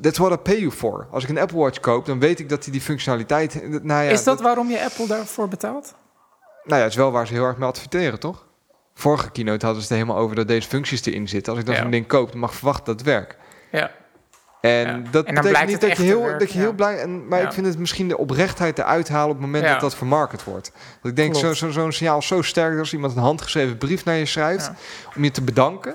that's 0.00 0.18
what 0.18 0.32
I 0.32 0.36
pay 0.36 0.58
you 0.58 0.70
for. 0.70 1.06
Als 1.10 1.22
ik 1.22 1.28
een 1.28 1.38
Apple 1.38 1.58
Watch 1.58 1.80
koop, 1.80 2.06
dan 2.06 2.18
weet 2.18 2.40
ik 2.40 2.48
dat 2.48 2.62
hij 2.64 2.72
die 2.72 2.80
functionaliteit... 2.80 3.82
Nou 3.82 4.04
ja, 4.04 4.10
is 4.10 4.24
dat 4.24 4.40
waarom 4.40 4.70
je 4.70 4.84
Apple 4.84 5.06
daarvoor 5.06 5.48
betaalt? 5.48 5.94
Nou 6.64 6.76
ja, 6.76 6.82
het 6.82 6.90
is 6.92 6.98
wel 6.98 7.10
waar 7.12 7.26
ze 7.26 7.32
heel 7.32 7.44
erg 7.44 7.56
mee 7.56 7.68
adverteren, 7.68 8.20
toch? 8.20 8.46
Vorige 8.94 9.30
keynote 9.30 9.64
hadden 9.64 9.84
ze 9.84 9.88
het 9.88 10.02
helemaal 10.02 10.22
over 10.22 10.36
dat 10.36 10.48
deze 10.48 10.68
functies 10.68 11.04
erin 11.06 11.28
zitten. 11.28 11.52
Als 11.52 11.60
ik 11.60 11.66
dan 11.66 11.74
Ja. 11.74 11.82
zo'n 11.82 11.90
ding 11.90 12.06
koop, 12.06 12.30
dan 12.30 12.40
mag 12.40 12.50
ik 12.50 12.56
verwachten 12.56 12.84
dat 12.84 12.94
het 12.94 13.04
werkt. 13.08 13.36
Ja. 13.72 13.90
En 14.70 15.02
Ja. 15.02 15.10
dat 15.10 15.24
En 15.26 15.34
betekent 15.34 15.66
niet 15.66 15.80
dat 15.80 15.96
je, 15.96 16.02
heel, 16.02 16.22
werk, 16.22 16.38
dat 16.38 16.48
je 16.52 16.58
ja. 16.58 16.64
heel 16.64 16.72
blij... 16.72 16.98
En, 16.98 17.28
maar 17.28 17.40
Ja. 17.40 17.46
ik 17.46 17.52
vind 17.52 17.66
het 17.66 17.78
misschien 17.78 18.08
de 18.08 18.18
oprechtheid 18.18 18.78
eruit 18.78 19.08
halen 19.08 19.28
op 19.28 19.36
het 19.36 19.44
moment 19.44 19.64
dat 19.64 19.80
dat 19.80 19.94
vermarkt 19.96 20.44
wordt. 20.44 20.72
Dat 21.02 21.10
ik 21.10 21.16
denk, 21.16 21.34
zo'n 21.36 21.54
zo, 21.54 21.70
zo'n 21.70 21.92
signaal 21.92 22.18
is 22.18 22.26
zo 22.26 22.42
sterk 22.42 22.78
als 22.78 22.92
iemand 22.92 23.16
een 23.16 23.22
handgeschreven 23.22 23.78
brief 23.78 24.04
naar 24.04 24.14
je 24.14 24.26
schrijft... 24.26 24.70
Om 25.16 25.24
je 25.24 25.30
te 25.30 25.42
bedanken 25.42 25.94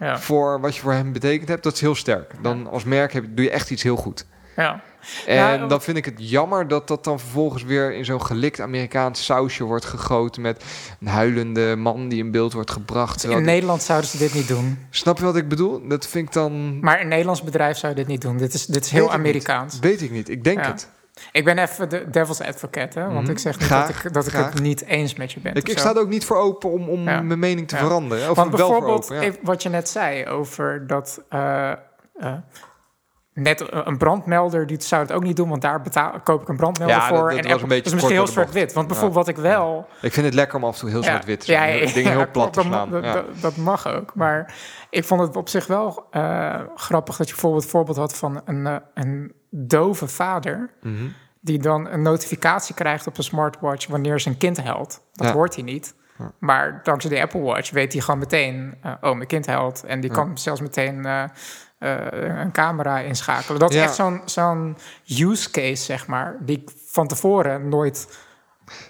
Ja. 0.00 0.18
voor 0.18 0.60
wat 0.60 0.74
je 0.74 0.80
voor 0.80 0.92
hem 0.92 1.12
betekend 1.12 1.48
hebt, 1.48 1.62
dat 1.62 1.72
is 1.72 1.80
heel 1.80 1.94
sterk. 1.94 2.32
Dan 2.42 2.66
als 2.70 2.84
merk 2.84 3.12
heb, 3.12 3.24
doe 3.28 3.44
je 3.44 3.50
echt 3.50 3.70
iets 3.70 3.82
heel 3.82 3.96
goed. 3.96 4.26
ja. 4.56 4.80
En 5.26 5.34
Ja, 5.34 5.66
dan 5.66 5.82
vind 5.82 5.96
ik 5.96 6.04
het 6.04 6.14
jammer 6.16 6.68
dat 6.68 6.88
dat 6.88 7.04
dan 7.04 7.20
vervolgens 7.20 7.62
weer 7.62 7.92
in 7.94 8.04
zo'n 8.04 8.22
gelikt 8.26 8.60
Amerikaans 8.60 9.24
sausje 9.24 9.64
wordt 9.64 9.84
gegoten 9.84 10.42
met 10.42 10.64
een 11.00 11.06
huilende 11.06 11.76
man 11.76 12.08
die 12.08 12.18
in 12.18 12.30
beeld 12.30 12.52
wordt 12.52 12.70
gebracht. 12.70 13.24
In 13.24 13.42
Nederland 13.44 13.82
zouden 13.82 14.10
ze 14.10 14.18
dit 14.18 14.34
niet 14.34 14.48
doen. 14.48 14.78
Snap 14.90 15.18
je 15.18 15.24
wat 15.24 15.36
ik 15.36 15.48
bedoel? 15.48 15.88
Dat 15.88 16.06
vind 16.06 16.26
ik 16.28 16.32
dan... 16.34 16.80
Maar 16.80 17.00
een 17.00 17.08
Nederlands 17.08 17.42
bedrijf 17.42 17.76
zou 17.78 17.94
dit 17.94 18.06
niet 18.06 18.20
doen. 18.20 18.36
Dit 18.36 18.54
is, 18.54 18.66
dit 18.66 18.84
is 18.84 18.90
heel 18.90 19.00
Weet 19.00 19.10
ik 19.12 19.16
niet. 19.16 19.26
Amerikaans. 19.26 19.78
Weet 19.80 20.02
ik 20.02 20.10
niet. 20.10 20.28
Ik 20.28 20.44
denk 20.44 20.58
Ja. 20.58 20.66
het. 20.70 20.88
Ik 21.32 21.44
ben 21.44 21.58
even 21.58 21.88
de 21.88 22.10
devil's 22.10 22.40
advocate, 22.40 22.98
hè? 22.98 23.04
want 23.06 23.22
Mhm. 23.22 23.30
ik 23.30 23.38
zeg 23.38 23.58
niet 23.58 23.66
Graag, 23.66 23.86
dat 23.86 24.04
ik, 24.04 24.12
dat 24.12 24.26
ik 24.26 24.32
het 24.32 24.60
niet 24.60 24.84
eens 24.84 25.14
met 25.14 25.32
je 25.32 25.40
ben. 25.40 25.54
Ik, 25.54 25.68
ik 25.68 25.78
sta 25.78 25.90
er 25.94 26.00
ook 26.00 26.08
niet 26.08 26.24
voor 26.24 26.36
open 26.36 26.70
om, 26.70 26.88
om 26.88 27.02
Ja. 27.08 27.20
mijn 27.22 27.38
mening 27.38 27.68
te 27.68 27.74
Ja. 27.76 27.80
veranderen. 27.80 28.30
Of 28.30 28.36
Want 28.36 28.56
wel 28.56 28.66
voor 28.66 28.76
bijvoorbeeld, 28.80 29.04
open, 29.12 29.24
ja. 29.24 29.32
wat 29.42 29.62
je 29.62 29.68
net 29.68 29.88
zei 29.88 30.26
over 30.26 30.86
dat... 30.86 31.22
eh, 31.28 31.70
eh, 31.70 31.76
net 33.38 33.64
een 33.70 33.96
brandmelder, 33.98 34.66
die 34.66 34.82
zou 34.82 35.02
het 35.02 35.12
ook 35.12 35.22
niet 35.22 35.36
doen, 35.36 35.48
want 35.48 35.62
daar 35.62 35.80
betaal, 35.82 36.20
koop 36.24 36.42
ik 36.42 36.48
een 36.48 36.56
brandmelder 36.56 36.96
Ja, 36.96 37.08
dat- 37.08 37.18
voor. 37.18 37.30
dat 37.30 37.44
en 37.44 37.50
was 37.50 37.62
een 37.62 37.68
beetje 37.68 37.92
misschien 37.94 38.14
heel 38.14 38.26
zwart-wit. 38.26 38.72
Want 38.72 38.86
bijvoorbeeld 38.86 39.26
wat 39.26 39.28
ik 39.28 39.42
wel... 39.42 39.86
Ik 40.02 40.12
vind 40.12 40.26
het 40.26 40.34
lekker 40.34 40.56
om 40.56 40.64
af 40.64 40.74
en 40.74 40.80
toe 40.80 40.88
heel 40.90 41.02
Ja, 41.02 41.06
zwart-wit 41.08 41.40
te 41.40 41.46
zijn. 41.46 41.86
ja, 41.86 41.92
Dingen 41.92 42.12
heel 42.12 42.30
plat 42.30 42.52
te 42.52 42.60
slaan. 42.60 42.90
dat, 42.90 43.04
Ja. 43.04 43.24
dat, 43.40 43.56
mag 43.56 43.86
ook. 43.86 44.14
Maar 44.14 44.54
ik 44.90 45.04
vond 45.04 45.20
het 45.20 45.36
op 45.36 45.48
zich 45.48 45.66
wel 45.66 46.06
eh, 46.10 46.60
grappig 46.74 47.16
dat 47.16 47.26
je 47.26 47.32
bijvoorbeeld 47.32 47.62
het 47.62 47.72
voorbeeld 47.72 47.96
had 47.96 48.16
van 48.16 48.40
een, 48.44 48.66
eh, 48.66 48.76
een 48.94 49.32
dove 49.50 50.06
vader... 50.08 50.70
Mhm. 50.82 50.94
die 51.40 51.58
dan 51.58 51.88
een 51.88 52.02
notificatie 52.02 52.74
krijgt 52.74 53.06
op 53.06 53.14
zijn 53.14 53.26
smartwatch 53.26 53.86
wanneer 53.86 54.20
zijn 54.20 54.36
kind 54.36 54.62
huilt. 54.62 55.00
Dat 55.12 55.30
hoort 55.30 55.54
hij 55.54 55.64
niet. 55.64 55.94
Maar 56.38 56.80
dankzij 56.82 57.10
de 57.10 57.20
Apple 57.22 57.40
Watch 57.40 57.70
weet 57.70 57.92
hij 57.92 58.02
gewoon 58.02 58.20
meteen... 58.20 58.74
eh, 58.82 58.92
oh, 59.00 59.14
mijn 59.14 59.26
kind 59.26 59.46
huilt. 59.46 59.84
En 59.84 60.00
die 60.00 60.10
kan 60.10 60.38
zelfs 60.38 60.60
meteen 60.60 61.06
eh, 61.78 61.96
een 62.38 62.52
camera 62.52 62.98
inschakelen. 62.98 63.60
Dat 63.60 63.70
is 63.70 63.76
Ja. 63.76 63.82
echt 63.82 63.94
zo'n 63.94 64.22
zo'n 64.24 64.76
use 65.18 65.50
case, 65.50 65.84
zeg 65.84 66.06
maar, 66.06 66.36
die 66.40 66.56
ik 66.58 66.70
van 66.86 67.06
tevoren 67.08 67.68
nooit 67.68 68.18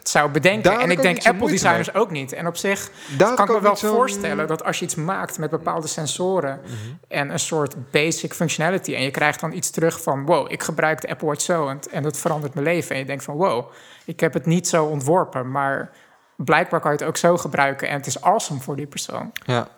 zou 0.03 0.31
bedenken. 0.31 0.71
Daar 0.71 0.81
en 0.81 0.91
ik 0.91 1.03
denk 1.03 1.27
Apple 1.27 1.49
designers 1.49 1.95
ook 1.95 2.11
niet. 2.11 2.33
En 2.33 2.47
op 2.47 2.57
zich 2.57 2.91
kan 3.19 3.33
ik 3.49 3.53
me 3.55 3.61
wel 3.61 3.77
voorstellen 3.77 4.47
dat 4.47 4.65
als 4.65 4.79
je 4.79 4.85
iets 4.85 4.95
maakt 4.95 5.39
met 5.39 5.51
bepaalde 5.51 5.87
sensoren 5.87 6.61
Mhm. 6.63 6.73
en 7.09 7.31
een 7.31 7.39
soort 7.39 7.91
basic 7.91 8.35
functionality 8.35 8.95
en 8.95 9.03
je 9.03 9.11
krijgt 9.11 9.41
dan 9.41 9.53
iets 9.53 9.71
terug 9.71 10.03
van 10.03 10.25
wow, 10.27 10.53
ik 10.53 10.63
gebruik 10.63 11.01
de 11.01 11.09
Apple 11.09 11.27
Watch 11.29 11.43
zo 11.43 11.69
en, 11.69 11.81
en 11.91 12.03
dat 12.03 12.17
verandert 12.19 12.55
mijn 12.55 12.67
leven. 12.67 12.95
En 12.95 12.99
je 13.01 13.07
denkt 13.07 13.25
van 13.25 13.35
wow, 13.37 13.71
ik 14.05 14.21
heb 14.21 14.33
het 14.33 14.47
niet 14.47 14.69
zo 14.69 14.85
ontworpen, 14.85 15.51
maar 15.51 15.91
blijkbaar 16.37 16.81
kan 16.81 16.91
je 16.93 16.97
het 16.99 17.07
ook 17.07 17.17
zo 17.17 17.37
gebruiken 17.37 17.89
en 17.89 17.97
het 17.97 18.07
is 18.07 18.21
awesome 18.23 18.61
voor 18.61 18.77
die 18.77 18.87
persoon. 18.87 19.33
Ja. 19.45 19.69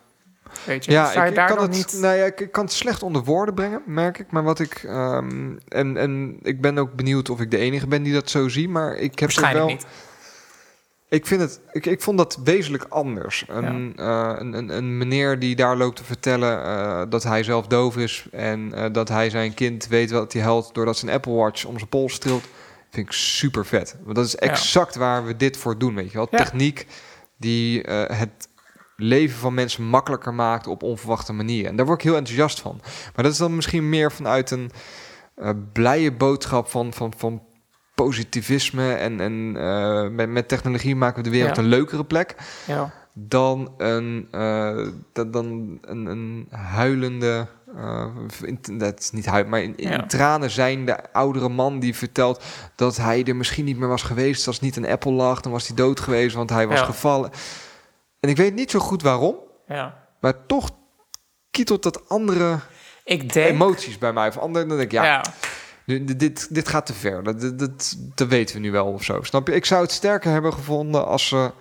Weet 0.65 0.85
je, 0.85 0.91
Ja, 0.91 1.25
ik, 1.25 1.35
kan 1.35 1.63
het, 1.63 1.71
niet... 1.71 1.99
nou 2.01 2.17
ja, 2.17 2.25
ik, 2.25 2.41
ik 2.41 2.53
kan 2.53 2.65
het 2.65 2.73
slecht 2.73 3.03
onder 3.03 3.25
woorden 3.25 3.55
brengen, 3.55 3.83
merk 3.87 4.19
ik. 4.19 4.31
Maar 4.31 4.43
wat 4.43 4.59
ik. 4.59 4.83
ehm, 4.83 5.57
en, 5.69 5.97
en 5.97 6.39
ik 6.43 6.61
ben 6.61 6.79
ook 6.79 6.93
benieuwd 6.93 7.31
of 7.31 7.41
ik 7.41 7.51
de 7.51 7.59
enige 7.59 7.87
ben 7.87 8.03
die 8.03 8.13
dat 8.13 8.31
zo 8.31 8.49
zie. 8.49 8.69
Maar 8.69 8.97
ik 8.97 9.19
heb 9.19 9.29
er 9.31 9.35
Waarschijnlijk 9.35 9.67
wel. 9.67 9.75
niet. 9.75 9.87
Ik 11.09 11.27
vind 11.27 11.41
het. 11.41 11.61
Ik, 11.73 11.87
ik 11.87 12.03
vond 12.03 12.19
dat 12.19 12.39
wezenlijk 12.45 12.85
anders. 12.89 13.45
Een, 13.49 13.93
eh, 13.97 14.35
een, 14.39 14.53
een, 14.53 14.69
een 14.69 14.99
meneer 14.99 15.39
die 15.39 15.57
daar 15.57 15.77
loopt 15.77 15.97
te 15.97 16.05
vertellen 16.05 16.65
eh, 16.65 17.03
dat 17.09 17.23
hij 17.23 17.43
zelf 17.43 17.67
doof 17.67 17.97
is. 17.97 18.27
En 18.33 18.73
eh, 18.75 18.93
dat 18.93 19.09
hij 19.09 19.31
zijn 19.31 19.55
kind 19.55 19.87
weet 19.87 20.11
wat 20.11 20.33
hij 20.33 20.43
helpt 20.43 20.75
doordat 20.75 20.97
zijn 20.97 21.13
Apple 21.13 21.33
Watch 21.33 21.65
om 21.65 21.77
zijn 21.77 21.89
pols 21.89 22.19
trilt. 22.19 22.45
Vind 22.91 23.07
ik 23.07 23.13
super 23.13 23.67
vet. 23.67 23.97
Want 24.03 24.17
dat 24.17 24.25
is 24.25 24.37
exact 24.37 24.95
waar 24.95 25.25
we 25.25 25.37
dit 25.37 25.57
voor 25.57 25.79
doen. 25.79 25.95
Weet 25.95 26.11
je 26.11 26.17
wel? 26.17 26.29
Techniek 26.29 26.87
die 27.37 27.81
het 27.91 28.49
leven 29.01 29.39
van 29.39 29.55
mensen 29.55 29.85
makkelijker 29.85 30.35
maakt 30.35 30.67
op 30.67 30.83
onverwachte 30.83 31.33
manieren. 31.33 31.71
En 31.71 31.77
daar 31.77 31.87
word 31.87 31.99
ik 31.99 32.05
heel 32.05 32.17
enthousiast 32.17 32.61
van. 32.61 32.81
Maar 33.15 33.25
dat 33.25 33.33
is 33.33 33.39
dan 33.39 33.55
misschien 33.57 33.89
meer 33.89 34.13
vanuit 34.13 34.51
een 34.51 34.71
eh, 35.35 35.51
blije 35.73 36.13
boodschap 36.13 36.69
van, 36.69 36.93
van, 36.93 37.13
van 37.17 37.43
positivisme. 37.95 38.93
En, 38.95 39.21
en 39.21 39.57
eh, 39.57 40.09
met, 40.09 40.29
met 40.29 40.49
technologie 40.49 40.97
maken 40.97 41.17
we 41.17 41.23
de 41.23 41.37
wereld 41.37 41.57
Ja. 41.57 41.63
een 41.63 41.69
leukere 41.69 42.05
plek. 42.05 42.35
Ja. 42.67 42.93
Dan 43.13 43.73
een, 43.77 44.29
eh, 44.31 44.87
dan, 45.13 45.31
dan 45.31 45.79
een, 45.83 46.07
een 46.07 46.47
huilende. 46.51 47.47
in, 48.43 48.59
dat 48.79 48.99
is 48.99 49.11
niet 49.11 49.27
huil, 49.27 49.45
maar 49.47 49.63
in, 49.63 49.77
in 49.77 49.91
Ja. 49.91 50.07
tranen 50.07 50.51
zijn 50.51 50.85
de 50.87 51.13
oudere 51.13 51.49
man 51.49 51.79
die 51.79 51.95
vertelt 51.95 52.45
dat 52.75 52.97
hij 52.97 53.25
er 53.25 53.37
misschien 53.37 53.65
niet 53.65 53.79
meer 53.79 53.89
was 53.89 54.03
geweest 54.03 54.47
als 54.47 54.61
niet 54.61 54.77
een 54.77 54.87
Apple 54.89 55.13
lag. 55.13 55.41
Dan 55.41 55.53
was 55.53 55.67
hij 55.67 55.77
dood 55.77 56.01
geweest, 56.01 56.35
want 56.37 56.51
hij 56.51 56.67
was 56.69 56.81
gevallen. 56.81 57.31
En 58.21 58.29
ik 58.29 58.37
weet 58.37 58.55
niet 58.55 58.71
zo 58.71 58.79
goed 58.79 59.03
waarom, 59.03 59.37
ja. 59.67 60.09
maar 60.21 60.47
toch 60.47 60.71
kietelt 61.51 61.83
dat 61.83 62.09
andere 62.09 62.59
Ik 63.05 63.33
denk... 63.33 63.49
emoties 63.51 63.99
bij 63.99 64.13
mij. 64.13 64.29
Of 64.29 64.39
andere, 64.39 64.67
dan 64.67 64.77
denk 64.77 64.89
ik, 64.93 64.97
ja, 64.99 65.05
ja. 65.05 65.25
nu, 65.85 66.05
dit- 66.05 66.55
dit, 66.55 66.69
gaat 66.69 66.87
te 66.87 66.95
ver. 66.95 67.23
Dat, 67.23 67.59
dat, 67.59 67.97
dat, 68.15 68.29
weten 68.29 68.55
we 68.55 68.61
nu 68.61 68.71
wel 68.71 68.87
of 68.93 69.05
zo. 69.05 69.23
Snap 69.23 69.47
je? 69.49 69.55
Ik 69.55 69.65
zou 69.65 69.83
het 69.83 69.93
sterker 69.93 70.31
hebben 70.33 70.53
gevonden 70.53 71.07
als 71.07 71.29
ze. 71.29 71.53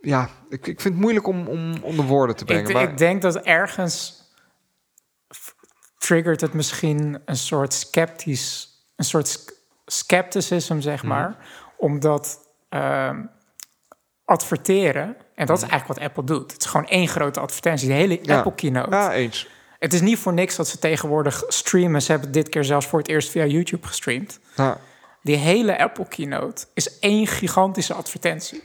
Ja, 0.00 0.28
ik, 0.48 0.66
ik 0.66 0.80
vind 0.80 0.94
het 0.94 1.02
moeilijk 1.02 1.26
om, 1.26 1.46
om 1.48 1.74
onder 1.82 2.04
woorden 2.04 2.36
te 2.36 2.44
brengen. 2.44 2.66
Ik, 2.68 2.72
maar 2.72 2.82
ik 2.82 2.98
denk 2.98 3.22
dat 3.22 3.36
ergens 3.36 4.18
triggert 5.98 6.40
het 6.40 6.52
misschien 6.52 7.22
een 7.24 7.36
soort 7.36 7.72
sceptisch, 7.74 8.68
een 8.96 9.04
soort 9.04 9.28
sk- 9.28 9.52
scepticism, 9.86 10.80
zeg 10.80 10.98
Mhm. 11.02 11.08
maar, 11.12 11.36
omdat 11.76 12.48
ehm, 12.68 13.24
adverteren, 14.30 15.16
en 15.34 15.46
dat 15.46 15.56
is 15.56 15.62
Mhm. 15.62 15.70
eigenlijk 15.72 15.86
wat 16.00 16.08
Apple 16.08 16.24
doet. 16.24 16.52
Het 16.52 16.60
is 16.64 16.66
gewoon 16.70 16.86
één 16.86 17.08
grote 17.08 17.40
advertentie, 17.40 17.88
de 17.88 17.94
hele 17.94 18.18
Ja. 18.22 18.36
Apple 18.36 18.54
keynote. 18.54 18.90
ja, 18.90 19.12
eens. 19.12 19.48
Het 19.78 19.92
is 19.92 20.00
niet 20.00 20.18
voor 20.18 20.32
niks 20.32 20.56
dat 20.56 20.68
ze 20.68 20.78
tegenwoordig 20.78 21.42
streamen. 21.48 22.02
Ze 22.02 22.10
hebben 22.10 22.32
dit 22.32 22.48
keer 22.48 22.64
zelfs 22.64 22.86
voor 22.86 22.98
het 22.98 23.08
eerst 23.08 23.30
via 23.30 23.44
YouTube 23.44 23.86
gestreamd. 23.86 24.38
Ja, 24.56 24.78
Die 25.22 25.36
hele 25.36 25.78
Apple 25.78 26.08
keynote 26.08 26.66
is 26.74 26.98
één 26.98 27.26
gigantische 27.26 27.94
advertentie. 27.94 28.62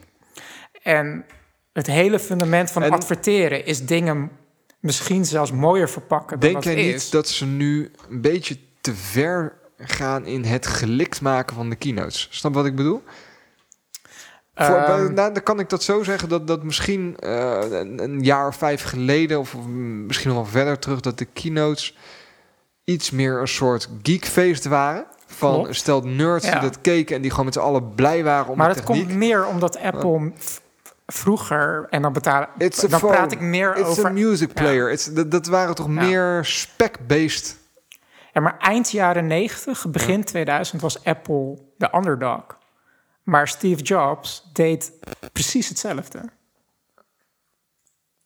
En 0.84 1.26
het 1.74 1.88
hele 1.88 2.20
fundament 2.20 2.72
van 2.72 2.84
En- 2.84 2.92
adverteren 2.92 3.66
is 3.66 3.86
dingen 3.86 4.32
misschien 4.80 5.26
zelfs 5.26 5.52
mooier 5.52 5.90
verpakken 5.90 6.40
dan 6.40 6.52
denk 6.52 6.64
jij 6.64 6.76
niet 6.76 6.94
is. 6.96 7.10
dat 7.10 7.28
ze 7.30 7.46
nu 7.46 7.92
een 8.10 8.22
beetje 8.22 8.58
te 8.82 8.96
ver 8.96 9.58
gaan 9.78 10.26
in 10.26 10.44
het 10.44 10.68
gelikt 10.68 11.22
maken 11.22 11.56
van 11.56 11.70
de 11.70 11.76
keynotes? 11.76 12.28
Snap 12.32 12.54
wat 12.54 12.66
ik 12.66 12.76
bedoel? 12.76 13.04
Voor, 14.56 14.76
Ehm, 14.76 15.14
nou, 15.14 15.34
dan 15.34 15.44
kan 15.44 15.60
ik 15.60 15.70
dat 15.70 15.84
zo 15.84 16.04
zeggen 16.04 16.30
dat, 16.30 16.48
dat 16.48 16.64
misschien 16.64 17.16
eh, 17.20 17.62
een, 17.70 18.04
een 18.04 18.22
jaar 18.22 18.48
of 18.48 18.56
vijf 18.56 18.84
geleden, 18.84 19.40
of 19.40 19.56
misschien 19.68 20.30
nog 20.30 20.38
wel 20.42 20.52
verder 20.52 20.80
terug, 20.80 21.00
dat 21.00 21.18
de 21.18 21.26
keynotes 21.26 21.98
iets 22.84 23.12
meer 23.12 23.40
een 23.40 23.48
soort 23.48 23.90
geekfeest 24.02 24.66
waren. 24.66 25.06
Van 25.28 25.54
Klopt. 25.54 25.76
stel 25.76 26.02
nerds 26.02 26.46
Ja. 26.46 26.52
die 26.52 26.62
dat 26.62 26.82
keken 26.82 27.16
en 27.16 27.22
die 27.22 27.30
gewoon 27.32 27.46
met 27.46 27.54
z'n 27.54 27.60
allen 27.60 27.94
blij 27.96 28.24
waren 28.24 28.52
om 28.52 28.58
maar 28.58 28.68
het 28.68 28.78
techniek. 28.78 29.06
komt 29.06 29.18
meer 29.18 29.46
omdat 29.46 29.80
Apple 29.80 30.32
vroeger, 31.06 31.88
en 31.90 32.02
dan 32.02 32.14
betalen, 32.14 32.50
It's 32.58 32.82
dan 32.82 33.00
phone. 33.00 33.14
praat 33.14 33.32
ik 33.32 33.40
meer 33.40 33.78
It's 33.78 33.88
over... 33.90 34.06
a 34.06 34.10
music 34.10 34.48
Ja. 34.48 34.54
player. 34.62 34.92
It's, 34.92 35.06
dat, 35.14 35.32
dat 35.32 35.46
waren 35.48 35.76
toch 35.76 35.86
Ja. 35.88 35.92
meer 35.92 36.40
spec-based. 36.46 37.58
Ja, 38.34 38.42
maar 38.42 38.58
eind 38.60 38.90
jaren 38.92 39.28
90, 39.28 39.90
begin 39.90 40.24
2000 40.24 40.82
was 40.82 41.04
Apple 41.04 41.58
de 41.78 41.90
underdog. 41.96 42.44
Maar 43.26 43.48
Steve 43.48 43.82
Jobs 43.82 44.50
deed 44.54 44.92
precies 45.32 45.70
hetzelfde. 45.70 46.30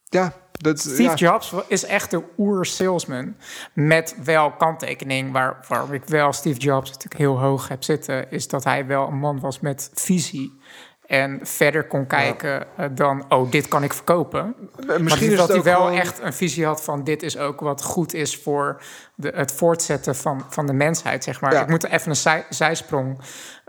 Ja, 0.04 0.34
dat 0.52 0.80
Steve 0.80 1.04
ja. 1.04 1.14
Jobs 1.14 1.54
is 1.68 1.86
echt 1.86 2.12
de 2.12 2.24
oer-salesman. 2.38 3.36
Met 3.74 4.16
wel 4.24 4.52
kanttekening, 4.52 5.32
waar, 5.32 5.66
waarom 5.68 5.94
ik 5.94 6.06
wel 6.06 6.34
Steve 6.34 6.60
Jobs 6.60 6.88
natuurlijk 6.90 7.22
heel 7.22 7.40
hoog 7.40 7.68
heb 7.68 7.84
zitten... 7.84 8.32
is 8.32 8.48
dat 8.48 8.64
hij 8.64 8.86
wel 8.86 9.08
een 9.08 9.20
man 9.20 9.40
was 9.40 9.60
met 9.60 9.92
visie. 9.94 10.60
En 11.06 11.40
verder 11.44 11.88
kon 11.88 12.08
kijken 12.08 12.78
eh, 12.78 12.86
dan, 12.92 13.26
oh, 13.30 13.52
dit 13.52 13.68
kan 13.68 13.84
ik 13.84 13.94
verkopen. 13.94 14.56
Misschien 15.00 15.28
maar 15.28 15.38
dat 15.38 15.48
hij 15.48 15.64
wel 15.64 15.86
gewoon- 15.86 16.00
echt 16.00 16.20
een 16.20 16.34
visie 16.34 16.66
had 16.66 16.84
van... 16.84 17.04
dit 17.04 17.24
is 17.24 17.38
ook 17.38 17.60
wat 17.60 17.84
goed 17.84 18.14
is 18.14 18.38
voor 18.38 18.82
de, 19.16 19.32
het 19.36 19.52
voortzetten 19.52 20.16
van, 20.16 20.46
van 20.50 20.66
de 20.66 20.74
mensheid, 20.74 21.24
zeg 21.24 21.42
maar. 21.42 21.54
Ja. 21.54 21.62
Ik 21.62 21.70
moet 21.70 21.86
even 21.86 22.10
een 22.10 22.16
zij, 22.16 22.46
zijsprong. 22.50 23.20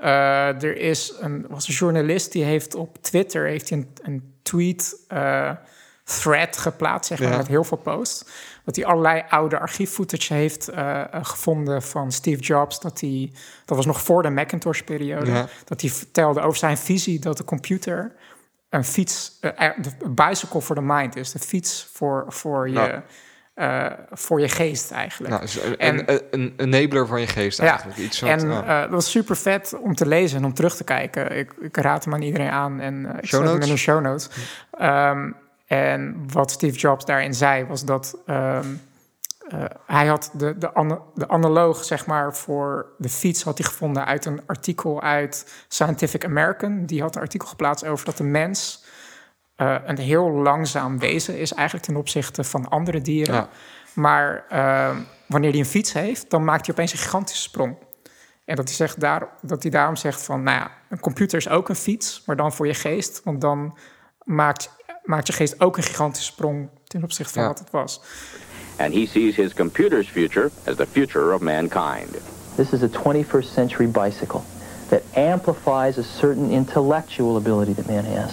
Eh, 0.01 0.63
er 0.63 0.77
is 0.77 1.13
een, 1.21 1.47
was 1.49 1.69
een 1.69 1.75
journalist 1.75 2.33
die 2.33 2.45
heeft 2.45 2.75
op 2.75 3.03
Twitter 3.03 3.47
heeft 3.47 3.71
een, 3.71 3.89
een 4.03 4.35
tweet... 4.43 5.05
eh, 5.09 5.51
thread 6.05 6.57
geplaatst, 6.57 7.09
zeg 7.09 7.21
maar, 7.21 7.31
Ja. 7.31 7.37
met 7.37 7.47
heel 7.47 7.65
veel 7.65 7.77
posts. 7.77 8.25
Dat 8.65 8.77
hij 8.77 8.85
allerlei 8.85 9.23
oude 9.29 9.59
archieffootage 9.59 10.35
heeft 10.35 10.69
eh, 10.69 11.05
gevonden 11.13 11.83
van 11.83 12.13
Steve 12.13 12.41
Jobs. 12.41 12.81
Dat, 12.81 13.01
hij, 13.01 13.33
dat 13.65 13.77
was 13.77 13.87
nog 13.87 14.01
voor 14.01 14.23
de 14.23 14.31
Macintosh-periode. 14.31 15.31
Ja. 15.31 15.49
Dat 15.65 15.81
hij 15.81 15.91
vertelde 15.91 16.41
over 16.41 16.59
zijn 16.59 16.79
visie 16.79 17.19
dat 17.19 17.37
de 17.37 17.45
computer 17.45 18.13
een 18.69 18.85
fiets, 18.85 19.39
de 19.41 19.93
bicycle 20.09 20.61
for 20.61 20.75
the 20.77 20.83
mind 20.83 21.17
is. 21.17 21.33
De 21.33 21.39
fiets 21.39 21.89
voor, 21.93 22.25
voor, 22.29 22.69
je. 22.69 23.03
Eh, 23.55 23.87
voor 24.11 24.41
je 24.41 24.49
geest 24.49 24.91
eigenlijk. 24.91 25.31
Nou, 25.31 25.43
dus 25.45 25.63
een, 25.63 25.79
En- 25.79 26.13
een, 26.31 26.55
een 26.57 26.73
enabler 26.75 27.07
van 27.07 27.21
je 27.21 27.27
geest 27.27 27.59
eigenlijk. 27.61 27.99
Iets 27.99 28.21
wat, 28.21 28.31
en 28.31 28.51
eh, 28.51 28.81
dat 28.81 28.91
was 28.91 29.11
super 29.11 29.37
vet 29.37 29.75
om 29.83 29.95
te 29.95 30.07
lezen 30.07 30.39
en 30.39 30.45
om 30.45 30.55
terug 30.55 30.77
te 30.77 30.85
kijken. 30.85 31.37
Ik, 31.39 31.53
ik 31.61 31.77
raad 31.77 32.05
hem 32.05 32.15
aan 32.15 32.23
iedereen 32.23 32.51
aan 32.51 32.81
en 32.81 33.07
eh, 33.07 33.19
ik 33.19 33.27
Show 33.27 33.41
zet 33.41 33.41
hem 33.41 33.45
notes? 33.53 33.67
in 33.69 33.75
de 33.75 33.81
show 33.81 34.01
notes. 34.01 34.29
Ehm, 34.79 35.31
en 35.67 36.25
wat 36.33 36.51
Steve 36.51 36.79
Jobs 36.79 37.05
daarin 37.05 37.35
zei 37.35 37.65
was 37.65 37.85
dat 37.85 38.17
ehm, 38.27 38.67
eh, 39.49 39.65
hij 39.87 40.07
had 40.07 40.31
de, 40.33 40.59
de, 40.59 40.75
ana- 40.75 41.01
de 41.15 41.29
analoog 41.29 41.85
zeg 41.85 42.07
maar 42.07 42.35
voor 42.35 42.87
de 42.99 43.09
fiets 43.09 43.43
had 43.43 43.59
hij 43.59 43.67
gevonden 43.67 44.05
uit 44.07 44.25
een 44.25 44.41
artikel 44.47 45.03
uit 45.03 45.53
Scientific 45.69 46.25
American. 46.25 46.87
Die 46.87 47.03
had 47.03 47.15
een 47.17 47.23
artikel 47.23 47.49
geplaatst 47.49 47.87
over 47.87 48.05
dat 48.05 48.17
de 48.17 48.25
mens 48.25 48.85
eh, 49.61 49.75
een 49.85 49.99
heel 49.99 50.31
langzaam 50.31 50.99
wezen 50.99 51.39
is 51.39 51.53
eigenlijk 51.53 51.87
ten 51.87 51.97
opzichte 51.97 52.45
van 52.45 52.69
andere 52.69 53.01
dieren. 53.01 53.35
Ja. 53.35 53.49
Maar 53.95 54.45
ehm, 54.49 54.97
wanneer 55.27 55.51
hij 55.51 55.59
een 55.59 55.67
fiets 55.67 55.93
heeft, 55.93 56.31
dan 56.31 56.45
maakt 56.45 56.67
hij 56.67 56.75
opeens 56.75 56.93
een 56.93 56.99
gigantische 56.99 57.43
sprong. 57.43 57.77
En 58.45 58.57
dat 58.57 58.65
hij, 58.65 58.75
zegt 58.77 59.01
daar, 59.01 59.29
dat 59.43 59.63
hij 59.63 59.71
daarom 59.71 59.97
zegt 59.97 60.23
van, 60.23 60.43
nou 60.43 60.59
ja, 60.59 60.71
een 60.89 61.01
computer 61.01 61.39
is 61.39 61.49
ook 61.49 61.69
een 61.69 61.77
fiets, 61.77 62.23
maar 62.27 62.37
dan 62.37 62.53
voor 62.53 62.67
je 62.67 62.75
geest. 62.75 63.21
Want 63.25 63.41
dan 63.41 63.77
maakt, 64.25 64.71
maakt 65.05 65.27
je 65.27 65.33
geest 65.33 65.61
ook 65.61 65.77
een 65.77 65.83
gigantische 65.83 66.33
sprong 66.33 66.69
ten 66.85 67.03
opzichte 67.03 67.33
van 67.33 67.43
Ja. 67.43 67.49
wat 67.49 67.59
het 67.59 67.71
was. 67.71 68.01
and 68.77 68.95
he 68.95 69.07
sees 69.07 69.37
his 69.37 69.53
computer's 69.55 70.09
future 70.09 70.51
as 70.67 70.77
the 70.77 70.87
future 70.87 71.35
of 71.35 71.41
mankind. 71.41 72.09
This 72.57 72.73
is 72.73 72.83
a 72.83 72.89
21st 72.89 73.53
century 73.53 73.87
bicycle 73.91 74.41
that 74.89 75.03
amplifies 75.15 75.99
a 75.99 76.03
certain 76.03 76.51
intellectual 76.51 77.37
ability 77.37 77.75
that 77.75 77.87
man 77.87 78.05
has. 78.05 78.33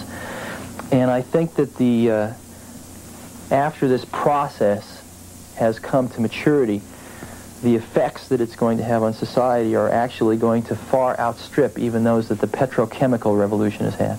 And 0.90 1.10
I 1.10 1.22
think 1.22 1.54
that 1.54 1.76
the 1.76 2.10
uh, 2.10 2.32
after 3.50 3.88
this 3.88 4.04
process 4.04 5.02
has 5.54 5.80
come 5.80 6.08
to 6.08 6.20
maturity, 6.20 6.80
the 7.62 7.74
effects 7.74 8.28
that 8.28 8.40
it's 8.40 8.56
going 8.56 8.78
to 8.78 8.84
have 8.84 9.02
on 9.02 9.12
society 9.12 9.76
are 9.76 9.90
actually 9.90 10.38
going 10.38 10.62
to 10.62 10.74
far 10.74 11.18
outstrip 11.18 11.78
even 11.78 12.04
those 12.04 12.28
that 12.28 12.38
the 12.38 12.46
petrochemical 12.46 13.38
revolution 13.38 13.84
has 13.84 13.94
had. 13.94 14.16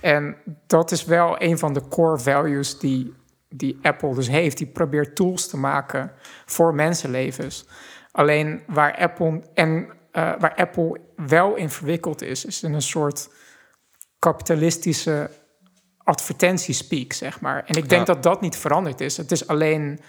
En 0.00 0.36
dat 0.66 0.90
is 0.90 1.04
wel 1.04 1.42
een 1.42 1.58
van 1.58 1.72
de 1.72 1.88
core 1.88 2.18
values 2.18 2.78
die 2.78 3.14
die 3.56 3.78
Apple 3.82 4.14
dus 4.14 4.28
heeft. 4.28 4.58
Die 4.58 4.66
probeert 4.66 5.16
tools 5.16 5.48
te 5.48 5.56
maken 5.56 6.12
voor 6.44 6.74
mensenlevens. 6.74 7.66
Alleen 8.10 8.62
waar 8.66 8.96
Apple, 8.96 9.42
en, 9.54 9.88
eh, 10.10 10.32
waar 10.38 10.54
Apple 10.54 11.00
wel 11.16 11.54
in 11.54 11.70
verwikkeld 11.70 12.22
is, 12.22 12.44
is 12.44 12.62
in 12.62 12.72
een 12.72 12.82
soort 12.82 13.30
kapitalistische 14.18 15.30
advertentiespeak, 16.04 17.12
zeg 17.12 17.40
maar. 17.40 17.62
En 17.66 17.74
ik 17.76 17.88
denk 17.88 18.06
Ja. 18.06 18.12
dat 18.14 18.22
dat 18.22 18.40
niet 18.40 18.56
veranderd 18.56 19.00
is. 19.00 19.16
Het 19.16 19.30
is 19.32 19.46
alleen, 19.46 20.00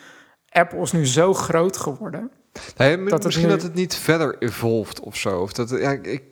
Apple 0.49 0.81
is 0.81 0.91
nu 0.91 1.05
zo 1.07 1.33
groot 1.33 1.77
geworden. 1.77 2.31
Nee, 2.77 3.03
dat 3.03 3.23
misschien 3.23 3.45
nu- 3.47 3.51
dat 3.53 3.61
het 3.61 3.73
niet 3.73 3.95
verder 3.95 4.35
evolved 4.39 4.99
of 4.99 5.15
zo. 5.15 5.39
Of 5.39 5.53
dat, 5.53 5.69
ja, 5.69 5.91
ik, 6.01 6.23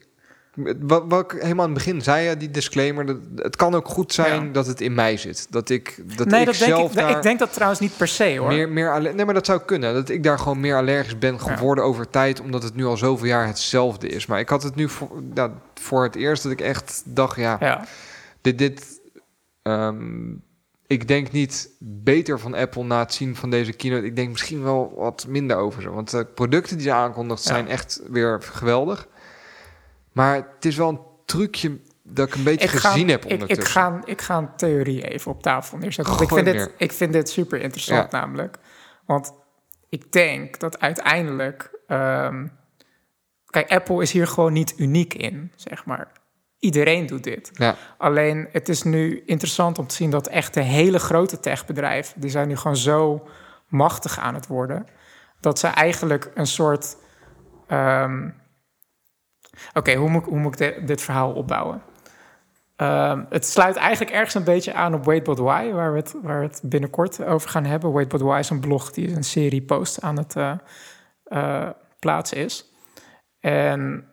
wat, 0.79 1.03
wat 1.07 1.31
ik 1.33 1.41
helemaal 1.41 1.65
aan 1.65 1.73
het 1.73 1.83
begin 1.83 2.01
zei, 2.01 2.25
ja, 2.25 2.35
die 2.35 2.51
disclaimer. 2.51 3.05
Dat, 3.05 3.17
het 3.35 3.55
kan 3.55 3.75
ook 3.75 3.87
goed 3.87 4.13
zijn 4.13 4.45
Ja. 4.45 4.51
dat 4.51 4.67
het 4.67 4.81
in 4.81 4.93
mij 4.93 5.17
zit. 5.17 5.47
Dat 5.49 5.69
ik, 5.69 5.95
dat 6.17 6.27
nee, 6.27 6.39
ik 6.39 6.45
dat 6.45 6.57
denk 6.57 6.71
zelf 6.75 6.89
ik, 6.91 6.97
daar 6.97 7.09
ik 7.17 7.21
denk 7.21 7.39
dat 7.39 7.53
trouwens 7.53 7.79
niet 7.81 7.97
per 7.97 8.07
se, 8.07 8.37
hoor. 8.37 8.47
meer, 8.47 8.69
meer 8.69 9.13
Nee, 9.15 9.25
maar 9.25 9.33
dat 9.33 9.45
zou 9.45 9.61
kunnen. 9.65 9.93
Dat 9.93 10.09
ik 10.09 10.23
daar 10.23 10.39
gewoon 10.39 10.59
meer 10.59 10.75
allergisch 10.77 11.17
ben 11.17 11.39
geworden 11.39 11.83
over 11.83 12.09
tijd. 12.09 12.41
Omdat 12.41 12.63
het 12.63 12.75
nu 12.75 12.85
al 12.85 12.97
zoveel 12.97 13.27
jaar 13.27 13.47
hetzelfde 13.47 14.07
is. 14.07 14.25
Maar 14.25 14.39
ik 14.39 14.49
had 14.49 14.63
het 14.63 14.75
nu 14.75 14.89
voor, 14.89 15.09
ja, 15.33 15.51
voor 15.81 16.03
het 16.03 16.15
eerst 16.15 16.43
dat 16.43 16.51
ik 16.51 16.61
echt 16.61 17.01
dacht, 17.05 17.37
ja, 17.37 17.57
Ja. 17.59 17.85
dit... 18.41 18.57
dit 18.57 19.01
ehm, 19.63 20.31
ik 20.87 21.07
denk 21.07 21.31
niet 21.31 21.69
beter 21.79 22.39
van 22.39 22.53
Apple 22.53 22.83
na 22.83 22.99
het 22.99 23.13
zien 23.13 23.35
van 23.35 23.49
deze 23.49 23.73
keynote. 23.73 24.05
Ik 24.05 24.15
denk 24.15 24.29
misschien 24.29 24.63
wel 24.63 24.93
wat 24.95 25.25
minder 25.27 25.57
over 25.57 25.81
ze. 25.81 25.89
Want 25.89 26.09
de 26.11 26.25
producten 26.25 26.77
die 26.77 26.85
ze 26.85 26.93
aankondigt 26.93 27.43
Ja. 27.43 27.49
zijn 27.53 27.67
echt 27.67 28.01
weer 28.09 28.41
geweldig. 28.41 29.07
Maar 30.11 30.35
het 30.35 30.65
is 30.65 30.75
wel 30.75 30.89
een 30.89 31.01
trucje 31.25 31.79
dat 32.03 32.27
ik 32.27 32.33
een 32.35 32.43
beetje 32.43 32.67
Ik 32.67 32.73
ga, 32.73 32.89
gezien 32.89 33.09
heb 33.09 33.25
ik, 33.25 33.31
ondertussen. 33.31 33.65
ik, 33.65 33.69
ga, 33.71 34.01
ik 34.05 34.21
ga 34.21 34.37
een 34.37 34.55
theorie 34.55 35.07
even 35.11 35.31
op 35.31 35.41
tafel 35.41 35.77
neerzetten. 35.77 36.13
Want 36.17 36.31
ik 36.31 36.37
vind, 36.37 36.45
dit, 36.45 36.71
ik 36.77 36.91
vind 36.91 37.13
dit 37.13 37.29
super 37.29 37.61
interessant 37.61 38.11
Ja. 38.11 38.19
namelijk. 38.19 38.57
Want 39.05 39.33
ik 39.89 40.11
denk 40.11 40.59
dat 40.59 40.79
uiteindelijk... 40.79 41.79
ehm, 41.87 42.47
kijk, 43.45 43.71
Apple 43.71 44.01
is 44.01 44.11
hier 44.11 44.27
gewoon 44.27 44.53
niet 44.53 44.73
uniek 44.77 45.13
in, 45.13 45.51
zeg 45.55 45.85
maar. 45.85 46.11
Iedereen 46.63 47.05
doet 47.05 47.23
dit. 47.23 47.49
Ja. 47.53 47.75
Alleen 47.97 48.47
het 48.51 48.69
is 48.69 48.83
nu 48.83 49.23
interessant 49.25 49.77
om 49.79 49.87
te 49.87 49.95
zien 49.95 50.09
dat 50.09 50.27
echt 50.27 50.53
de 50.53 50.61
hele 50.61 50.99
grote 50.99 51.39
techbedrijven... 51.39 52.21
die 52.21 52.29
zijn 52.29 52.47
nu 52.47 52.55
gewoon 52.57 52.77
zo 52.77 53.27
machtig 53.67 54.19
aan 54.19 54.33
het 54.33 54.47
worden... 54.47 54.87
dat 55.39 55.59
ze 55.59 55.67
eigenlijk 55.67 56.31
een 56.33 56.47
soort... 56.47 56.97
ehm, 57.67 58.29
Oké, 59.73 59.93
hoe 59.95 60.09
moet, 60.09 60.21
ik- 60.21 60.27
hoe 60.29 60.39
moet 60.39 60.59
ik 60.59 60.75
dit, 60.75 60.87
dit 60.87 61.01
verhaal 61.01 61.31
opbouwen? 61.33 61.81
Ehm, 62.75 63.23
het 63.29 63.45
sluit 63.45 63.75
eigenlijk 63.75 64.11
ergens 64.11 64.33
een 64.33 64.43
beetje 64.43 64.73
aan 64.73 64.93
op 64.93 65.05
Wait 65.05 65.23
But 65.23 65.37
Why, 65.37 65.71
waar 65.71 65.91
we, 65.93 65.99
het, 65.99 66.15
waar 66.21 66.39
we 66.39 66.45
het 66.45 66.61
binnenkort 66.63 67.23
over 67.23 67.49
gaan 67.49 67.65
hebben. 67.65 67.91
Wait 67.91 68.07
But 68.07 68.21
Why 68.21 68.37
is 68.39 68.49
een 68.49 68.59
blog 68.59 68.91
die 68.91 69.15
een 69.15 69.23
serie 69.23 69.61
post 69.61 70.01
aan 70.01 70.17
het 70.17 70.35
eh, 70.35 70.53
eh, 71.23 71.69
plaatsen 71.99 72.37
is. 72.37 72.71
En 73.39 74.07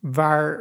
waar 0.00 0.60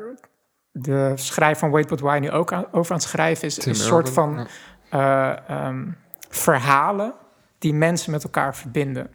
de 0.76 1.11
schrijver 1.15 1.59
van 1.59 1.71
Wait 1.71 1.88
But 1.88 1.99
Why 1.99 2.17
nu 2.21 2.32
ook 2.32 2.53
aan- 2.53 2.65
over 2.71 2.91
aan 2.91 2.97
het 2.97 3.07
schrijven 3.07 3.47
is, 3.47 3.55
Tim 3.55 3.69
een 3.69 3.76
soort 3.76 4.09
van 4.09 4.47
eh, 4.89 5.49
ehm, 5.49 5.86
verhalen 6.30 7.13
die 7.59 7.74
mensen 7.74 8.11
met 8.11 8.24
elkaar 8.24 8.55
verbinden. 8.55 9.09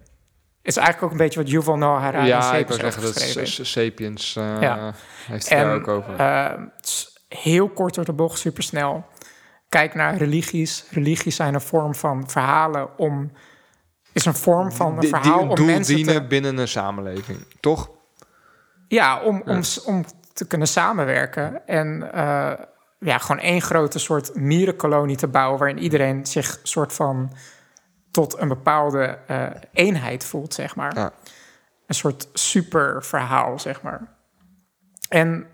is 0.62 0.76
eigenlijk 0.76 1.06
ook 1.06 1.10
een 1.18 1.24
beetje 1.24 1.40
wat 1.42 1.50
Yuval 1.50 1.76
Noah 1.76 2.00
Harari 2.02 2.26
ja, 2.26 2.36
ik 2.54 2.66
Sapiens 2.72 2.80
zeggen, 2.80 3.02
dat. 3.02 3.66
Sapiens 3.66 4.36
eh, 4.36 4.60
Ja. 4.60 4.92
heeft 5.26 5.48
het 5.48 5.58
daar 5.58 5.74
ook 5.74 5.88
over. 5.88 6.20
is 6.80 7.18
heel 7.28 7.68
kort 7.68 7.94
door 7.94 8.04
de 8.04 8.12
bocht, 8.12 8.38
supersnel. 8.38 9.04
Kijk 9.68 9.94
naar 9.94 10.16
religies. 10.16 10.84
Religies 10.90 11.36
zijn 11.36 11.54
een 11.54 11.60
vorm 11.60 11.94
van 11.94 12.30
verhalen 12.30 12.98
om... 12.98 13.30
is 14.12 14.24
een 14.24 14.34
vorm 14.34 14.72
van 14.72 14.86
een 14.86 15.00
die, 15.00 15.10
die 15.12 15.20
verhaal 15.20 15.42
een 15.42 15.48
om 15.58 15.64
mensen 15.66 15.94
dienen 15.96 16.14
te... 16.14 16.26
binnen 16.26 16.58
een 16.58 16.68
samenleving, 16.68 17.38
toch? 17.60 17.90
Ja, 18.88 19.20
om, 19.20 19.42
om, 19.46 19.56
Ja. 19.56 19.62
om 19.84 20.04
te 20.38 20.46
kunnen 20.46 20.68
samenwerken. 20.68 21.66
En 21.66 22.12
eh, 22.12 22.52
ja, 22.98 23.18
gewoon 23.18 23.42
één 23.42 23.62
grote 23.62 23.98
soort 23.98 24.34
mierenkolonie 24.34 25.16
te 25.16 25.28
bouwen... 25.28 25.58
waarin 25.58 25.78
iedereen 25.78 26.26
zich 26.26 26.58
soort 26.62 26.92
van 26.92 27.32
tot 28.10 28.38
een 28.38 28.48
bepaalde 28.48 29.18
eh, 29.26 29.46
eenheid 29.72 30.24
voelt, 30.24 30.54
zeg 30.54 30.76
maar. 30.76 30.94
Ja. 30.94 31.12
Een 31.86 31.94
soort 31.94 32.28
super 32.32 33.04
verhaal, 33.04 33.58
zeg 33.58 33.82
maar. 33.82 34.00
En 35.08 35.46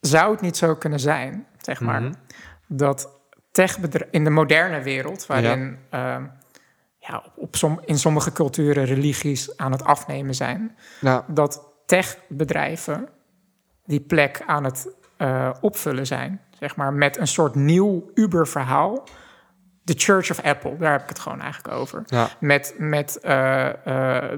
zou 0.00 0.30
het 0.32 0.40
niet 0.40 0.56
zo 0.56 0.74
kunnen 0.74 1.00
zijn, 1.00 1.46
zeg 1.60 1.80
maar... 1.80 2.00
Mhm. 2.00 2.12
dat 2.66 3.08
techbedrijven 3.50 4.12
in 4.12 4.24
de 4.24 4.30
moderne 4.30 4.82
wereld... 4.82 5.26
waarin 5.26 5.78
ehm, 5.90 6.26
ja, 6.98 7.22
op, 7.24 7.32
op 7.36 7.56
som, 7.56 7.80
in 7.84 7.98
sommige 7.98 8.32
culturen 8.32 8.84
religies 8.84 9.56
aan 9.56 9.72
het 9.72 9.84
afnemen 9.84 10.34
zijn... 10.34 10.76
Ja. 11.00 11.24
dat 11.28 11.72
techbedrijven 11.86 13.08
die 13.88 14.00
plek 14.00 14.42
aan 14.46 14.64
het 14.64 14.88
eh, 15.16 15.50
opvullen 15.60 16.06
zijn. 16.06 16.40
Zeg 16.58 16.76
maar 16.76 16.92
met 16.92 17.18
een 17.18 17.26
soort 17.26 17.54
nieuw 17.54 18.10
Uber-verhaal. 18.14 19.04
The 19.84 19.94
Church 19.96 20.30
of 20.30 20.42
Apple, 20.42 20.76
daar 20.78 20.92
heb 20.92 21.02
ik 21.02 21.08
het 21.08 21.18
gewoon 21.18 21.40
eigenlijk 21.40 21.74
over. 21.74 22.02
Ja. 22.06 22.28
Met, 22.40 22.74
met 22.78 23.20
eh, 23.20 23.66
eh, 23.68 23.74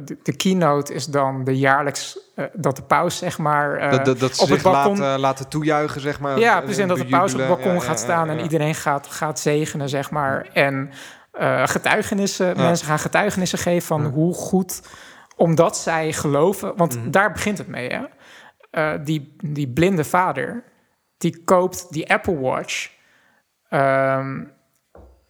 de, 0.04 0.18
de 0.22 0.36
keynote 0.36 0.94
is 0.94 1.06
dan 1.06 1.44
de 1.44 1.58
jaarlijks 1.58 2.18
dat 2.52 2.76
de 2.76 2.82
paus, 2.82 3.18
zeg 3.18 3.38
maar, 3.38 3.90
dat, 3.90 4.04
dat, 4.04 4.18
dat 4.18 4.36
ze 4.36 4.42
op 4.42 4.48
het 4.48 4.62
balkon. 4.62 4.98
laten, 4.98 5.20
laten 5.20 5.48
toejuichen, 5.48 6.00
zeg 6.00 6.20
maar. 6.20 6.38
Ja, 6.38 6.60
precies. 6.60 6.78
En 6.78 6.88
dat 6.88 6.96
de 6.96 7.06
paus 7.06 7.32
op 7.32 7.38
het 7.38 7.48
balkon 7.48 7.72
Ja, 7.72 7.80
gaat 7.80 7.98
ja, 7.98 8.04
staan 8.04 8.28
en 8.28 8.40
iedereen 8.40 8.74
gaat, 8.74 9.06
gaat 9.06 9.38
zegenen, 9.40 9.88
zeg 9.88 10.10
maar. 10.10 10.48
En 10.52 10.90
getuigenissen, 11.64 12.56
mensen 12.56 12.86
gaan 12.86 12.98
getuigenissen 12.98 13.58
geven 13.58 13.86
van 13.86 14.04
hoe 14.04 14.34
goed, 14.34 14.82
omdat 15.36 15.76
zij 15.76 16.12
geloven. 16.12 16.76
Want 16.76 16.96
Mhm. 16.96 17.10
daar 17.10 17.32
begint 17.32 17.58
het 17.58 17.68
mee, 17.68 17.88
hè. 17.88 18.00
Eh, 18.70 18.92
die, 19.04 19.36
die 19.44 19.68
blinde 19.68 20.04
vader, 20.04 20.64
die 21.18 21.42
koopt 21.44 21.92
die 21.92 22.10
Apple 22.10 22.38
Watch. 22.38 22.90
Ehm, 23.68 24.44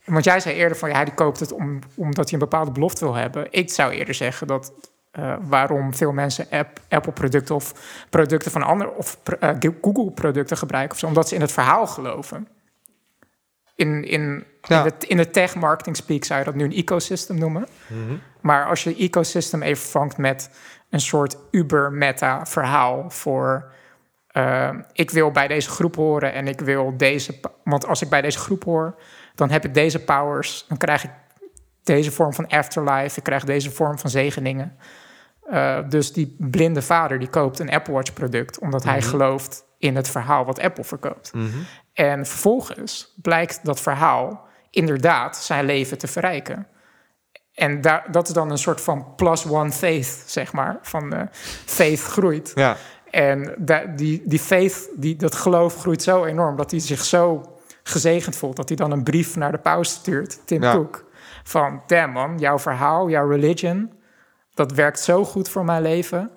want 0.04 0.24
jij 0.24 0.40
zei 0.40 0.54
eerder 0.54 0.76
van 0.76 0.88
ja, 0.88 1.04
die 1.04 1.14
koopt 1.14 1.40
het 1.40 1.52
om, 1.52 1.78
omdat 1.96 2.24
hij 2.24 2.32
een 2.32 2.48
bepaalde 2.48 2.70
belofte 2.72 3.04
wil 3.04 3.14
hebben. 3.14 3.46
Ik 3.50 3.70
zou 3.70 3.92
eerder 3.92 4.14
zeggen 4.14 4.46
dat 4.46 4.72
eh, 5.10 5.36
waarom 5.40 5.94
veel 5.94 6.12
mensen 6.12 6.46
app, 6.50 6.80
Apple-producten 6.88 7.54
of 7.54 7.72
producten 8.10 8.50
van 8.50 8.62
andere 8.62 8.90
of 8.90 9.18
eh, 9.40 9.50
Google-producten 9.82 10.56
gebruiken, 10.56 10.92
of 10.92 10.98
zo, 10.98 11.06
omdat 11.06 11.28
ze 11.28 11.34
in 11.34 11.40
het 11.40 11.52
verhaal 11.52 11.86
geloven. 11.86 12.48
In, 13.74 14.04
in, 14.04 14.44
Ja. 14.62 14.84
in, 14.84 14.92
de, 14.98 15.06
in 15.06 15.16
de 15.16 15.30
tech-marketing 15.30 15.96
speak 15.96 16.24
zou 16.24 16.38
je 16.38 16.44
dat 16.44 16.54
nu 16.54 16.64
een 16.64 16.72
ecosystem 16.72 17.38
noemen. 17.38 17.66
Maar 18.40 18.66
als 18.66 18.84
je 18.84 18.96
ecosystem 18.96 19.62
even 19.62 19.88
vangt 19.88 20.16
met 20.16 20.50
een 20.90 21.00
soort 21.00 21.36
Uber-meta-verhaal 21.50 23.10
voor... 23.10 23.72
eh, 24.26 24.70
ik 24.92 25.10
wil 25.10 25.30
bij 25.30 25.48
deze 25.48 25.70
groep 25.70 25.96
horen 25.96 26.32
en 26.32 26.48
ik 26.48 26.60
wil 26.60 26.96
deze... 26.96 27.40
Want 27.64 27.86
als 27.86 28.02
ik 28.02 28.08
bij 28.08 28.20
deze 28.20 28.38
groep 28.38 28.64
hoor, 28.64 28.94
dan 29.34 29.50
heb 29.50 29.64
ik 29.64 29.74
deze 29.74 30.04
powers. 30.04 30.64
Dan 30.68 30.76
krijg 30.76 31.04
ik 31.04 31.10
deze 31.82 32.10
vorm 32.12 32.32
van 32.34 32.46
afterlife. 32.48 33.18
Ik 33.18 33.24
krijg 33.24 33.44
deze 33.44 33.70
vorm 33.70 33.98
van 33.98 34.10
zegeningen. 34.10 34.76
Eh, 35.50 35.78
dus 35.88 36.12
die 36.12 36.36
blinde 36.38 36.82
vader 36.82 37.18
die 37.18 37.28
koopt 37.28 37.58
een 37.58 37.70
Apple 37.70 37.92
Watch 37.94 38.12
product... 38.12 38.58
omdat 38.58 38.84
hij 38.84 38.98
Mhm. 38.98 39.08
gelooft 39.08 39.64
in 39.78 39.96
het 39.96 40.08
verhaal 40.08 40.44
wat 40.44 40.60
Apple 40.60 40.84
verkoopt. 40.84 41.32
Mhm. 41.34 41.46
En 41.92 42.26
vervolgens 42.26 43.14
blijkt 43.22 43.64
dat 43.64 43.80
verhaal 43.80 44.48
inderdaad 44.70 45.36
zijn 45.36 45.64
leven 45.64 45.98
te 45.98 46.06
verrijken. 46.06 46.66
En 47.54 47.80
daar, 47.80 48.06
dat 48.10 48.28
is 48.28 48.34
dan 48.34 48.50
een 48.50 48.58
soort 48.58 48.80
van 48.80 49.14
plus 49.16 49.46
one 49.46 49.72
faith, 49.72 50.22
zeg 50.26 50.52
maar. 50.52 50.78
Van 50.82 51.12
eh, 51.12 51.22
faith 51.64 52.00
groeit. 52.00 52.52
Ja. 52.54 52.76
En 53.10 53.54
da- 53.58 53.84
die, 53.96 54.22
die 54.24 54.38
faith, 54.38 54.90
die, 54.96 55.16
dat 55.16 55.34
geloof 55.34 55.76
groeit 55.76 56.02
zo 56.02 56.24
enorm... 56.24 56.56
dat 56.56 56.70
hij 56.70 56.80
zich 56.80 57.04
zo 57.04 57.56
gezegend 57.82 58.36
voelt... 58.36 58.56
dat 58.56 58.68
hij 58.68 58.76
dan 58.76 58.90
een 58.90 59.02
brief 59.02 59.36
naar 59.36 59.52
de 59.52 59.58
paus 59.58 59.90
stuurt, 59.90 60.40
Tim 60.44 60.62
Ja. 60.62 60.72
Cook... 60.72 61.04
van, 61.44 61.82
damn 61.86 62.12
man, 62.12 62.38
jouw 62.38 62.58
verhaal, 62.58 63.08
jouw 63.08 63.28
religion... 63.28 63.92
dat 64.54 64.72
werkt 64.72 65.00
zo 65.00 65.24
goed 65.24 65.48
voor 65.48 65.64
mijn 65.64 65.82
leven... 65.82 66.30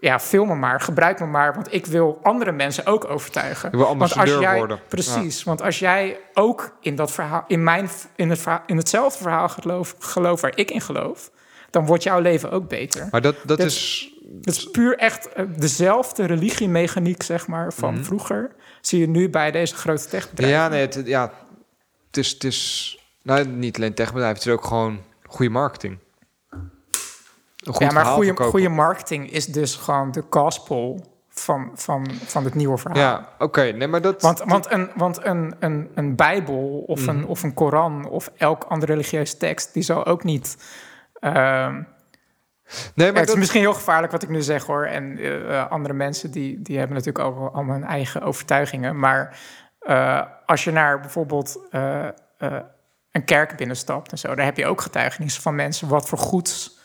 Ja, 0.00 0.20
film 0.20 0.48
me 0.48 0.54
maar, 0.54 0.80
gebruik 0.80 1.20
me 1.20 1.26
maar, 1.26 1.54
want 1.54 1.72
ik 1.72 1.86
wil 1.86 2.18
andere 2.22 2.52
mensen 2.52 2.86
ook 2.86 3.10
overtuigen. 3.10 3.68
Ik 3.68 3.74
wil 3.74 3.96
want 3.96 4.16
als 4.16 4.30
jij, 4.30 4.56
worden. 4.56 4.80
Precies, 4.88 5.42
want 5.42 5.62
als 5.62 5.78
jij 5.78 6.20
ook 6.34 6.76
in 6.80 6.96
dat 6.96 7.10
verhaal, 7.10 7.44
in, 7.46 7.64
mijn, 7.64 7.88
in, 8.16 8.30
het, 8.30 8.38
verhaal, 8.38 8.62
in 8.66 8.76
hetzelfde 8.76 9.22
verhaal 9.22 9.48
geloof, 9.48 9.94
geloof 9.98 10.40
waar 10.40 10.56
ik 10.56 10.70
in 10.70 10.80
geloof, 10.80 11.30
dan 11.70 11.86
wordt 11.86 12.02
jouw 12.02 12.20
leven 12.20 12.50
ook 12.50 12.68
beter. 12.68 13.08
Maar 13.10 13.20
dat, 13.20 13.36
dat 13.44 13.58
is... 13.58 14.08
Het 14.44 14.56
is 14.56 14.70
puur 14.70 14.96
echt 14.96 15.32
eh, 15.32 15.44
dezelfde 15.56 16.26
religiemechaniek, 16.26 17.22
zeg 17.22 17.46
maar, 17.46 17.72
van 17.72 17.94
Mhm. 17.94 18.04
vroeger. 18.04 18.50
Zie 18.80 19.00
je 19.00 19.08
nu 19.08 19.28
bij 19.30 19.50
deze 19.50 19.74
grote 19.74 20.06
techbedrijven. 20.06 20.58
Ja, 20.58 20.68
nee, 20.68 20.80
het, 20.80 21.02
ja, 21.04 21.32
het 22.06 22.16
is... 22.16 22.30
Het 22.30 22.44
is 22.44 22.92
nou, 23.22 23.46
niet 23.46 23.76
alleen 23.76 23.94
techbedrijf, 23.94 24.34
het 24.34 24.46
is 24.46 24.52
ook 24.52 24.64
gewoon 24.64 25.00
goede 25.26 25.52
marketing. 25.52 25.98
Goed 27.66 27.78
ja, 27.78 27.90
maar 27.90 28.04
goede, 28.04 28.42
goede 28.42 28.68
marketing 28.68 29.30
is 29.30 29.46
dus 29.46 29.74
gewoon 29.76 30.10
de 30.10 30.24
gospel 30.30 31.06
van, 31.28 31.70
van, 31.74 32.06
van 32.26 32.44
het 32.44 32.54
nieuwe 32.54 32.78
verhaal. 32.78 32.98
Ja, 33.02 33.28
oké. 33.38 33.62
Nee, 33.62 33.88
maar 33.88 34.00
dat... 34.02 34.22
Want, 34.22 34.42
want, 34.44 34.70
een, 34.72 34.90
want 34.94 35.24
een, 35.24 35.54
een, 35.58 35.90
een 35.94 36.16
Bijbel 36.16 36.84
of, 36.86 37.06
een, 37.06 37.16
Mhm. 37.16 37.24
of 37.26 37.42
een 37.42 37.54
Koran 37.54 38.08
of 38.08 38.30
elk 38.36 38.64
andere 38.64 38.92
religieuze 38.92 39.36
tekst, 39.36 39.72
die 39.74 39.82
zal 39.82 40.06
ook 40.06 40.24
niet. 40.24 40.56
ehm, 41.20 41.72
nee, 41.74 41.82
ja, 41.82 41.84
maar 42.94 43.06
het 43.06 43.14
dat... 43.14 43.28
is 43.28 43.34
misschien 43.34 43.60
heel 43.60 43.74
gevaarlijk 43.74 44.12
wat 44.12 44.22
ik 44.22 44.28
nu 44.28 44.42
zeg 44.42 44.64
hoor. 44.64 44.84
En 44.84 45.18
eh, 45.18 45.58
eh, 45.60 45.70
andere 45.70 45.94
mensen 45.94 46.30
die, 46.30 46.62
die 46.62 46.78
hebben 46.78 46.96
natuurlijk 46.96 47.24
ook 47.24 47.38
al 47.38 47.52
allemaal 47.54 47.74
hun 47.74 47.84
eigen 47.84 48.22
overtuigingen. 48.22 48.98
Maar 48.98 49.38
eh, 49.78 50.22
als 50.46 50.64
je 50.64 50.70
naar 50.70 51.00
bijvoorbeeld 51.00 51.60
een 53.10 53.24
kerk 53.24 53.56
binnenstapt 53.56 54.10
en 54.12 54.18
zo, 54.18 54.34
daar 54.34 54.44
heb 54.44 54.56
je 54.56 54.66
ook 54.66 54.80
getuigenissen 54.80 55.42
van 55.42 55.54
mensen 55.54 55.88
wat 55.88 56.08
voor 56.08 56.18
goeds 56.18 56.77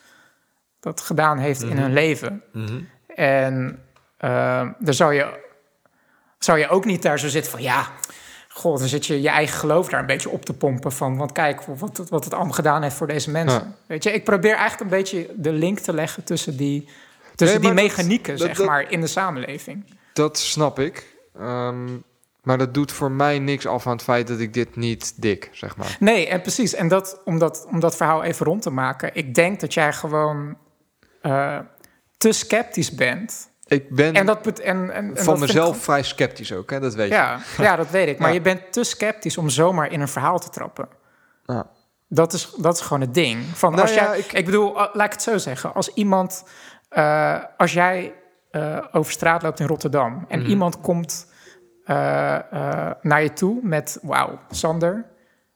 dat 0.84 1.02
gedaan 1.02 1.38
heeft 1.38 1.62
in 1.62 1.68
Mhm. 1.68 1.78
hun 1.78 1.94
leven. 1.94 2.44
Mhm. 2.54 2.80
En 3.16 3.80
uh, 4.20 4.70
dan 4.80 4.94
zou 4.94 5.14
je, 5.14 5.40
zou 6.40 6.60
je 6.60 6.68
ook 6.70 6.86
niet 6.86 7.02
daar 7.02 7.20
zo 7.20 7.28
zitten 7.28 7.52
van 7.52 7.62
ja. 7.62 7.88
God, 8.50 8.80
dan 8.80 8.88
zit 8.88 9.06
je 9.06 9.22
je 9.22 9.30
eigen 9.30 9.58
geloof 9.60 9.90
daar 9.90 10.00
een 10.00 10.06
beetje 10.06 10.30
op 10.30 10.46
te 10.46 10.54
pompen 10.54 10.92
van. 10.92 11.18
Want 11.18 11.32
kijk 11.32 11.62
wat, 11.62 11.98
het- 11.98 12.10
wat 12.10 12.24
het 12.24 12.34
allemaal 12.34 12.54
gedaan 12.54 12.82
heeft 12.82 12.96
voor 12.96 13.08
deze 13.08 13.32
mensen. 13.32 13.60
Ja. 13.60 13.74
Weet 13.86 14.04
je, 14.04 14.12
ik 14.12 14.24
probeer 14.24 14.56
eigenlijk 14.56 14.82
een 14.92 14.98
beetje 14.98 15.30
de 15.36 15.52
link 15.52 15.80
te 15.80 15.94
leggen 15.94 16.24
tussen 16.24 16.58
die, 16.58 16.88
tussen 17.36 17.62
Nee, 17.62 17.74
die 17.74 17.84
mechanieken, 17.84 18.38
dat- 18.38 18.48
zeg 18.48 18.58
dat- 18.58 18.66
maar, 18.66 18.92
in 18.92 19.02
de 19.02 19.08
samenleving. 19.08 19.86
Dat 20.14 20.38
snap 20.38 20.80
ik. 20.80 21.16
Ehm, 21.40 21.88
maar 22.44 22.58
dat 22.58 22.74
doet 22.74 22.92
voor 22.92 23.12
mij 23.12 23.40
niks 23.40 23.66
af 23.68 23.86
aan 23.88 23.94
het 23.94 24.04
feit 24.04 24.28
dat 24.28 24.40
ik 24.40 24.54
dit 24.54 24.76
niet 24.76 25.14
dik, 25.22 25.50
zeg 25.52 25.78
maar. 25.78 25.98
Nee, 26.00 26.28
en 26.28 26.42
precies. 26.42 26.74
En 26.74 26.88
dat, 26.88 27.22
om, 27.26 27.40
dat, 27.40 27.66
om 27.70 27.80
dat 27.80 27.96
verhaal 27.96 28.24
even 28.24 28.46
rond 28.46 28.62
te 28.62 28.70
maken. 28.70 29.10
Ik 29.14 29.36
denk 29.36 29.60
dat 29.60 29.74
jij 29.74 29.94
gewoon 29.94 30.58
eh, 31.24 31.60
te 32.18 32.32
sceptisch 32.32 32.92
bent. 32.96 33.52
Ik 33.68 33.96
ben 33.96 34.14
En 34.14 34.26
dat, 34.26 34.48
en, 34.48 34.66
en, 34.66 34.92
en 34.94 35.14
dat 35.14 35.24
van 35.24 35.34
ik 35.34 35.40
mezelf 35.40 35.78
vrij 35.84 36.04
sceptisch 36.04 36.54
ook, 36.54 36.70
hè? 36.70 36.80
dat 36.80 36.94
weet 36.96 37.08
je. 37.08 37.14
Ja, 37.14 37.40
ja, 37.58 37.76
dat 37.76 37.90
weet 37.90 38.08
ik. 38.08 38.18
Maar 38.20 38.28
Ja. 38.28 38.34
je 38.34 38.42
bent 38.42 38.72
te 38.72 38.84
sceptisch 38.84 39.38
om 39.38 39.50
zomaar 39.50 39.92
in 39.92 40.02
een 40.02 40.08
verhaal 40.08 40.40
te 40.40 40.50
trappen. 40.50 40.88
Ja. 41.46 41.68
Dat 42.08 42.34
is, 42.34 42.54
dat 42.58 42.76
is 42.76 42.82
gewoon 42.82 43.02
het 43.02 43.14
ding. 43.14 43.44
Van 43.46 43.70
Nou 43.72 43.82
als 43.82 43.94
ja, 43.94 44.04
jij, 44.04 44.20
ik- 44.20 44.34
ik... 44.34 44.46
bedoel, 44.46 44.74
laat 44.74 45.06
ik 45.06 45.12
het 45.12 45.22
zo 45.22 45.38
zeggen. 45.38 45.74
Als 45.74 45.94
iemand, 45.94 46.44
eh, 46.90 47.40
als 47.58 47.74
jij 47.74 48.14
eh, 48.52 48.78
over 48.92 49.12
straat 49.12 49.42
loopt 49.42 49.60
in 49.60 49.68
Rotterdam 49.68 50.26
en 50.28 50.40
Mhm. 50.40 50.50
iemand 50.50 50.82
komt 50.82 51.32
naar 53.02 53.22
je 53.24 53.32
toe 53.34 53.60
met, 53.64 54.00
wauw, 54.02 54.40
Sander. 54.52 55.06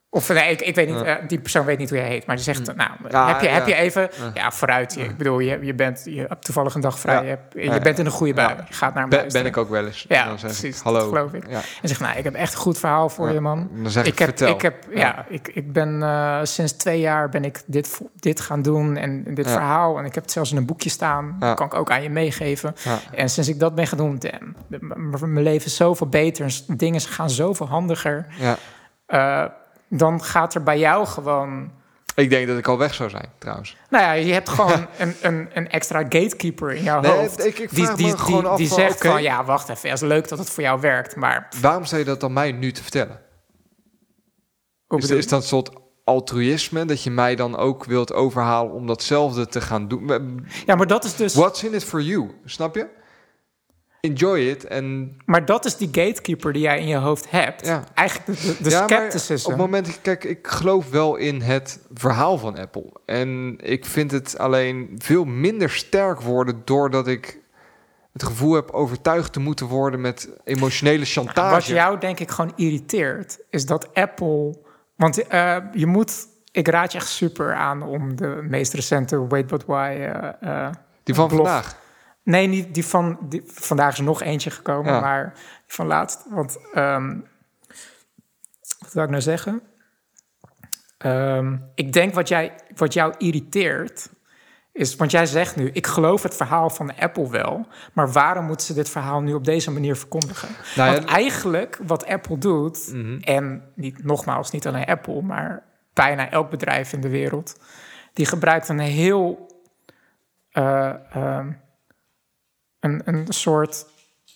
Of 0.10 0.30
nee, 0.30 0.52
ik, 0.52 0.62
ik 0.62 0.76
weet 0.76 0.88
niet, 0.88 1.02
eh, 1.02 1.16
die 1.28 1.40
persoon 1.40 1.66
weet 1.66 1.78
niet 1.78 1.90
hoe 1.90 1.98
jij 1.98 2.08
heet, 2.08 2.26
maar 2.26 2.36
die 2.36 2.44
zegt, 2.46 2.76
nou, 2.76 2.90
Mhm. 3.02 3.12
Ja, 3.12 3.28
heb, 3.28 3.42
je, 3.42 3.48
heb 3.48 3.68
ja. 3.68 3.76
je 3.76 3.82
even, 3.82 4.02
Ja. 4.02 4.32
ja, 4.34 4.52
vooruit. 4.52 4.94
Je, 4.94 5.04
ik 5.04 5.18
bedoel, 5.18 5.40
je, 5.40 5.60
je 5.62 5.74
bent 5.74 6.02
je 6.06 6.26
hebt 6.28 6.46
toevallig 6.46 6.76
een 6.76 6.82
dag 6.82 7.00
vrij, 7.00 7.16
Ja. 7.16 7.22
je, 7.22 7.28
hebt- 7.28 7.54
je 7.54 7.62
Ja. 7.64 7.80
bent 7.80 8.00
in 8.00 8.06
een 8.06 8.12
goede 8.12 8.34
bui. 8.34 8.50
Ja. 8.50 8.66
Je 8.68 8.74
gaat 8.74 8.94
naar 8.94 9.08
Ben, 9.08 9.28
ben 9.32 9.46
ik 9.46 9.58
ook 9.58 9.70
wel 9.70 9.86
eens. 9.86 10.06
Ja, 10.08 10.26
dan 10.26 10.40
zeg 10.40 10.52
ik, 10.52 10.58
precies. 10.60 10.82
Hallo. 10.82 11.00
Dat 11.00 11.08
geloof 11.08 11.34
ik. 11.34 11.50
Ja. 11.50 11.60
En 11.82 11.88
zeg, 11.90 12.00
nou, 12.00 12.18
ik 12.18 12.24
heb 12.24 12.34
echt 12.34 12.54
een 12.54 12.60
goed 12.60 12.78
verhaal 12.80 13.10
voor 13.10 13.28
Ja, 13.28 13.34
je, 13.34 13.40
man. 13.42 13.70
dan 13.82 13.92
zeg 13.92 14.06
ik, 14.06 14.20
heb, 14.20 14.28
vertel. 14.28 14.54
Ik, 14.54 14.62
heb, 14.62 14.76
ja. 14.90 15.00
Ja. 15.00 15.26
ik, 15.30 15.48
ik 15.54 15.74
ben 15.74 16.04
eh, 16.04 16.40
sinds 16.44 16.72
twee 16.74 17.00
jaar 17.00 17.30
ben 17.30 17.44
ik 17.46 17.62
dit, 17.66 18.02
dit 18.16 18.40
gaan 18.42 18.62
doen 18.62 18.98
en 18.98 19.24
dit 19.34 19.46
Ja. 19.46 19.52
verhaal. 19.52 19.98
En 20.00 20.06
ik 20.06 20.14
heb 20.16 20.24
het 20.24 20.32
zelfs 20.32 20.52
in 20.52 20.58
een 20.58 20.66
boekje 20.66 20.90
staan. 20.90 21.36
Ja. 21.40 21.48
Dat 21.48 21.58
kan 21.58 21.66
ik 21.66 21.74
ook 21.74 21.92
aan 21.92 22.04
je 22.04 22.10
meegeven. 22.10 22.76
Ja. 22.84 22.98
En 23.12 23.30
sinds 23.30 23.50
ik 23.50 23.60
dat 23.60 23.76
ben 23.76 23.88
gaan 23.88 23.98
doen, 23.98 24.20
damn, 24.20 24.56
mijn 25.34 25.44
leven 25.46 25.66
is 25.66 25.76
zoveel 25.76 26.08
beter. 26.08 26.60
Dingen 26.68 27.02
gaan 27.02 27.30
zoveel 27.30 27.68
handiger. 27.68 28.26
Ja. 28.40 28.56
Eh, 29.06 29.46
dan 29.90 30.24
gaat 30.24 30.56
er 30.56 30.64
bij 30.64 30.80
jou 30.80 31.06
gewoon... 31.06 31.72
Ik 32.16 32.30
denk 32.30 32.48
dat 32.48 32.58
ik 32.58 32.68
al 32.68 32.78
weg 32.78 32.94
zou 32.94 33.10
zijn, 33.10 33.30
trouwens. 33.38 33.78
Nou 33.90 34.04
ja, 34.04 34.12
je 34.12 34.34
hebt 34.34 34.50
gewoon 34.50 34.88
een, 34.98 35.16
een, 35.22 35.50
een 35.54 35.70
extra 35.70 36.00
gatekeeper 36.00 36.72
in 36.74 36.84
jouw 36.84 37.02
Nee, 37.02 37.12
hoofd. 37.12 37.46
ik- 37.46 37.60
ik 37.60 37.70
die 37.76 37.86
die, 37.88 37.96
die, 37.96 38.16
die 38.56 38.68
van, 38.68 38.78
zegt 38.78 39.02
van, 39.08 39.22
ja, 39.22 39.44
wacht 39.44 39.70
even. 39.70 39.90
Het 39.90 40.02
is 40.02 40.08
leuk 40.08 40.28
dat 40.28 40.40
het 40.40 40.50
voor 40.50 40.64
jou 40.64 40.82
werkt, 40.82 41.16
maar... 41.16 41.48
Waarom 41.62 41.86
zou 41.86 42.00
je 42.00 42.06
dat 42.08 42.20
dan 42.20 42.34
mij 42.34 42.52
nu 42.52 42.72
te 42.72 42.82
vertellen? 42.82 43.20
Hoe 44.88 45.00
Is, 45.00 45.10
is 45.10 45.28
dat 45.28 45.42
een 45.42 45.48
soort 45.48 45.70
altruïsme 46.04 46.86
dat 46.86 47.04
je 47.04 47.12
mij 47.12 47.36
dan 47.36 47.58
ook 47.58 47.84
wilt 47.86 48.14
overhalen 48.14 48.74
om 48.74 48.88
datzelfde 48.88 49.48
te 49.48 49.62
gaan 49.62 49.88
doen? 49.88 50.46
Ja, 50.66 50.76
maar 50.76 50.88
dat 50.88 51.04
is 51.04 51.16
dus... 51.16 51.34
What's 51.36 51.64
in 51.64 51.74
it 51.74 51.84
for 51.84 52.02
you? 52.02 52.32
Snap 52.46 52.76
je? 52.76 52.88
Enjoy 54.08 54.40
it 54.40 54.66
en 54.66 55.16
Maar 55.26 55.46
dat 55.46 55.66
is 55.66 55.78
die 55.78 55.88
gatekeeper 55.92 56.54
die 56.54 56.62
jij 56.62 56.80
in 56.80 56.88
je 56.88 56.96
hoofd 56.96 57.32
hebt. 57.32 57.66
Ja. 57.66 57.84
Eigenlijk 57.94 58.40
de, 58.42 58.58
de, 58.64 58.70
Ja, 58.70 58.88
scepticism. 58.88 59.46
Op 59.46 59.52
het 59.52 59.62
moment, 59.62 60.02
kijk, 60.02 60.24
ik 60.24 60.48
geloof 60.48 60.90
wel 60.90 61.16
in 61.16 61.42
het 61.42 61.80
verhaal 61.94 62.38
van 62.38 62.58
Apple. 62.58 62.92
En 63.06 63.58
ik 63.62 63.86
vind 63.86 64.12
het 64.12 64.38
alleen 64.38 64.96
veel 64.98 65.26
minder 65.26 65.70
sterk 65.70 66.22
worden 66.22 66.62
doordat 66.66 67.08
ik 67.08 67.40
het 68.14 68.24
gevoel 68.24 68.54
heb 68.54 68.72
overtuigd 68.72 69.34
te 69.34 69.40
moeten 69.40 69.66
worden 69.66 70.02
met 70.02 70.30
emotionele 70.44 71.06
chantage. 71.06 71.54
Wat 71.54 71.66
jou 71.66 72.00
denk 72.00 72.20
ik 72.20 72.32
gewoon 72.32 72.54
irriteert, 72.56 73.40
is 73.50 73.66
dat 73.66 73.94
Apple... 73.94 74.56
Want 74.96 75.28
eh, 75.28 75.58
je 75.74 75.86
moet... 75.86 76.28
Ik 76.52 76.68
raad 76.68 76.92
je 76.92 76.98
echt 76.98 77.08
super 77.08 77.54
aan 77.54 77.84
om 77.84 78.16
de 78.16 78.40
meest 78.50 78.74
recente 78.74 79.28
Wait 79.28 79.48
But 79.48 79.66
Why... 79.66 79.96
eh, 80.00 80.66
eh, 80.66 80.72
Die 81.04 81.16
van 81.16 81.28
blog- 81.28 81.38
vandaag. 81.48 81.78
Nee, 82.28 82.48
niet 82.48 82.74
die 82.74 82.86
van... 82.86 83.18
Die, 83.22 83.42
vandaag 83.46 83.92
is 83.92 83.98
er 84.00 84.04
nog 84.04 84.22
eentje 84.22 84.50
gekomen, 84.52 84.94
Ja. 84.94 85.00
maar 85.00 85.32
die 85.34 85.76
van 85.76 85.88
laatst. 85.88 86.26
Want... 86.30 86.58
ehm, 86.74 87.20
wat 88.80 88.94
wil 88.94 89.04
ik 89.04 89.10
nou 89.10 89.22
zeggen? 89.22 89.62
Ehm, 90.98 91.58
ik 91.76 91.94
denk 91.94 92.14
wat, 92.14 92.28
jij, 92.28 92.54
wat 92.76 92.94
jou 92.94 93.14
irriteert... 93.18 94.10
Is, 94.72 94.96
want 94.96 95.12
jij 95.12 95.26
zegt 95.26 95.56
nu, 95.56 95.70
ik 95.74 95.88
geloof 95.88 96.24
het 96.24 96.36
verhaal 96.36 96.70
van 96.70 96.96
Apple 96.96 97.30
wel, 97.30 97.68
maar 97.94 98.12
waarom 98.12 98.46
moeten 98.46 98.66
ze 98.66 98.74
dit 98.74 98.90
verhaal 98.90 99.22
nu 99.22 99.34
op 99.34 99.44
deze 99.46 99.72
manier 99.72 99.96
verkondigen? 99.96 100.50
Nou 100.76 100.92
want 100.94 101.06
eigenlijk 101.06 101.80
wat 101.86 102.06
Apple 102.06 102.38
doet, 102.38 102.90
Mhm. 102.94 103.18
en 103.20 103.72
niet, 103.76 104.04
nogmaals 104.04 104.52
niet 104.52 104.68
alleen 104.68 104.86
Apple, 104.86 105.22
maar 105.22 105.64
bijna 105.94 106.30
elk 106.32 106.50
bedrijf 106.50 106.94
in 106.94 107.02
de 107.02 107.10
wereld, 107.10 107.60
die 108.14 108.26
gebruikt 108.26 108.70
een 108.70 108.80
heel 108.80 109.52
eh, 110.52 110.94
ehm, 111.16 111.52
een, 112.80 113.02
een 113.06 113.26
soort 113.30 113.86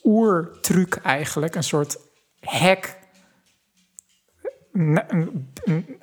oertruc 0.03 0.95
eigenlijk, 0.95 1.55
een 1.55 1.63
soort 1.63 1.97
hack 2.39 2.99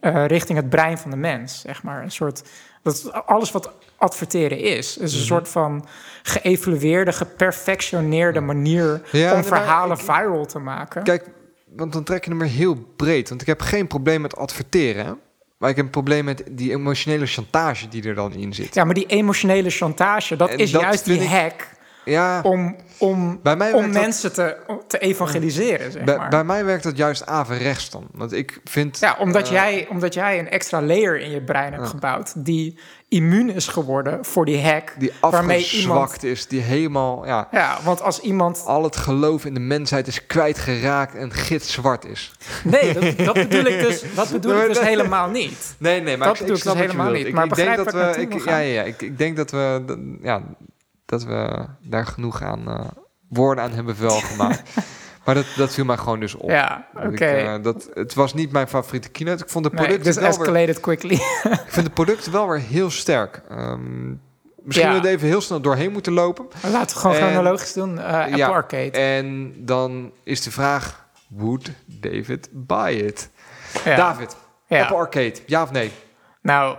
eh, 0.01 0.27
richting 0.27 0.59
het 0.59 0.69
brein 0.69 0.99
van 0.99 1.11
de 1.11 1.17
mens, 1.17 1.61
zeg 1.61 1.83
maar. 1.83 2.03
Een 2.03 2.11
soort, 2.11 2.43
dat 2.83 3.13
alles 3.27 3.51
wat 3.51 3.73
adverteren 3.97 4.59
is. 4.59 4.97
is 4.97 5.13
een 5.13 5.19
Mhm. 5.19 5.27
soort 5.27 5.49
van 5.49 5.87
geëvalueerde, 6.23 7.13
geperfectioneerde 7.13 8.41
manier 8.41 9.03
Ja, 9.13 9.35
om 9.35 9.45
verhalen 9.45 9.97
ik- 9.99 10.03
viral 10.05 10.47
te 10.47 10.59
maken. 10.59 11.03
Kijk, 11.03 11.25
want 11.77 11.93
dan 11.93 12.05
trek 12.05 12.25
je 12.25 12.31
hem 12.31 12.39
maar 12.39 12.49
heel 12.49 12.75
breed. 12.97 13.29
Want 13.29 13.41
ik 13.41 13.47
heb 13.47 13.61
geen 13.61 13.87
probleem 13.87 14.21
met 14.21 14.37
adverteren. 14.37 15.05
hè. 15.07 15.13
Maar 15.59 15.71
ik 15.71 15.77
heb 15.77 15.85
een 15.85 15.91
probleem 15.91 16.25
met 16.25 16.43
die 16.51 16.71
emotionele 16.73 17.27
chantage 17.27 17.89
die 17.89 18.03
er 18.09 18.15
dan 18.15 18.33
in 18.33 18.53
zit. 18.55 18.75
Ja, 18.75 18.85
maar 18.85 18.95
die 18.95 19.07
emotionele 19.07 19.71
chantage, 19.71 20.37
dat 20.37 20.49
En 20.51 20.59
is 20.59 20.71
dat 20.71 20.81
juist 20.83 21.05
die 21.05 21.21
ik- 21.21 21.29
hack 21.29 21.69
Ja, 22.09 22.41
om, 22.43 22.77
om, 22.99 23.41
bij 23.43 23.57
mij 23.57 23.73
om 23.73 23.93
dat- 23.93 24.03
mensen 24.03 24.33
te, 24.33 24.57
te 24.87 24.99
evangeliseren, 24.99 25.93
zeg 25.93 26.05
bij, 26.05 26.17
maar. 26.17 26.29
bij 26.29 26.45
mij 26.45 26.65
werkt 26.65 26.83
dat 26.83 26.97
juist 26.97 27.27
averechts 27.27 27.91
dan. 27.91 28.07
Want 28.13 28.33
ik 28.33 28.61
vind... 28.65 28.99
Ja, 28.99 29.17
omdat, 29.19 29.47
eh, 29.47 29.53
jij, 29.53 29.87
omdat 29.91 30.15
jij 30.15 30.39
een 30.39 30.49
extra 30.49 30.83
layer 30.83 31.21
in 31.21 31.31
je 31.31 31.43
brein 31.43 31.73
hebt 31.73 31.89
gebouwd... 31.89 32.33
die 32.45 32.79
immuun 33.09 33.51
is 33.51 33.67
geworden 33.67 34.25
voor 34.25 34.45
die 34.45 34.63
hack... 34.63 34.95
Die 34.99 35.13
iemand... 35.21 35.35
afgezwakt 35.35 36.23
is, 36.25 36.47
die 36.47 36.61
helemaal... 36.61 37.27
Ja, 37.27 37.49
Ja, 37.53 37.79
want 37.85 38.03
als 38.03 38.21
iemand... 38.21 38.63
al 38.67 38.83
het 38.83 38.97
geloof 38.97 39.45
in 39.45 39.55
de 39.55 39.61
mensheid 39.61 40.07
is 40.07 40.27
kwijtgeraakt 40.27 41.15
en 41.15 41.33
gitzwart 41.33 42.05
is. 42.05 42.33
Nee, 42.65 42.93
dat, 42.93 43.19
dat 43.19 43.35
bedoel 43.35 43.65
ik 43.65 43.81
dus, 43.81 44.05
dat 44.15 44.31
bedoel 44.31 44.61
ik 44.61 44.69
dus 44.69 44.81
helemaal 44.81 45.29
niet. 45.29 45.75
Nee, 45.79 46.01
nee, 46.01 46.17
maar 46.17 46.29
Dat 46.29 46.37
ik, 46.41 46.43
bedoel 46.43 46.57
ik 46.57 46.63
dus 46.63 46.73
helemaal 46.87 47.13
niet. 47.13 47.27
Ik, 47.27 47.35
Maar 47.35 47.45
ik 47.45 47.55
denk 47.55 47.77
begrijp 47.85 48.09
dat 48.09 48.17
we... 48.17 48.21
Ik, 48.23 48.45
ja, 48.45 48.59
ja, 48.59 48.73
ja, 48.73 48.83
ik, 48.83 49.03
ik 49.03 49.19
denk 49.19 49.37
dat 49.37 49.51
we... 49.51 49.83
Ja, 50.23 50.43
dat 51.09 51.25
we 51.25 51.67
daar 51.83 52.07
genoeg 52.07 52.43
aan 52.43 52.69
eh, 52.69 52.81
woorden 53.29 53.65
aan 53.65 53.73
hebben 53.73 54.01
wel 54.01 54.11
gemaakt. 54.21 54.63
maar 55.25 55.35
dat, 55.35 55.47
dat 55.57 55.73
viel 55.75 55.85
mij 55.85 55.97
gewoon 55.97 56.21
dus 56.21 56.35
op. 56.35 56.51
Ja, 56.51 56.87
oké. 56.95 57.07
ik, 57.09 57.21
eh, 57.21 57.55
dat, 57.63 57.91
het 57.95 58.15
was 58.15 58.35
niet 58.35 58.53
mijn 58.53 58.69
favoriete 58.69 59.09
keynote. 59.09 59.43
Ik 59.45 59.51
vond 59.51 59.65
de 59.65 59.71
Nee, 59.71 59.81
producten 59.85 60.13
dus 60.13 60.21
weer, 60.23 60.29
escalated 60.29 60.81
quickly. 60.81 61.15
ik 61.65 61.65
vind 61.67 61.87
de 61.87 61.93
producten 61.93 62.33
wel 62.33 62.49
weer 62.49 62.61
heel 62.61 62.91
sterk. 62.91 63.43
Ehm, 63.49 64.09
misschien 64.63 64.93
Ja. 64.93 65.01
we 65.01 65.09
even 65.09 65.29
heel 65.29 65.41
snel 65.41 65.61
doorheen 65.61 65.93
moeten 65.93 66.13
lopen. 66.13 66.47
Laten 66.71 66.95
we 66.97 67.01
gewoon 67.03 67.17
En- 67.17 67.23
chronologisch 67.23 67.73
doen. 67.73 67.99
eh 67.99 68.19
Apple 68.21 68.37
Ja, 68.37 68.49
Arcade. 68.49 68.91
En 68.91 69.53
dan 69.57 70.13
is 70.25 70.43
de 70.43 70.51
vraag, 70.51 71.07
would 71.29 71.71
David 71.87 72.49
buy 72.53 72.93
it? 73.07 73.31
Ja. 73.85 73.97
David. 73.97 74.37
Apple 74.69 74.97
Arcade, 74.97 75.35
ja 75.47 75.63
of 75.63 75.71
nee? 75.71 75.93
Nou, 76.43 76.77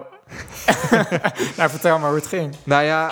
nou, 1.58 1.70
vertel 1.70 2.00
maar 2.00 2.10
hoe 2.10 2.18
het 2.20 2.28
ging. 2.28 2.56
Nou 2.64 2.84
ja, 2.84 3.12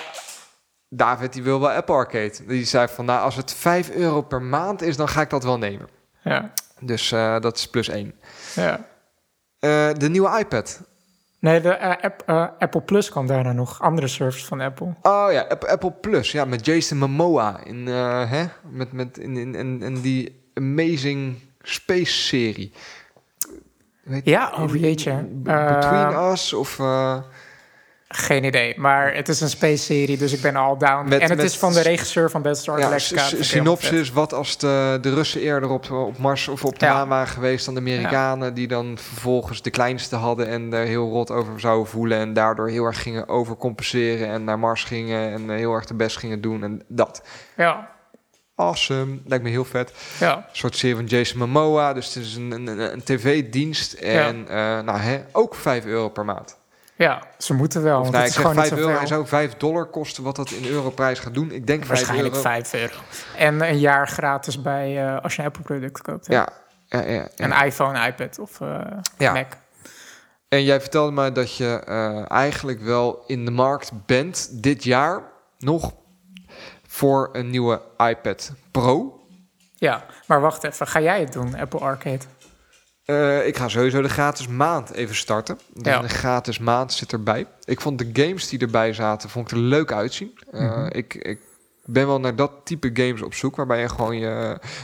David 0.89 1.33
die 1.33 1.43
wil 1.43 1.59
wel 1.59 1.69
Apple 1.69 1.95
Arcade. 1.95 2.33
Die 2.47 2.65
zei 2.65 2.87
van, 2.87 3.05
nou 3.05 3.21
als 3.21 3.35
het 3.35 3.53
5 3.53 3.89
euro 3.89 4.21
per 4.21 4.41
maand 4.41 4.81
is, 4.81 4.97
dan 4.97 5.07
ga 5.07 5.21
ik 5.21 5.29
dat 5.29 5.43
wel 5.43 5.57
nemen. 5.57 5.87
Ja, 6.23 6.51
Dus 6.79 7.11
eh, 7.11 7.39
dat 7.39 7.57
is 7.57 7.67
plus 7.69 7.87
1. 7.89 8.13
ja. 8.55 8.79
de 9.93 10.07
nieuwe 10.09 10.39
iPad. 10.39 10.81
Nee, 11.39 11.61
de 11.61 11.69
eh, 11.69 12.03
app, 12.03 12.23
eh, 12.25 12.47
Apple 12.59 12.81
Plus 12.81 13.09
kwam 13.09 13.27
daarna 13.27 13.51
nog. 13.51 13.81
Andere 13.81 14.07
service 14.07 14.45
van 14.45 14.61
Apple. 14.61 14.93
Oh 15.01 15.27
ja, 15.31 15.41
App- 15.49 15.63
Apple 15.63 15.91
Plus. 15.91 16.31
Ja, 16.31 16.45
met 16.45 16.65
Jason 16.65 16.97
Momoa. 16.97 17.59
In, 17.63 17.87
eh, 17.87 18.31
hè? 18.31 18.45
Met, 18.69 18.91
met, 18.91 19.17
in, 19.17 19.37
in, 19.37 19.55
in, 19.55 19.81
in 19.81 20.01
die 20.01 20.49
Amazing 20.53 21.35
Space-serie. 21.61 22.71
Weet- 24.03 24.25
Ja, 24.25 24.53
oh 24.59 24.75
jeetje. 24.75 25.13
Between 25.31 26.11
Eh, 26.11 26.29
Us 26.31 26.53
of... 26.53 26.79
Geen 28.09 28.43
idee, 28.43 28.79
maar 28.79 29.13
het 29.13 29.29
is 29.29 29.41
een 29.41 29.49
space-serie, 29.49 30.17
dus 30.17 30.33
ik 30.33 30.41
ben 30.41 30.55
al 30.55 30.77
down. 30.77 31.07
Met- 31.09 31.21
en 31.21 31.27
het 31.29 31.37
met- 31.37 31.45
is 31.45 31.57
van 31.57 31.73
de 31.73 31.81
regisseur 31.81 32.29
van 32.29 32.41
Battlestar 32.41 32.77
ja, 32.79 32.83
Galactica. 32.85 33.43
synopsis. 33.43 34.11
Wat 34.11 34.33
als 34.33 34.57
de, 34.57 34.97
de 35.01 35.13
Russen 35.13 35.41
eerder 35.41 35.69
op, 35.69 35.91
op 35.91 36.17
Mars 36.17 36.47
of 36.47 36.65
op 36.65 36.79
de 36.79 36.85
Ja. 36.85 36.93
maan 36.93 37.07
waren 37.07 37.27
geweest 37.27 37.65
dan 37.65 37.73
de 37.73 37.79
Amerikanen... 37.79 38.53
die 38.53 38.67
dan 38.67 38.97
vervolgens 39.01 39.61
de 39.61 39.69
kleinste 39.69 40.15
hadden 40.15 40.47
en 40.47 40.73
er 40.73 40.85
heel 40.85 41.09
rot 41.09 41.31
over 41.31 41.59
zouden 41.59 41.87
voelen... 41.87 42.17
en 42.17 42.33
daardoor 42.33 42.69
heel 42.69 42.83
erg 42.85 43.01
gingen 43.01 43.27
overcompenseren 43.27 44.27
en 44.27 44.43
naar 44.43 44.59
Mars 44.59 44.83
gingen... 44.83 45.31
en 45.33 45.49
heel 45.49 45.73
erg 45.73 45.85
de 45.85 45.93
best 45.95 46.17
gingen 46.17 46.41
doen 46.41 46.63
en 46.63 46.81
dat. 46.87 47.21
Ja, 47.57 47.95
Awesome, 48.55 49.19
lijkt 49.25 49.43
me 49.43 49.49
heel 49.49 49.65
vet. 49.65 49.93
ja. 50.19 50.35
Een 50.37 50.43
soort 50.51 50.75
serie 50.75 50.95
van 50.95 51.05
Jason 51.05 51.37
Momoa. 51.39 51.93
Dus 51.93 52.05
het 52.13 52.23
is 52.23 52.35
een, 52.35 52.51
een, 52.51 52.67
een, 52.67 52.93
een 52.93 53.03
tv-dienst. 53.03 53.93
En 53.93 54.47
eh, 54.47 54.55
nou, 54.79 54.97
hè, 54.97 55.19
ook 55.31 55.55
5 55.55 55.85
euro 55.85 56.09
per 56.09 56.25
maand. 56.25 56.57
Ja, 56.97 57.21
ze 57.37 57.53
moeten 57.53 57.83
wel. 57.83 57.99
Of 57.99 58.01
want 58.01 58.13
nee, 58.13 58.21
het 58.21 58.31
ik 58.31 58.37
is 58.37 58.41
zeg 58.41 58.51
gewoon 58.51 58.67
5 58.67 58.75
niet 58.75 58.85
euro. 58.85 58.97
Hij 58.97 59.07
zou 59.07 59.27
5 59.27 59.53
dollar 59.57 59.85
kosten 59.85 60.23
wat 60.23 60.35
dat 60.35 60.49
in 60.51 60.65
europrijs 60.65 61.19
gaat 61.19 61.33
doen. 61.33 61.51
Ik 61.51 61.67
denk 61.67 61.85
5 61.85 61.87
Waarschijnlijk 61.87 62.35
euro. 62.35 62.49
5 62.49 62.73
euro. 62.73 62.93
En 63.37 63.61
een 63.69 63.79
jaar 63.79 64.07
gratis 64.07 64.61
bij 64.61 65.05
eh, 65.07 65.23
als 65.23 65.35
je 65.35 65.41
een 65.41 65.47
Apple-product 65.47 66.01
koopt. 66.01 66.27
hè? 66.27 66.33
Ja, 66.33 66.47
ja, 66.85 67.01
ja, 67.01 67.11
ja. 67.11 67.27
Een 67.35 67.65
iPhone, 67.65 68.07
iPad 68.07 68.39
of 68.39 68.61
eh, 68.61 68.79
Ja. 69.17 69.33
Mac. 69.33 69.47
En 70.49 70.63
jij 70.63 70.81
vertelde 70.81 71.11
me 71.11 71.31
dat 71.31 71.55
je 71.57 71.81
eh, 71.85 72.31
eigenlijk 72.31 72.81
wel 72.81 73.23
in 73.27 73.45
de 73.45 73.51
markt 73.51 73.91
bent 74.05 74.63
dit 74.63 74.83
jaar 74.83 75.21
nog 75.57 75.93
voor 76.87 77.29
een 77.31 77.49
nieuwe 77.49 77.81
iPad 77.97 78.51
Pro. 78.71 79.19
Ja, 79.75 80.05
maar 80.27 80.41
wacht 80.41 80.63
even. 80.63 80.87
Ga 80.87 80.99
jij 81.01 81.19
het 81.19 81.33
doen, 81.33 81.55
Apple 81.55 81.79
Arcade? 81.79 82.19
Eh, 83.07 83.47
ik 83.47 83.57
ga 83.57 83.67
sowieso 83.67 84.01
de 84.01 84.09
gratis 84.09 84.47
maand 84.47 84.91
even 84.91 85.15
starten. 85.15 85.59
Ja. 85.73 85.99
De 86.01 86.09
gratis 86.09 86.59
maand 86.59 86.93
zit 86.93 87.11
erbij. 87.11 87.45
Ik 87.63 87.81
vond 87.81 87.97
de 87.99 88.09
games 88.23 88.47
die 88.49 88.59
erbij 88.59 88.93
zaten, 88.93 89.29
vond 89.29 89.51
ik 89.51 89.57
er 89.57 89.63
leuk 89.63 89.91
uitzien. 89.91 90.37
Eh, 90.51 90.61
Mhm. 90.61 90.85
ik, 90.91 91.13
ik 91.15 91.39
ben 91.87 92.07
wel 92.07 92.19
naar 92.19 92.35
dat 92.35 92.51
type 92.63 92.89
games 92.93 93.21
op 93.21 93.33
zoek, 93.33 93.55
waarbij 93.55 93.79
je 93.81 93.89
gewoon 93.89 94.17
je... 94.17 94.27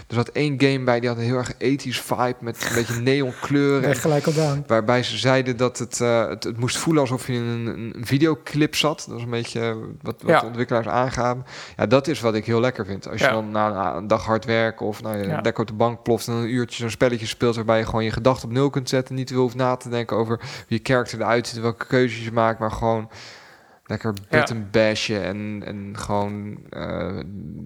Er 0.07 0.15
zat 0.15 0.27
één 0.29 0.61
game 0.61 0.83
bij, 0.83 0.99
die 0.99 1.09
had 1.09 1.17
een 1.17 1.23
heel 1.23 1.37
erg 1.37 1.53
ethisch 1.57 2.01
vibe 2.01 2.35
met 2.39 2.65
een 2.69 2.75
beetje 2.75 3.01
neonkleuren. 3.01 3.81
Ben 3.89 3.95
gelijk 3.95 4.25
al 4.25 4.33
down. 4.33 4.63
Waarbij 4.67 5.03
ze 5.03 5.17
zeiden 5.17 5.57
dat 5.57 5.77
het, 5.79 6.01
eh, 6.01 6.27
het, 6.27 6.43
het 6.43 6.57
moest 6.57 6.77
voelen 6.77 7.01
alsof 7.01 7.27
je 7.27 7.33
in 7.33 7.41
een, 7.43 7.67
een 7.67 8.05
videoclip 8.05 8.75
zat. 8.75 9.05
Dat 9.09 9.17
is 9.17 9.23
een 9.23 9.29
beetje 9.29 9.77
wat, 10.01 10.15
wat 10.21 10.31
Ja. 10.31 10.39
de 10.39 10.45
ontwikkelaars 10.45 10.87
aangaven. 10.87 11.45
Ja, 11.77 11.85
dat 11.87 12.07
is 12.07 12.19
wat 12.19 12.35
ik 12.35 12.45
heel 12.45 12.59
lekker 12.59 12.85
vind. 12.85 13.09
Als 13.09 13.19
je 13.19 13.25
Ja. 13.25 13.31
dan 13.31 13.51
na 13.51 13.69
na 13.69 13.95
een 13.95 14.07
dag 14.07 14.25
hard 14.25 14.45
werken 14.45 14.85
of 14.85 15.01
nou, 15.01 15.17
je 15.17 15.27
Ja. 15.27 15.39
lekker 15.41 15.61
op 15.61 15.67
de 15.69 15.73
bank 15.73 16.03
ploft... 16.03 16.27
en 16.27 16.33
een 16.33 16.53
uurtje 16.53 16.81
zo'n 16.81 16.89
spelletje 16.89 17.25
speelt... 17.25 17.55
waarbij 17.55 17.77
je 17.77 17.85
gewoon 17.85 18.03
je 18.03 18.11
gedachten 18.11 18.47
op 18.47 18.53
nul 18.53 18.69
kunt 18.69 18.89
zetten... 18.89 19.15
niet 19.15 19.27
te 19.27 19.33
veel 19.33 19.41
hoeft 19.41 19.55
na 19.55 19.75
te 19.75 19.89
denken 19.89 20.17
over 20.17 20.37
hoe 20.37 20.65
je 20.67 20.79
karakter 20.79 21.19
eruit 21.21 21.47
ziet... 21.47 21.59
welke 21.61 21.85
keuzes 21.85 22.23
je 22.23 22.31
maakt, 22.31 22.59
maar 22.59 22.71
gewoon... 22.71 23.09
Lekker 23.85 24.13
button 24.29 24.67
bashen 24.71 25.23
en, 25.23 25.61
en 25.65 25.97
gewoon 25.97 26.57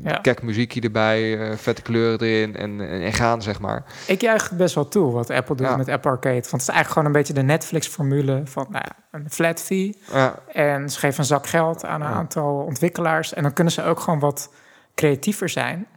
Ja. 0.03 0.17
kek 0.21 0.41
muziekje 0.41 0.81
erbij, 0.81 1.39
eh, 1.49 1.57
vette 1.57 1.81
kleuren 1.81 2.27
erin 2.27 2.55
en, 2.55 2.81
en, 2.81 3.01
en 3.01 3.13
gaan, 3.13 3.41
zeg 3.41 3.59
maar. 3.59 3.83
Ik 4.07 4.21
juich 4.21 4.49
het 4.49 4.57
best 4.57 4.75
wel 4.75 4.87
toe 4.87 5.11
wat 5.11 5.29
Apple 5.29 5.55
doet 5.55 5.67
Ja. 5.67 5.75
met 5.77 5.89
Apple 5.89 6.11
Arcade. 6.11 6.33
Want 6.35 6.51
het 6.51 6.61
is 6.61 6.67
eigenlijk 6.67 6.89
gewoon 6.93 7.05
een 7.07 7.11
beetje 7.19 7.33
de 7.33 7.41
Netflix-formule 7.43 8.41
van 8.45 8.67
nou 8.69 8.83
ja, 8.87 9.19
een 9.19 9.29
flat 9.29 9.61
fee. 9.61 9.97
Ja, 10.11 10.35
En 10.53 10.89
ze 10.89 10.99
geven 10.99 11.19
een 11.19 11.25
zak 11.25 11.47
geld 11.47 11.85
aan 11.85 12.01
een 12.01 12.07
aantal 12.07 12.55
ontwikkelaars. 12.55 13.33
En 13.33 13.43
dan 13.43 13.53
kunnen 13.53 13.73
ze 13.73 13.83
ook 13.83 13.99
gewoon 13.99 14.19
wat 14.19 14.53
creatiever 14.95 15.49
zijn. 15.49 15.87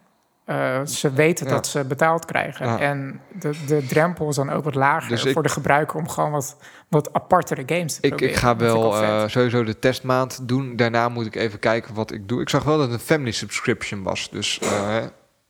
Eh, 0.50 0.86
ze 0.86 1.12
weten 1.12 1.46
Ja. 1.46 1.52
dat 1.52 1.66
ze 1.66 1.84
betaald 1.84 2.24
krijgen. 2.24 2.66
Ja. 2.66 2.78
En 2.78 3.20
de, 3.40 3.50
de 3.66 3.86
drempel 3.86 4.28
is 4.28 4.34
dan 4.36 4.50
ook 4.50 4.64
wat 4.64 4.74
lager 4.74 5.08
Dus 5.08 5.24
ik- 5.24 5.32
voor 5.32 5.42
de 5.42 5.48
gebruiker... 5.48 5.96
om 5.96 6.08
gewoon 6.08 6.30
wat, 6.30 6.56
wat 6.88 7.12
apartere 7.12 7.62
games 7.66 7.94
te 7.94 8.00
Ik, 8.00 8.08
proberen. 8.08 8.34
ik 8.34 8.40
ga 8.40 8.56
wel 8.56 9.02
eh, 9.02 9.22
sowieso 9.26 9.64
de 9.64 9.78
testmaand 9.78 10.48
doen. 10.48 10.76
Daarna 10.76 11.08
moet 11.08 11.26
ik 11.26 11.34
even 11.34 11.58
kijken 11.58 11.94
wat 11.94 12.12
ik 12.12 12.28
doe. 12.28 12.40
Ik 12.40 12.48
zag 12.48 12.62
wel 12.64 12.76
dat 12.76 12.90
het 12.90 13.00
een 13.00 13.06
family 13.06 13.30
subscription 13.30 14.02
was. 14.02 14.30
Dus 14.30 14.58
eh, 14.58 14.96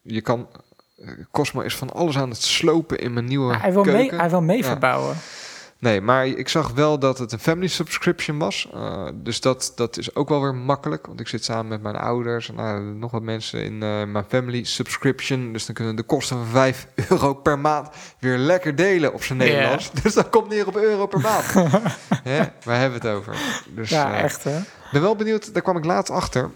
je 0.02 0.20
kan... 0.20 0.48
Cosmo 1.30 1.60
is 1.60 1.76
van 1.76 1.90
alles 1.92 2.18
aan 2.18 2.28
het 2.30 2.42
slopen 2.42 2.98
in 2.98 3.12
mijn 3.12 3.24
nieuwe 3.26 3.56
hij, 3.56 3.72
wil 3.72 3.84
mee, 3.84 4.14
hij 4.14 4.30
wil 4.30 4.42
mee 4.42 4.64
verbouwen. 4.64 5.16
Nee, 5.80 6.00
maar 6.00 6.26
ik 6.26 6.48
zag 6.48 6.70
wel 6.70 6.98
dat 6.98 7.18
het 7.18 7.32
een 7.32 7.38
family 7.38 7.66
subscription 7.66 8.38
was. 8.38 8.68
Eh, 8.74 9.08
dus 9.14 9.40
dat, 9.40 9.72
dat 9.74 9.98
is 9.98 10.14
ook 10.14 10.28
wel 10.28 10.40
weer 10.40 10.54
makkelijk. 10.54 11.06
Want 11.06 11.20
ik 11.20 11.28
zit 11.28 11.44
samen 11.44 11.68
met 11.68 11.82
mijn 11.82 11.96
ouders 11.96 12.50
en 12.56 12.98
nog 12.98 13.10
wat 13.10 13.22
mensen 13.22 13.64
in 13.64 13.82
eh, 13.82 14.04
mijn 14.04 14.24
family 14.28 14.64
subscription. 14.64 15.52
Dus 15.52 15.66
dan 15.66 15.74
kunnen 15.74 15.94
we 15.94 16.00
de 16.00 16.06
kosten 16.06 16.36
van 16.36 16.46
5 16.46 16.86
euro 17.08 17.34
per 17.34 17.58
maand 17.58 17.88
weer 18.18 18.38
lekker 18.38 18.76
delen 18.76 19.12
op 19.12 19.22
zijn. 19.22 19.38
Nederlands. 19.38 19.90
Dus 20.02 20.14
dat 20.14 20.28
komt 20.28 20.48
neer 20.48 20.66
op 20.66 20.76
euro 20.76 21.06
per 21.06 21.20
maand. 21.20 21.44
Hè? 22.30 22.42
Waar 22.64 22.78
hebben 22.78 23.00
we 23.00 23.08
het 23.08 23.16
over? 23.16 23.36
Dus, 23.68 23.88
ja, 23.88 24.12
eh, 24.12 24.22
echt 24.22 24.44
hè. 24.44 24.58
ik 24.58 24.88
ben 24.92 25.02
wel 25.02 25.16
benieuwd, 25.16 25.52
daar 25.52 25.62
kwam 25.62 25.76
ik 25.76 25.84
laatst 25.84 26.12
achter. 26.12 26.50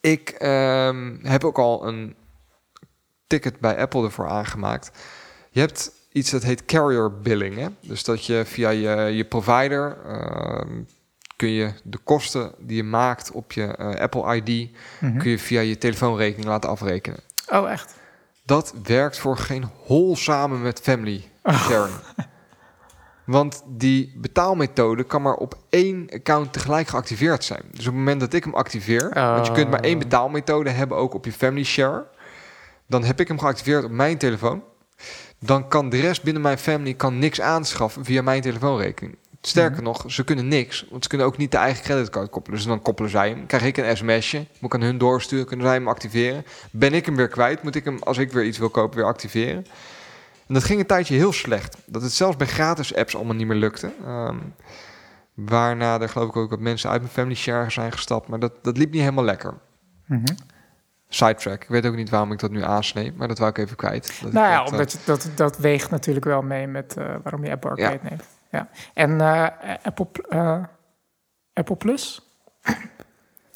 Ik 0.00 0.28
ehm, 0.28 1.16
heb 1.22 1.44
ook 1.44 1.58
al 1.58 1.86
een 1.86 2.16
ticket 3.26 3.60
bij 3.60 3.78
Apple 3.78 4.04
ervoor 4.04 4.28
aangemaakt. 4.28 4.90
Je 5.50 5.60
hebt 5.60 5.92
iets 6.14 6.30
dat 6.30 6.42
heet 6.42 6.64
carrier 6.64 7.20
billing. 7.20 7.56
Hè? 7.56 7.66
Dus 7.80 8.04
dat 8.04 8.26
je 8.26 8.42
via 8.46 8.70
je, 8.70 8.96
je 9.16 9.24
provider 9.24 9.96
ehm, 10.06 10.82
kun 11.36 11.48
je 11.48 11.72
de 11.82 11.98
kosten 11.98 12.52
die 12.58 12.76
je 12.76 12.82
maakt 12.82 13.30
op 13.32 13.52
je 13.52 13.64
eh, 13.64 14.00
Apple 14.00 14.36
ID... 14.36 14.70
Mhm. 15.00 15.18
kun 15.18 15.30
je 15.30 15.38
via 15.38 15.60
je 15.60 15.78
telefoonrekening 15.78 16.48
laten 16.48 16.70
afrekenen. 16.70 17.20
Oh, 17.52 17.70
echt? 17.70 17.94
Dat 18.44 18.74
werkt 18.82 19.18
voor 19.18 19.36
geen 19.36 19.64
hol 19.84 20.16
samen 20.16 20.62
met 20.62 20.80
family 20.80 21.24
sharing. 21.50 21.96
Want 23.24 23.62
die 23.66 24.12
betaalmethode 24.16 25.04
kan 25.04 25.22
maar 25.22 25.34
op 25.34 25.58
één 25.68 26.10
account 26.12 26.52
tegelijk 26.52 26.88
geactiveerd 26.88 27.44
zijn. 27.44 27.62
Dus 27.70 27.78
op 27.78 27.84
het 27.84 27.94
moment 27.94 28.20
dat 28.20 28.32
ik 28.32 28.44
hem 28.44 28.54
activeer, 28.54 29.10
want 29.14 29.46
je 29.46 29.52
kunt 29.52 29.70
maar 29.70 29.80
één 29.80 29.94
Oh. 29.96 30.02
betaalmethode 30.02 30.70
hebben 30.70 30.96
ook 30.96 31.14
op 31.14 31.24
je 31.24 31.32
family 31.32 31.64
share, 31.64 32.06
dan 32.86 33.04
heb 33.04 33.20
ik 33.20 33.28
hem 33.28 33.38
geactiveerd 33.38 33.84
op 33.84 33.90
mijn 33.90 34.18
telefoon. 34.18 34.62
Dan 35.46 35.68
kan 35.68 35.88
de 35.88 36.00
rest 36.00 36.22
binnen 36.22 36.42
mijn 36.42 36.58
family 36.58 36.94
kan 36.94 37.18
niks 37.18 37.40
aanschaffen 37.40 38.04
via 38.04 38.22
mijn 38.22 38.42
telefoonrekening. 38.42 39.16
Sterker 39.40 39.82
nog, 39.82 40.04
ze 40.06 40.24
kunnen 40.24 40.48
niks, 40.48 40.86
want 40.90 41.02
ze 41.02 41.08
kunnen 41.08 41.26
ook 41.26 41.36
niet 41.36 41.50
de 41.50 41.56
eigen 41.56 41.84
creditcard 41.84 42.30
koppelen. 42.30 42.58
Dus 42.58 42.66
dan 42.66 42.82
koppelen 42.82 43.10
zij 43.10 43.28
hem, 43.28 43.46
krijg 43.46 43.64
ik 43.64 43.76
een 43.76 43.96
sms'je, 43.96 44.38
moet 44.38 44.74
ik 44.74 44.80
aan 44.80 44.86
hun 44.86 44.98
doorsturen, 44.98 45.46
kunnen 45.46 45.66
zij 45.66 45.74
hem 45.74 45.88
activeren. 45.88 46.44
Ben 46.70 46.94
ik 46.94 47.06
hem 47.06 47.16
weer 47.16 47.28
kwijt, 47.28 47.62
moet 47.62 47.74
ik 47.74 47.84
hem, 47.84 47.98
als 48.02 48.18
ik 48.18 48.32
weer 48.32 48.44
iets 48.44 48.58
wil 48.58 48.70
kopen, 48.70 48.96
weer 48.96 49.06
activeren. 49.06 49.66
En 50.46 50.54
dat 50.54 50.64
ging 50.64 50.80
een 50.80 50.86
tijdje 50.86 51.14
heel 51.14 51.32
slecht. 51.32 51.76
Dat 51.86 52.02
het 52.02 52.12
zelfs 52.12 52.36
bij 52.36 52.46
gratis 52.46 52.94
apps 52.94 53.16
allemaal 53.16 53.34
niet 53.34 53.46
meer 53.46 53.56
lukte. 53.56 53.92
Ehm, 54.04 54.38
waarna 55.34 56.00
er 56.00 56.08
geloof 56.08 56.28
ik 56.28 56.36
ook 56.36 56.50
wat 56.50 56.60
mensen 56.60 56.90
uit 56.90 57.00
mijn 57.00 57.12
family 57.12 57.34
share 57.34 57.70
zijn 57.70 57.92
gestapt. 57.92 58.28
Maar 58.28 58.38
dat, 58.38 58.52
dat 58.62 58.76
liep 58.76 58.90
niet 58.90 59.00
helemaal 59.00 59.24
lekker. 59.24 59.54
Mhm. 60.06 60.24
Sidetrack. 61.14 61.62
Ik 61.62 61.68
weet 61.68 61.86
ook 61.86 61.94
niet 61.96 62.10
waarom 62.10 62.32
ik 62.32 62.38
dat 62.38 62.50
nu 62.50 62.62
aansnee. 62.62 63.12
Maar 63.16 63.28
dat 63.28 63.38
wou 63.38 63.50
ik 63.50 63.58
even 63.58 63.76
kwijt. 63.76 64.18
Dat 64.22 64.32
Nou 64.32 64.46
ja, 64.46 64.56
dat, 64.58 64.66
eh, 64.66 64.72
omdat 64.72 64.92
je, 64.92 64.98
dat, 65.04 65.28
dat 65.34 65.58
weegt 65.58 65.90
natuurlijk 65.90 66.24
wel 66.24 66.42
mee 66.42 66.66
met 66.66 66.96
eh, 66.96 67.04
waarom 67.22 67.44
je 67.44 67.50
Apple 67.50 67.70
Arcade 67.70 67.98
Ja. 68.02 68.08
neemt. 68.08 68.24
Ja. 68.50 68.68
En 68.94 69.20
eh, 69.20 69.46
Apple, 69.82 70.04
Pl- 70.06 70.20
eh, 70.28 70.62
Apple 71.52 71.76
Plus? 71.76 72.30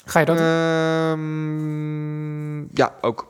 Ga 0.05 0.19
je 0.21 0.27
dat 0.27 0.37
doen? 0.37 0.47
Ehm, 0.47 2.61
ja, 2.77 2.95
ook. 3.01 3.29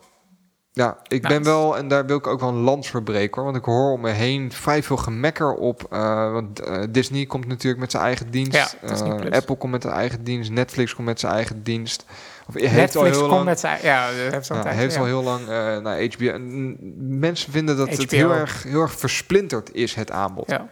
Ja, 0.72 0.96
ik 1.08 1.22
ben 1.22 1.42
wel, 1.44 1.76
en 1.76 1.88
daar 1.88 2.06
wil 2.06 2.16
ik 2.16 2.26
ook 2.26 2.40
wel 2.40 2.48
een 2.48 2.54
lans 2.54 2.90
voor 2.90 3.02
breken 3.02 3.34
hoor. 3.34 3.44
Want 3.44 3.56
ik 3.56 3.64
hoor 3.64 3.92
om 3.92 4.00
me 4.00 4.10
heen 4.10 4.52
vrij 4.52 4.82
veel 4.82 4.96
gemekker 4.96 5.54
op. 5.54 5.86
eh, 5.90 6.32
want 6.32 6.60
eh, 6.60 6.82
Disney 6.90 7.26
komt 7.26 7.46
natuurlijk 7.46 7.80
met 7.80 7.90
zijn 7.90 8.02
eigen 8.02 8.30
dienst. 8.30 8.52
Ja, 8.52 8.68
Eh. 8.88 9.30
Apple 9.30 9.56
komt 9.56 9.72
met 9.72 9.82
zijn 9.82 9.94
eigen 9.94 10.24
dienst. 10.24 10.50
Netflix 10.50 10.94
komt 10.94 11.06
met 11.06 11.20
zijn 11.20 11.32
eigen 11.32 11.62
dienst. 11.62 12.04
Of 12.48 12.54
heeft 12.54 12.72
Netflix 12.74 12.96
al 12.96 13.04
heel 13.04 13.18
komt 13.20 13.30
lang. 13.30 13.44
met 13.44 13.60
zijn... 13.60 13.78
Ja, 13.82 14.08
heeft 14.08 14.46
zo'n 14.46 14.56
Ja, 14.56 14.62
tijd, 14.62 14.76
heeft 14.76 14.94
ja. 14.94 15.00
al 15.00 15.06
heel 15.06 15.22
lang 15.22 15.40
eh 15.40 15.78
naar 15.78 16.04
HBO. 16.04 16.26
en 16.26 16.76
Mensen 17.18 17.52
vinden 17.52 17.76
dat 17.76 17.96
het 17.96 18.10
heel 18.10 18.32
erg, 18.32 18.62
heel 18.62 18.80
erg 18.80 18.92
versplinterd 18.98 19.74
is, 19.74 19.94
het 19.94 20.10
aanbod. 20.10 20.50
Ja. 20.50 20.68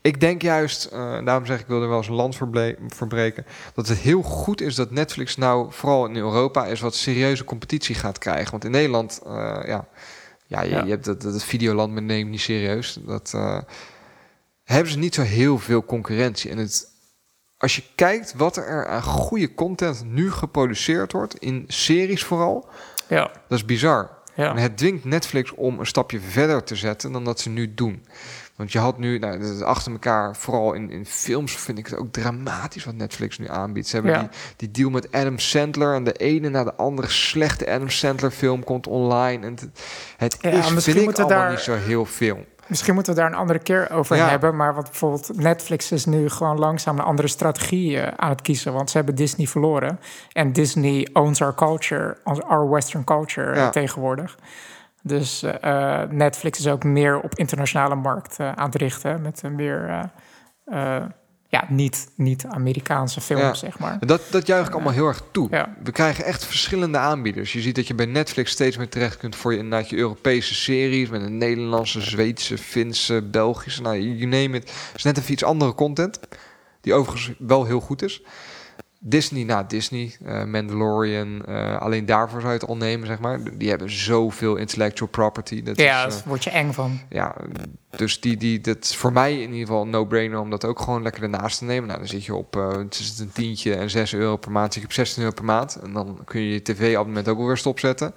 Ik 0.00 0.20
denk 0.20 0.42
juist, 0.42 0.84
eh, 0.84 1.24
daarom 1.24 1.46
zeg 1.46 1.56
ik, 1.56 1.62
ik 1.62 1.68
wil 1.68 1.82
er 1.82 1.88
wel 1.88 1.96
eens 1.96 2.08
een 2.08 2.14
land 2.14 2.36
verbreken, 2.88 3.46
dat 3.74 3.88
het 3.88 3.98
heel 3.98 4.22
goed 4.22 4.60
is 4.60 4.74
dat 4.74 4.90
Netflix 4.90 5.36
nou, 5.36 5.72
vooral 5.72 6.06
in 6.06 6.16
Europa, 6.16 6.66
eens 6.66 6.80
wat 6.80 6.94
serieuze 6.94 7.44
competitie 7.44 7.94
gaat 7.94 8.18
krijgen. 8.18 8.50
Want 8.50 8.64
in 8.64 8.70
Nederland, 8.70 9.20
eh, 9.26 9.32
ja, 9.66 9.86
ja, 10.46 10.62
je, 10.62 10.70
Ja. 10.70 10.84
je 10.84 10.90
hebt 10.90 11.04
dat, 11.04 11.22
dat 11.22 11.44
Videoland, 11.44 11.92
men 11.92 12.06
neemt 12.06 12.30
niet 12.30 12.40
serieus. 12.40 12.98
Dat 13.06 13.34
hebben 14.64 14.92
ze 14.92 14.98
niet 14.98 15.14
zo 15.14 15.22
heel 15.22 15.58
veel 15.58 15.84
concurrentie. 15.84 16.50
En 16.50 16.58
het, 16.58 16.91
als 17.62 17.76
je 17.76 17.82
kijkt 17.94 18.34
wat 18.36 18.56
er 18.56 18.86
aan 18.86 19.02
goede 19.02 19.54
content 19.54 20.04
nu 20.06 20.32
geproduceerd 20.32 21.12
wordt, 21.12 21.38
in 21.38 21.64
series 21.68 22.24
vooral, 22.24 22.68
Ja. 23.08 23.22
dat 23.48 23.58
is 23.58 23.64
bizar. 23.64 24.10
Ja. 24.34 24.50
En 24.50 24.56
het 24.56 24.76
dwingt 24.78 25.04
Netflix 25.04 25.54
om 25.54 25.78
een 25.78 25.86
stapje 25.86 26.20
verder 26.20 26.62
te 26.64 26.76
zetten 26.76 27.12
dan 27.12 27.24
dat 27.24 27.40
ze 27.40 27.48
nu 27.48 27.74
doen. 27.74 28.04
Want 28.56 28.72
je 28.72 28.78
had 28.78 28.98
nu, 28.98 29.18
nou, 29.18 29.38
dat 29.38 29.50
is 29.50 29.60
achter 29.62 29.92
elkaar, 29.92 30.36
vooral 30.36 30.72
in, 30.72 30.90
in 30.90 31.06
films 31.06 31.56
vind 31.56 31.78
ik 31.78 31.86
het 31.86 31.96
ook 31.98 32.12
dramatisch 32.12 32.84
wat 32.84 32.94
Netflix 32.94 33.38
nu 33.38 33.48
aanbiedt. 33.48 33.88
Ze 33.88 33.94
hebben 33.96 34.12
Ja. 34.12 34.20
die, 34.20 34.30
die 34.56 34.70
deal 34.70 34.90
met 34.90 35.12
Adam 35.12 35.38
Sandler 35.38 35.94
en 35.94 36.04
de 36.04 36.12
ene 36.12 36.48
na 36.48 36.64
de 36.64 36.74
andere 36.74 37.08
slechte 37.08 37.70
Adam 37.70 37.88
Sandler 37.90 38.30
film 38.30 38.64
komt 38.64 38.86
online. 38.86 39.46
En 39.46 39.52
het, 39.52 39.68
het 40.16 40.36
Ja, 40.40 40.50
is, 40.50 40.66
vind 40.84 40.86
ik, 40.96 41.06
allemaal 41.06 41.28
daar- 41.28 41.50
niet 41.50 41.58
zo 41.58 41.74
heel 41.74 42.04
veel. 42.04 42.44
Misschien 42.72 42.94
moeten 42.94 43.14
we 43.14 43.20
daar 43.20 43.28
een 43.30 43.36
andere 43.36 43.58
keer 43.58 43.90
over 43.90 44.16
Ja. 44.16 44.28
hebben. 44.28 44.56
Maar 44.56 44.74
wat 44.74 44.84
bijvoorbeeld 44.84 45.30
Netflix 45.36 45.92
is 45.92 46.04
nu 46.04 46.28
gewoon 46.28 46.58
langzaam 46.58 46.98
een 46.98 47.04
andere 47.04 47.28
strategie 47.28 48.00
eh, 48.00 48.12
aan 48.16 48.28
het 48.30 48.42
kiezen. 48.42 48.72
Want 48.72 48.90
ze 48.90 48.96
hebben 48.96 49.14
Disney 49.14 49.46
verloren. 49.46 50.00
En 50.32 50.52
Disney 50.52 51.08
owns 51.12 51.42
our 51.42 51.54
culture, 51.54 52.16
our 52.46 52.70
western 52.70 53.04
culture 53.04 53.50
eh, 53.50 53.56
Ja. 53.56 53.70
tegenwoordig. 53.70 54.38
Dus 55.02 55.42
eh, 55.42 56.02
Netflix 56.10 56.58
is 56.58 56.68
ook 56.68 56.84
meer 56.84 57.20
op 57.20 57.34
internationale 57.34 57.94
markt 57.94 58.40
aan 58.40 58.66
het 58.66 58.74
richten. 58.74 59.22
Met 59.22 59.42
een 59.42 59.54
meer 59.54 60.10
ja, 61.52 61.64
niet, 61.68 62.08
niet 62.16 62.46
Amerikaanse 62.46 63.20
films, 63.20 63.42
Ja. 63.42 63.54
zeg 63.54 63.78
maar. 63.78 63.98
Dat, 64.06 64.22
dat 64.30 64.46
juich 64.46 64.66
ik 64.66 64.72
allemaal 64.72 64.92
heel 64.92 65.06
erg 65.06 65.22
toe. 65.30 65.48
Ja. 65.50 65.74
We 65.82 65.92
krijgen 65.92 66.24
echt 66.24 66.44
verschillende 66.44 66.98
aanbieders. 66.98 67.52
Je 67.52 67.60
ziet 67.60 67.74
dat 67.74 67.86
je 67.86 67.94
bij 67.94 68.06
Netflix 68.06 68.50
steeds 68.50 68.76
meer 68.76 68.88
terecht 68.88 69.16
kunt 69.16 69.36
voor 69.36 69.52
je, 69.52 69.58
inderdaad 69.58 69.90
je 69.90 69.96
Europese 69.96 70.54
series... 70.54 71.08
met 71.08 71.22
een 71.22 71.38
Nederlandse, 71.38 72.00
Zweedse, 72.00 72.58
Finse, 72.58 73.22
Belgische, 73.22 73.82
nou, 73.82 74.00
you 74.00 74.24
name 74.26 74.56
it. 74.56 74.62
Het 74.62 74.96
is 74.96 75.02
net 75.02 75.18
even 75.18 75.32
iets 75.32 75.44
andere 75.44 75.74
content, 75.74 76.20
die 76.80 76.94
overigens 76.94 77.32
wel 77.38 77.64
heel 77.64 77.80
goed 77.80 78.02
is. 78.02 78.22
Disney, 79.04 79.44
nou 79.44 79.64
Disney, 79.68 80.16
eh, 80.24 80.44
Mandalorian, 80.44 81.44
eh, 81.44 81.80
alleen 81.80 82.06
daarvoor 82.06 82.40
zou 82.40 82.52
je 82.52 82.58
het 82.58 82.68
al 82.68 82.76
nemen, 82.76 83.06
zeg 83.06 83.18
maar. 83.18 83.40
Die 83.58 83.68
hebben 83.68 83.90
zoveel 83.90 84.56
intellectual 84.56 85.10
property. 85.10 85.62
Dat 85.62 85.76
ja, 85.76 86.06
is, 86.06 86.12
daar 86.12 86.22
eh, 86.22 86.28
word 86.28 86.44
je 86.44 86.50
eng 86.50 86.72
van. 86.72 87.00
ja, 87.08 87.34
dus 87.96 88.20
die, 88.20 88.36
die, 88.36 88.60
dat 88.60 88.84
is 88.84 88.96
voor 88.96 89.12
mij 89.12 89.32
in 89.32 89.52
ieder 89.52 89.66
geval 89.66 89.82
een 89.82 89.90
no-brainer 89.90 90.40
om 90.40 90.50
dat 90.50 90.64
ook 90.64 90.80
gewoon 90.80 91.02
lekker 91.02 91.22
ernaast 91.22 91.58
te 91.58 91.64
nemen. 91.64 91.86
Nou, 91.86 91.98
dan 91.98 92.08
zit 92.08 92.24
je 92.24 92.34
op 92.34 92.56
eh, 92.56 92.80
tussen 92.88 93.24
een 93.24 93.32
tientje 93.32 93.74
en 93.74 93.90
6 93.90 94.14
euro 94.14 94.36
per 94.36 94.50
maand. 94.50 94.72
Zit 94.72 94.82
je 94.82 94.88
op 94.88 94.94
16 94.94 95.22
euro 95.22 95.34
per 95.34 95.44
maand. 95.44 95.74
En 95.74 95.92
dan 95.92 96.18
kun 96.24 96.40
je 96.40 96.52
je 96.52 96.62
tv-abonnement 96.62 97.28
ook 97.28 97.38
alweer 97.38 97.56
stopzetten. 97.56 98.14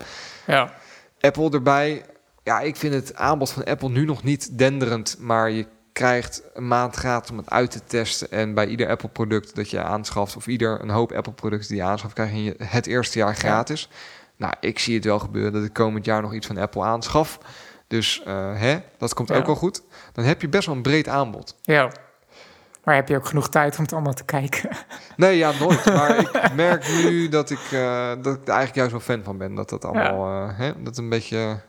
Ja. 0.47 0.73
Apple 1.19 1.49
erbij. 1.49 2.05
Ja, 2.43 2.59
ik 2.59 2.75
vind 2.75 2.93
het 2.93 3.15
aanbod 3.15 3.51
van 3.51 3.63
Apple 3.63 3.89
nu 3.89 4.05
nog 4.05 4.23
niet 4.23 4.57
denderend. 4.57 5.17
Maar 5.19 5.51
je 5.51 5.65
krijgt 5.95 6.41
een 6.53 6.67
maand 6.67 6.95
gratis 6.95 7.31
om 7.31 7.37
het 7.37 7.49
uit 7.49 7.71
te 7.71 7.83
testen. 7.85 8.31
En 8.31 8.53
bij 8.53 8.67
ieder 8.67 8.89
Apple-product 8.89 9.55
dat 9.55 9.69
je 9.69 9.81
aanschaft... 9.83 10.35
of 10.35 10.47
ieder 10.47 10.81
een 10.81 10.89
hoop 10.89 11.11
Apple-producten 11.11 11.67
die 11.69 11.77
je 11.77 11.83
aanschaft... 11.83 12.13
krijg 12.13 12.31
je 12.31 12.55
het 12.63 12.87
eerste 12.87 13.19
jaar 13.19 13.35
gratis. 13.35 13.89
Nou, 14.35 14.53
ik 14.59 14.79
zie 14.79 14.95
het 14.95 15.05
wel 15.05 15.19
gebeuren 15.19 15.53
dat 15.53 15.63
ik 15.63 15.73
komend 15.73 16.05
jaar 16.05 16.21
nog 16.21 16.33
iets 16.33 16.47
van 16.47 16.57
Apple 16.57 16.83
aanschaf. 16.83 17.39
Dus 17.87 18.23
eh, 18.25 18.59
hè, 18.59 18.77
dat 18.97 19.13
komt 19.13 19.29
Ja. 19.29 19.35
ook 19.35 19.45
wel 19.45 19.55
goed. 19.55 19.81
Dan 20.13 20.25
heb 20.25 20.41
je 20.41 20.49
best 20.49 20.65
wel 20.65 20.75
een 20.75 20.81
breed 20.81 21.07
aanbod. 21.07 21.55
ja. 21.61 21.91
Maar 22.83 22.95
heb 22.95 23.07
je 23.07 23.15
ook 23.15 23.25
genoeg 23.25 23.49
tijd 23.49 23.77
om 23.77 23.83
het 23.83 23.93
allemaal 23.93 24.13
te 24.13 24.25
kijken? 24.25 24.69
Nee, 25.15 25.37
ja, 25.37 25.51
nooit. 25.59 25.85
maar 25.85 26.17
ik 26.19 26.53
merk 26.55 26.87
nu 26.87 27.29
dat 27.29 27.49
ik, 27.49 27.59
eh, 27.71 28.07
dat 28.21 28.35
ik 28.35 28.41
er 28.41 28.53
eigenlijk 28.53 28.75
juist 28.75 28.91
wel 28.91 28.99
fan 28.99 29.23
van 29.23 29.37
ben. 29.37 29.55
Dat 29.55 29.69
dat 29.69 29.85
allemaal, 29.85 30.47
eh, 30.49 30.57
hè, 30.57 30.83
dat 30.83 30.97
een 30.97 31.09
beetje 31.09 31.59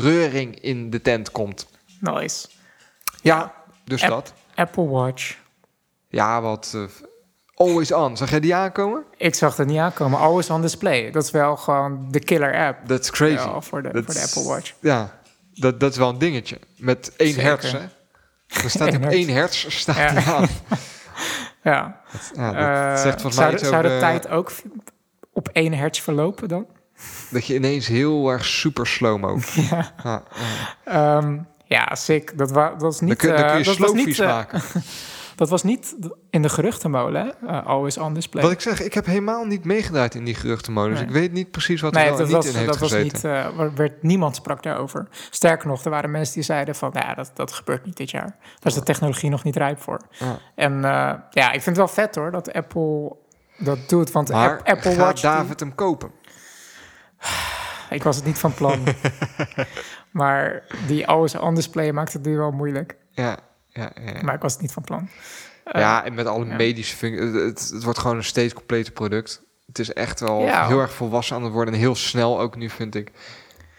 reuring 0.00 0.60
in 0.60 0.90
de 0.90 1.00
tent 1.02 1.30
komt. 1.30 1.66
nice. 2.00 2.48
Ja, 3.22 3.52
dus 3.86 4.02
App- 4.02 4.10
dat. 4.10 4.32
Apple 4.54 4.88
Watch. 4.88 5.36
Ja, 6.08 6.40
wat... 6.40 6.72
eh, 6.74 6.82
always 7.54 7.92
on. 7.92 8.16
Zag 8.16 8.30
jij 8.30 8.40
die 8.40 8.54
aankomen? 8.54 9.04
Ik 9.16 9.34
zag 9.34 9.56
het 9.56 9.66
niet 9.66 9.78
aankomen. 9.78 10.18
Always 10.18 10.50
on 10.50 10.60
display. 10.60 11.10
Dat 11.10 11.22
is 11.24 11.30
wel 11.30 11.56
gewoon 11.56 12.06
de 12.10 12.18
killer 12.20 12.54
app. 12.66 12.86
That's 12.86 13.10
crazy. 13.10 13.34
Ja, 13.48 13.60
voor 13.60 13.82
de, 13.82 13.90
voor 14.04 14.14
de 14.14 14.22
Apple 14.22 14.44
Watch. 14.44 14.72
Ja, 14.80 15.18
dat, 15.54 15.80
dat 15.80 15.90
is 15.90 15.96
wel 15.98 16.08
een 16.08 16.18
dingetje. 16.18 16.58
Met 16.76 17.12
1 17.16 17.28
Zeker. 17.32 17.42
hertz, 17.48 17.72
hè? 17.72 17.78
Dan 18.60 18.70
staat 18.70 18.94
op 18.96 19.00
hertz. 19.02 19.16
1 19.16 19.28
hertz 19.28 19.66
staat 19.78 19.96
Ja. 19.96 20.34
aan. 20.34 20.48
Ja. 21.62 22.00
Ja, 22.34 22.52
dat 22.52 22.96
Eh, 22.96 23.02
zegt 23.02 23.20
volgens 23.20 23.34
zou 23.34 23.50
mij 23.50 23.58
zou 23.64 23.82
de 23.82 23.88
over 23.88 24.00
tijd 24.00 24.28
ook 24.28 24.52
op 25.32 25.48
1 25.48 25.72
hertz 25.74 26.00
verlopen 26.00 26.48
dan? 26.48 26.66
dat 27.30 27.46
je 27.46 27.54
ineens 27.54 27.86
heel 27.86 28.28
erg 28.30 28.44
super 28.44 28.86
slow-mo. 28.86 29.38
Ja. 30.04 30.22
Ehm, 30.84 31.38
ja, 31.66 31.94
sick. 31.94 32.38
Dat, 32.38 32.50
wa 32.50 32.70
dat 32.70 32.80
was 32.82 33.00
niet... 33.00 33.08
Dan 33.08 33.16
kun, 33.16 33.28
dan 33.28 33.38
eh, 33.38 33.50
kun 33.50 33.58
je 33.58 33.64
dat 33.64 33.76
was 33.78 33.92
niet, 33.92 34.18
eh, 34.20 34.26
maken. 34.26 34.62
Dat 35.36 35.48
was 35.48 35.62
niet 35.62 35.96
in 36.30 36.42
de 36.42 36.48
geruchtenmolen? 36.48 37.34
Eh, 37.46 37.66
always 37.66 37.98
on 37.98 38.14
display. 38.14 38.42
Wat 38.42 38.52
ik 38.52 38.60
zeg, 38.60 38.82
ik 38.82 38.94
heb 38.94 39.06
helemaal 39.06 39.44
niet 39.44 39.64
meegedraaid 39.64 40.14
in 40.14 40.24
die 40.24 40.34
geruchtenmodus. 40.34 40.98
Nee. 40.98 41.06
Ik 41.06 41.12
weet 41.12 41.32
niet 41.32 41.50
precies 41.50 41.80
wat 41.80 41.94
er 41.94 42.00
Nee, 42.00 42.08
wel 42.08 42.16
dat 42.18 42.26
niet 42.26 42.36
was, 42.36 42.46
in 42.46 42.54
heeft 42.54 42.66
dat 42.66 42.78
was 42.78 42.92
niet... 42.92 43.22
er 43.22 43.74
werd, 43.74 44.02
niemand 44.02 44.36
sprak 44.36 44.62
daarover. 44.62 45.08
Sterker 45.30 45.68
nog, 45.68 45.84
er 45.84 45.90
waren 45.90 46.10
mensen 46.10 46.34
die 46.34 46.42
zeiden 46.42 46.74
van... 46.74 46.90
Ja, 46.94 47.14
dat, 47.14 47.30
dat 47.34 47.52
gebeurt 47.52 47.84
niet 47.84 47.96
dit 47.96 48.10
jaar. 48.10 48.36
Daar 48.38 48.60
is 48.62 48.74
de 48.74 48.82
technologie 48.82 49.30
nog 49.30 49.44
niet 49.44 49.56
rijp 49.56 49.82
voor. 49.82 50.00
Ja. 50.10 50.38
En 50.54 50.80
ja, 51.30 51.46
ik 51.52 51.62
vind 51.62 51.64
het 51.64 51.76
wel 51.76 51.88
vet 51.88 52.14
hoor, 52.14 52.30
dat 52.30 52.52
Apple 52.52 53.16
dat 53.58 53.88
doet. 53.88 54.10
Want 54.12 54.26
de 54.26 54.32
Maar 54.32 54.50
App- 54.58 54.68
Apple 54.68 54.90
gaat 54.90 54.98
Watch... 54.98 55.20
die- 55.20 55.30
David 55.30 55.60
hem 55.60 55.74
kopen? 55.74 56.10
Ik 57.90 58.02
was 58.02 58.16
het 58.16 58.24
niet 58.24 58.38
van 58.38 58.54
plan. 58.54 58.78
maar 60.16 60.62
die 60.86 61.06
always 61.06 61.34
on 61.34 61.54
display 61.54 61.92
maakt 61.92 62.12
het 62.12 62.24
nu 62.24 62.36
wel 62.36 62.50
moeilijk. 62.50 62.96
Ja, 63.10 63.36
ja, 63.68 63.90
ja. 63.94 64.12
ja. 64.12 64.22
Maar 64.22 64.34
ik 64.34 64.40
was 64.40 64.52
het 64.52 64.62
niet 64.62 64.72
van 64.72 64.82
plan. 64.82 65.08
Eh, 65.64 65.80
ja, 65.80 66.04
en 66.04 66.14
met 66.14 66.26
alle 66.26 66.44
medische 66.44 66.96
functies. 66.96 67.42
Het, 67.42 67.70
het 67.72 67.82
wordt 67.82 67.98
gewoon 67.98 68.16
een 68.16 68.24
steeds 68.24 68.52
complete 68.52 68.92
product. 68.92 69.42
Het 69.66 69.78
is 69.78 69.92
echt 69.92 70.20
wel 70.20 70.66
heel 70.66 70.80
erg 70.80 70.92
volwassen 70.92 71.36
aan 71.36 71.42
het 71.42 71.52
worden. 71.52 71.74
En 71.74 71.80
heel 71.80 71.94
snel 71.94 72.40
ook 72.40 72.56
nu, 72.56 72.70
vind 72.70 72.94
ik. 72.94 73.12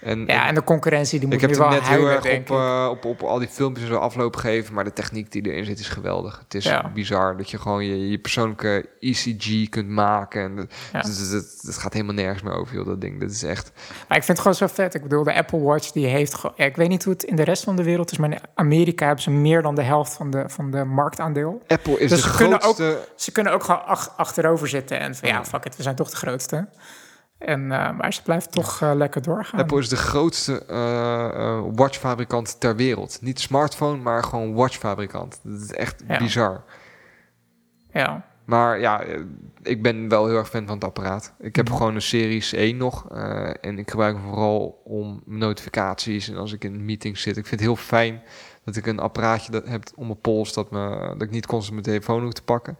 En, 0.02 0.26
ja, 0.26 0.48
en 0.48 0.56
de 0.56 0.64
concurrentie 0.64 1.20
die 1.20 1.28
moet 1.28 1.36
ik 1.36 1.41
heb 1.41 1.50
nu 1.50 1.56
het 1.66 1.70
wel 1.88 1.98
heel 1.98 2.08
erg 2.10 2.39
op, 2.39 2.50
eh, 2.50 2.88
op, 2.91 3.06
op 3.06 3.22
al 3.22 3.39
die 3.39 3.48
filmpjes 3.48 3.86
en 3.86 3.91
zo 3.91 3.98
afloop 4.00 4.36
gegeven. 4.36 4.74
Maar 4.74 4.84
de 4.84 4.93
techniek 4.93 5.32
die 5.32 5.41
erin 5.52 5.66
zit 5.66 5.80
is 5.80 5.88
geweldig. 5.89 6.39
Het 6.43 6.54
is 6.54 6.64
Ja. 6.64 6.91
bizar 6.93 7.38
dat 7.38 7.50
je 7.50 7.58
gewoon 7.60 7.86
je, 7.86 8.10
je 8.10 8.18
persoonlijke 8.18 8.89
ECG 9.00 9.70
kunt 9.70 9.89
maken. 9.89 10.41
En 10.41 10.56
dat, 10.56 10.66
Ja. 10.93 11.02
dat, 11.02 11.30
dat, 11.32 11.60
dat 11.62 11.78
gaat 11.78 11.93
helemaal 11.93 12.16
nergens 12.16 12.41
meer 12.43 12.54
over, 12.54 12.76
joh, 12.76 12.86
dat 12.86 13.02
ding. 13.02 13.20
Dat 13.20 13.32
is 13.32 13.43
echt... 13.43 13.72
Maar 14.08 14.18
ik 14.18 14.24
vind 14.24 14.28
het 14.28 14.39
gewoon 14.39 14.56
zo 14.56 14.68
vet. 14.68 14.93
Ik 14.93 15.02
bedoel, 15.02 15.24
de 15.24 15.34
Apple 15.34 15.60
Watch 15.60 15.91
die 15.91 16.06
heeft 16.06 16.34
gewoon... 16.34 16.56
Ja, 16.58 16.66
ik 16.66 16.76
weet 16.76 16.89
niet 16.89 17.04
hoe 17.04 17.14
het 17.14 17.24
in 17.24 17.36
de 17.36 17.43
rest 17.43 17.64
van 17.64 17.76
de 17.76 17.84
wereld 17.84 18.12
is... 18.12 18.18
maar 18.18 18.32
in 18.32 18.39
Amerika 18.56 19.06
hebben 19.06 19.24
ze 19.24 19.32
meer 19.32 19.62
dan 19.62 19.76
de 19.76 19.84
helft 19.84 20.14
van 20.14 20.30
de, 20.32 20.43
van 20.48 20.72
de 20.72 20.84
marktaandeel. 20.84 21.62
Apple 21.68 22.00
is 22.00 22.10
Dus 22.10 22.22
de 22.22 22.30
ze 22.30 22.36
kunnen 22.36 22.62
ook-. 22.62 22.82
Ze 23.16 23.32
kunnen 23.32 23.54
ook 23.54 23.64
gewoon 23.64 23.86
ach- 23.86 24.14
achterover 24.18 24.68
zitten 24.68 25.00
en 25.00 25.16
van... 25.16 25.30
ja, 25.30 25.45
fuck 25.45 25.66
it, 25.66 25.76
we 25.76 25.84
zijn 25.84 25.95
toch 25.95 26.10
de 26.10 26.16
grootste. 26.16 26.68
En, 27.38 27.71
eh, 27.71 27.97
maar 27.97 28.13
ze 28.13 28.21
blijft 28.21 28.51
toch 28.51 28.81
eh, 28.81 28.91
lekker 28.95 29.21
doorgaan. 29.21 29.59
Apple 29.59 29.79
is 29.79 29.89
de 29.89 29.95
grootste 29.95 30.65
eh, 30.65 31.61
watchfabrikant 31.73 32.59
ter 32.59 32.75
wereld. 32.75 33.17
Niet 33.21 33.39
smartphone, 33.39 33.97
maar 34.01 34.23
gewoon 34.23 34.53
watchfabrikant. 34.53 35.39
Dat 35.43 35.61
is 35.61 35.71
echt 35.71 36.03
Ja. 36.07 36.17
bizar. 36.17 36.63
Ja, 37.91 38.25
Maar 38.45 38.79
ja, 38.79 39.03
ik 39.63 39.81
ben 39.81 40.09
wel 40.09 40.27
heel 40.27 40.38
erg 40.38 40.49
fan 40.49 40.65
van 40.65 40.75
het 40.75 40.83
apparaat. 40.83 41.33
Ik 41.39 41.55
heb 41.55 41.69
gewoon 41.71 41.95
een 41.95 42.01
Series 42.01 42.53
1 42.53 42.77
nog. 42.77 43.09
en 43.61 43.79
ik 43.79 43.89
gebruik 43.89 44.15
hem 44.15 44.23
vooral 44.25 44.81
om 44.83 45.21
notificaties 45.25 46.29
en 46.29 46.38
als 46.38 46.53
ik 46.53 46.63
in 46.63 46.85
meetings 46.85 47.21
zit. 47.21 47.38
Ik 47.38 47.45
vind 47.47 47.59
het 47.61 47.69
heel 47.69 47.75
fijn 47.75 48.21
dat 48.63 48.75
ik 48.75 48.85
een 48.85 48.99
apparaatje 48.99 49.51
dat 49.51 49.67
heb 49.67 49.83
om 49.95 50.05
mijn 50.07 50.19
pols... 50.21 50.53
Dat, 50.53 50.71
me, 50.71 50.99
dat 51.17 51.21
ik 51.21 51.29
niet 51.31 51.45
constant 51.45 51.71
mijn 51.73 51.83
telefoon 51.85 52.23
hoef 52.23 52.33
te 52.33 52.43
pakken. 52.43 52.77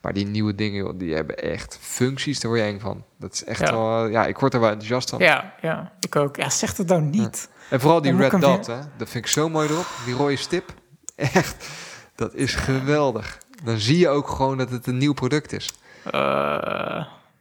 Maar 0.00 0.12
die 0.12 0.26
nieuwe 0.26 0.54
dingen, 0.54 0.76
joh, 0.84 0.98
die 0.98 1.14
hebben 1.14 1.36
echt 1.38 1.78
functies. 1.80 2.40
Daar 2.40 2.50
word 2.50 2.62
je 2.64 2.68
eng 2.70 2.80
van. 2.80 3.04
Dat 3.18 3.32
is 3.32 3.44
echt 3.44 3.60
Ja. 3.60 3.72
wel... 3.72 4.06
Ja, 4.06 4.26
ik 4.26 4.38
word 4.38 4.54
er 4.54 4.60
wel 4.60 4.68
enthousiast 4.68 5.10
van. 5.10 5.18
ja, 5.18 5.54
ja, 5.60 5.92
ik 6.00 6.16
ook. 6.16 6.36
Ja, 6.36 6.50
zeg 6.50 6.76
het 6.76 6.86
nou 6.86 7.02
niet. 7.02 7.48
En 7.70 7.80
vooral 7.80 8.00
die 8.02 8.12
Dan 8.16 8.20
red 8.20 8.40
dot, 8.40 8.66
hè? 8.66 8.78
Dat 8.96 9.10
vind 9.10 9.24
ik 9.24 9.26
zo 9.30 9.48
mooi 9.48 9.68
erop. 9.68 9.86
Die 10.04 10.14
rode 10.14 10.36
stip. 10.36 10.74
Echt, 11.16 11.68
dat 12.14 12.34
is 12.34 12.54
geweldig. 12.54 13.38
Dan 13.64 13.78
zie 13.78 13.98
je 13.98 14.08
ook 14.08 14.28
gewoon 14.28 14.58
dat 14.58 14.70
het 14.70 14.86
een 14.86 14.98
nieuw 14.98 15.12
product 15.12 15.52
is. 15.52 15.72
Eh, 16.04 16.12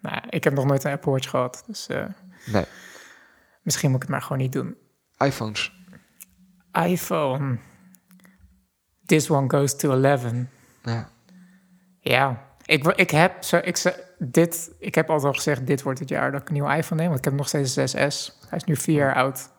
nou, 0.01 0.21
ik 0.29 0.43
heb 0.43 0.53
nog 0.53 0.65
nooit 0.65 0.83
een 0.83 0.91
Apple 0.91 1.11
Watch 1.11 1.29
gehad. 1.29 1.63
Dus 1.67 1.87
eh, 1.87 2.05
Nee, 2.45 2.65
misschien 3.61 3.87
moet 3.89 3.95
ik 3.95 4.01
het 4.01 4.11
maar 4.11 4.21
gewoon 4.21 4.37
niet 4.37 4.51
doen. 4.53 4.77
iPhones. 5.17 5.73
iPhone. 6.85 7.57
This 9.05 9.29
one 9.29 9.49
goes 9.49 9.75
to 9.75 10.01
11. 10.03 10.23
Ja. 10.83 11.09
Ja, 11.99 12.47
ik, 12.69 12.87
ik 12.87 13.09
heb 13.09 13.43
zo, 13.43 13.59
ik, 13.63 13.95
dit, 14.17 14.71
ik 14.79 14.95
heb 14.95 15.09
altijd 15.09 15.27
al 15.27 15.33
gezegd, 15.33 15.67
dit 15.67 15.81
wordt 15.81 15.99
het 15.99 16.09
jaar 16.09 16.31
dat 16.31 16.41
ik 16.41 16.47
een 16.47 16.53
nieuwe 16.53 16.75
iPhone 16.75 16.99
neem. 17.01 17.07
Want 17.09 17.19
ik 17.19 17.25
heb 17.25 17.33
nog 17.33 17.47
steeds 17.47 17.75
een 17.75 17.87
6S. 17.87 18.47
Hij 18.49 18.57
is 18.57 18.63
nu 18.63 18.75
vier 18.75 18.95
jaar 18.95 19.15
oud. 19.15 19.49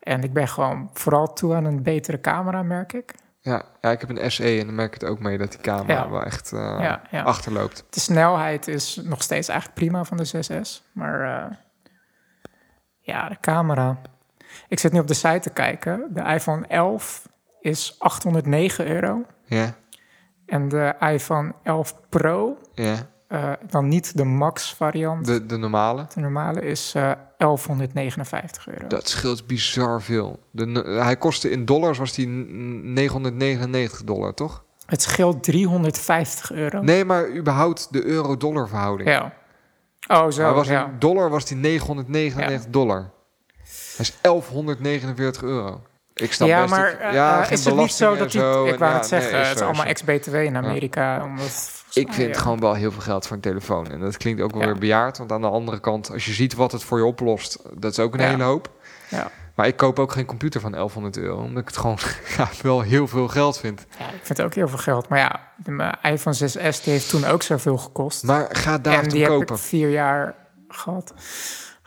En 0.00 0.22
ik 0.22 0.32
ben 0.32 0.48
gewoon 0.48 0.90
vooral 0.92 1.32
toe 1.32 1.54
aan 1.54 1.64
een 1.64 1.82
betere 1.82 2.20
camera, 2.20 2.62
merk 2.62 2.92
ik. 2.92 3.14
Ja, 3.40 3.62
ja, 3.80 3.90
ik 3.90 4.00
heb 4.00 4.10
een 4.10 4.30
SE 4.30 4.58
en 4.58 4.66
dan 4.66 4.74
merk 4.74 4.94
ik 4.94 5.00
het 5.00 5.10
ook 5.10 5.18
mee 5.20 5.38
dat 5.38 5.50
die 5.50 5.60
camera 5.60 6.02
Ja. 6.02 6.10
wel 6.10 6.22
echt 6.22 6.52
eh, 6.52 6.58
Ja, 6.80 7.02
ja. 7.10 7.22
achterloopt. 7.22 7.84
De 7.90 8.00
snelheid 8.00 8.68
is 8.68 9.00
nog 9.04 9.22
steeds 9.22 9.48
eigenlijk 9.48 9.78
prima 9.80 10.04
van 10.04 10.16
de 10.16 10.26
6S. 10.26 10.82
Maar 10.92 11.20
eh, 11.44 11.56
ja, 13.00 13.28
de 13.28 13.36
camera. 13.40 14.00
Ik 14.68 14.78
zit 14.78 14.92
nu 14.92 14.98
op 14.98 15.06
de 15.06 15.14
site 15.14 15.38
te 15.38 15.50
kijken. 15.50 16.06
De 16.10 16.22
iPhone 16.22 16.66
11 16.66 17.28
is 17.60 17.94
809 17.98 18.86
euro. 18.86 19.24
Ja, 19.44 19.74
En 20.52 20.68
de 20.68 20.94
iPhone 21.00 21.52
11 21.62 21.94
Pro 22.08 22.56
ja. 22.74 22.94
eh, 23.28 23.52
dan 23.70 23.88
niet 23.88 24.16
de 24.16 24.24
max 24.24 24.74
variant. 24.74 25.24
De, 25.26 25.32
De, 25.32 25.46
de 25.46 25.56
normale. 25.56 26.06
normale 26.14 26.60
is 26.60 26.92
eh 26.94 27.12
1159 27.38 28.68
euro. 28.68 28.86
Dat 28.86 29.08
scheelt 29.08 29.46
bizar 29.46 30.02
veel. 30.02 30.38
De, 30.50 30.98
hij 31.02 31.16
kostte 31.16 31.50
in 31.50 31.64
dollars, 31.64 31.98
was 31.98 32.12
die 32.14 32.26
n- 32.28 32.92
999 32.92 34.04
dollar, 34.04 34.34
toch? 34.34 34.64
Het 34.86 35.02
scheelt 35.02 35.42
350 35.42 36.52
euro. 36.52 36.82
Nee, 36.82 37.04
maar 37.04 37.28
überhaupt 37.30 37.88
de 37.92 38.04
euro-dollar 38.04 38.68
verhouding. 38.68 39.08
Ja. 39.08 39.32
Oh, 40.08 40.30
zo. 40.30 40.42
Hij 40.42 40.52
was 40.52 40.68
ja. 40.68 40.84
in 40.86 40.98
dollar 40.98 41.30
was 41.30 41.44
die 41.46 41.56
999 41.56 42.70
dollar. 42.70 43.10
Hij 43.96 43.98
is 43.98 44.18
1149 44.20 45.42
euro. 45.42 45.80
Ik 46.14 46.32
snap 46.32 46.48
ja, 46.48 46.60
best 46.60 46.74
maar 46.74 46.98
eh, 46.98 47.12
ja, 47.12 47.44
eh, 47.44 47.50
is 47.50 47.64
het 47.64 47.76
niet 47.76 47.92
zo 47.92 48.10
dat 48.10 48.18
en 48.18 48.28
die... 48.28 48.40
zo 48.40 48.64
Ik 48.64 48.72
en 48.72 48.78
wou 48.78 48.90
ja, 48.90 48.96
het 48.96 49.06
zeggen, 49.06 49.32
nee, 49.32 49.42
het 49.42 49.56
is 49.56 49.62
allemaal 49.62 49.84
ex-BTW 49.84 50.34
in 50.34 50.56
Amerika. 50.56 51.24
Omdat, 51.24 51.84
Ik 51.92 52.12
vind 52.12 52.34
ja. 52.34 52.40
gewoon 52.40 52.60
wel 52.60 52.74
heel 52.74 52.92
veel 52.92 53.00
geld 53.00 53.26
voor 53.26 53.36
een 53.36 53.42
telefoon. 53.42 53.90
En 53.90 54.00
dat 54.00 54.16
klinkt 54.16 54.40
ook 54.42 54.52
wel 54.52 54.64
weer 54.64 54.78
bejaard. 54.78 55.18
Want 55.18 55.32
aan 55.32 55.40
de 55.40 55.48
andere 55.48 55.80
kant, 55.80 56.10
als 56.10 56.26
je 56.26 56.32
ziet 56.32 56.54
wat 56.54 56.72
het 56.72 56.82
voor 56.82 56.98
je 56.98 57.04
oplost, 57.04 57.58
dat 57.74 57.92
is 57.92 57.98
ook 57.98 58.14
een 58.14 58.20
hele 58.20 58.42
hoop. 58.42 58.70
Ja. 59.08 59.30
Maar 59.54 59.66
ik 59.66 59.76
koop 59.76 59.98
ook 59.98 60.12
geen 60.12 60.24
computer 60.24 60.60
van 60.60 60.70
1100 60.70 61.16
euro. 61.16 61.42
Omdat 61.42 61.62
ik 61.62 61.68
het 61.68 61.76
gewoon 61.76 61.98
wel 62.62 62.80
heel 62.80 63.08
veel 63.08 63.28
geld 63.28 63.58
vind. 63.58 63.86
Ja, 63.98 64.06
ik 64.06 64.20
vind 64.22 64.28
het 64.28 64.42
ook 64.42 64.54
heel 64.54 64.68
veel 64.68 64.78
geld. 64.78 65.08
Maar 65.08 65.18
ja, 65.18 65.40
mijn 65.64 65.96
iPhone 66.02 66.36
6S 66.36 66.82
die 66.82 66.92
heeft 66.92 67.08
toen 67.08 67.24
ook 67.24 67.42
zoveel 67.42 67.78
gekost. 67.78 68.22
Maar 68.22 68.48
ga 68.50 68.74
en 68.74 68.82
daar 68.82 69.02
die 69.02 69.10
toe 69.10 69.20
heb 69.20 69.28
kopen. 69.28 69.54
ik 69.54 69.60
vier 69.60 69.90
jaar 69.90 70.34
gehad. 70.68 71.14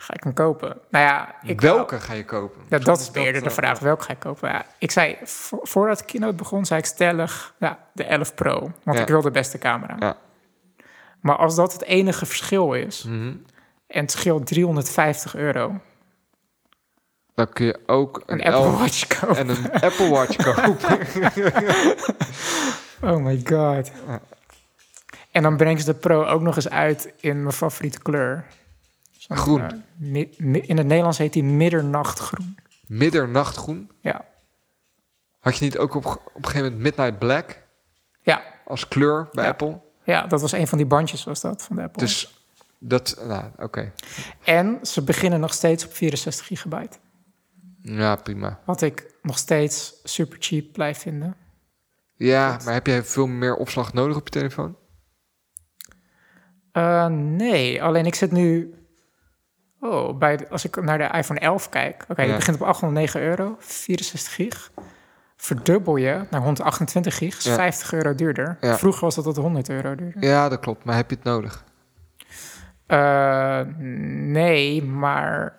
Ga 0.06 0.14
ik 0.14 0.22
hem 0.22 0.32
kopen? 0.32 0.78
Nou 0.90 1.04
ja, 1.04 1.34
ik 1.42 1.60
Welke 1.60 2.00
ga 2.00 2.12
je 2.12 2.24
kopen? 2.24 2.62
Ja, 2.68 2.78
dat 2.78 3.00
is 3.00 3.10
eerder 3.12 3.42
de 3.42 3.50
vraag. 3.50 3.78
Welke 3.78 4.04
ga 4.04 4.12
ik 4.12 4.18
kopen? 4.18 4.48
Ja, 4.48 4.64
ik 4.78 4.90
zei, 4.90 5.16
vo- 5.24 5.60
voordat 5.62 6.04
keynote 6.04 6.34
begon, 6.34 6.64
zei 6.64 6.80
ik 6.80 6.86
stellig 6.86 7.54
ja, 7.58 7.78
de 7.92 8.04
11 8.04 8.34
Pro. 8.34 8.72
Want 8.82 8.98
ik 8.98 9.06
wil 9.08 9.20
de 9.22 9.30
beste 9.30 9.58
camera. 9.58 9.96
Ja. 9.98 10.16
Maar 11.20 11.36
als 11.36 11.54
dat 11.54 11.72
het 11.72 11.82
enige 11.84 12.26
verschil 12.26 12.72
is, 12.72 13.02
Mhm. 13.02 13.32
en 13.86 14.00
het 14.00 14.10
scheelt 14.10 14.46
350 14.46 15.34
euro, 15.36 15.80
Dan 17.34 17.48
kun 17.48 17.66
je 17.66 17.78
ook 17.86 18.22
een 18.26 18.46
een, 18.46 18.54
Apple 18.54 18.70
Watch 18.78 19.06
kopen. 19.06 19.36
en 19.36 19.48
een 19.48 19.72
Apple 19.72 20.08
Watch 20.08 20.36
kopen. 20.52 20.98
Oh 23.10 23.16
my 23.16 23.40
god. 23.44 23.90
En 25.30 25.42
dan 25.42 25.56
brengen 25.56 25.80
ze 25.80 25.84
de 25.92 25.94
Pro 25.98 26.24
ook 26.24 26.40
nog 26.40 26.56
eens 26.56 26.68
uit 26.70 27.12
in 27.20 27.42
mijn 27.42 27.54
favoriete 27.54 27.98
kleur. 28.02 28.44
Groen. 29.28 29.62
eh, 29.62 29.78
mi- 29.96 30.34
mi- 30.38 30.58
in 30.66 30.76
het 30.76 30.86
Nederlands 30.86 31.18
heet 31.18 31.32
die 31.32 31.44
middernachtgroen. 31.44 32.56
Middernachtgroen. 32.86 33.90
Ja. 34.00 34.24
Had 35.38 35.56
je 35.56 35.64
niet 35.64 35.78
ook 35.78 35.94
op, 35.94 36.06
op 36.06 36.16
een 36.34 36.44
gegeven 36.44 36.62
moment 36.64 36.82
Midnight 36.82 37.18
Black 37.18 37.62
Ja. 38.22 38.42
als 38.66 38.88
kleur 38.88 39.28
bij 39.32 39.44
Ja. 39.44 39.50
Apple? 39.50 39.80
ja, 40.04 40.26
dat 40.26 40.40
was 40.40 40.52
een 40.52 40.66
van 40.66 40.78
die 40.78 40.86
bandjes, 40.86 41.24
was 41.24 41.40
dat, 41.40 41.62
van 41.62 41.76
de 41.76 41.82
Apple. 41.82 42.02
Dus 42.02 42.44
dat, 42.78 43.22
nou, 43.26 43.44
oké. 43.58 43.92
En 44.44 44.78
ze 44.82 45.02
beginnen 45.02 45.40
nog 45.40 45.54
steeds 45.54 45.84
op 45.84 45.92
64 45.94 46.46
gigabyte. 46.46 46.98
Ja, 47.82 48.16
prima. 48.16 48.60
Wat 48.64 48.82
ik 48.82 49.14
nog 49.22 49.38
steeds 49.38 49.94
super 50.04 50.36
cheap 50.40 50.72
blijf 50.72 50.98
vinden. 50.98 51.36
Ja, 52.14 52.58
maar 52.64 52.74
heb 52.74 52.86
jij 52.86 53.04
veel 53.04 53.26
meer 53.26 53.56
opslag 53.56 53.92
nodig 53.92 54.16
op 54.16 54.24
je 54.24 54.30
telefoon? 54.30 54.76
Eh, 56.72 57.06
nee, 57.06 57.82
alleen 57.82 58.06
ik 58.06 58.14
zit 58.14 58.30
nu... 58.32 58.74
Oh, 59.90 60.18
bij 60.18 60.36
de- 60.36 60.48
als 60.48 60.64
ik 60.64 60.82
naar 60.82 60.98
de 60.98 61.10
iPhone 61.18 61.40
11 61.40 61.68
kijk... 61.68 62.04
Oké, 62.08 62.22
die 62.22 62.30
Ja. 62.30 62.36
begint 62.36 62.60
op 62.60 62.66
809 62.66 63.20
euro, 63.20 63.56
64 63.58 64.34
gig. 64.34 64.70
Verdubbel 65.36 65.96
je 65.96 66.24
naar 66.30 66.40
128 66.42 67.16
gig, 67.16 67.36
is 67.38 67.44
Ja. 67.44 67.54
50 67.54 67.92
euro 67.92 68.14
duurder. 68.14 68.56
Ja. 68.60 68.78
Vroeger 68.78 69.00
was 69.00 69.14
dat 69.14 69.24
tot 69.24 69.36
100 69.36 69.68
euro 69.68 69.94
duurder. 69.94 70.24
Ja, 70.24 70.48
dat 70.48 70.60
klopt. 70.60 70.84
Maar 70.84 70.94
heb 70.96 71.10
je 71.10 71.16
het 71.16 71.24
nodig? 71.24 71.64
Eh, 72.86 73.60
nee, 73.78 74.82
maar 74.84 75.54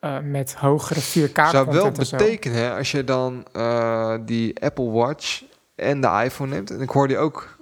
eh, 0.00 0.18
met 0.20 0.54
hogere 0.54 1.00
4K 1.00 1.38
Zou 1.50 1.70
wel 1.70 1.90
betekenen, 1.90 2.58
hè, 2.58 2.76
als 2.76 2.90
je 2.90 3.04
dan 3.04 3.46
eh, 3.52 4.14
die 4.24 4.62
Apple 4.62 4.90
Watch 4.90 5.42
en 5.74 6.00
de 6.00 6.20
iPhone 6.24 6.50
neemt. 6.50 6.70
En 6.70 6.80
ik 6.80 6.90
hoorde 6.90 7.18
ook 7.18 7.58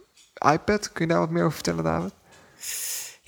iPad. 0.53 0.93
Kun 0.93 1.05
je 1.07 1.11
daar 1.13 1.21
wat 1.21 1.31
meer 1.31 1.43
over 1.43 1.55
vertellen, 1.55 1.85
David? 1.85 2.15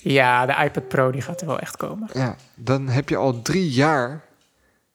Ja, 0.03 0.45
de 0.45 0.63
iPad 0.63 0.87
Pro 0.87 1.11
die 1.11 1.21
gaat 1.21 1.41
er 1.41 1.47
wel 1.47 1.59
echt 1.59 1.77
komen. 1.77 2.09
Ja, 2.13 2.35
dan 2.55 2.87
heb 2.87 3.09
je 3.09 3.15
al 3.17 3.41
drie 3.41 3.69
jaar 3.69 4.21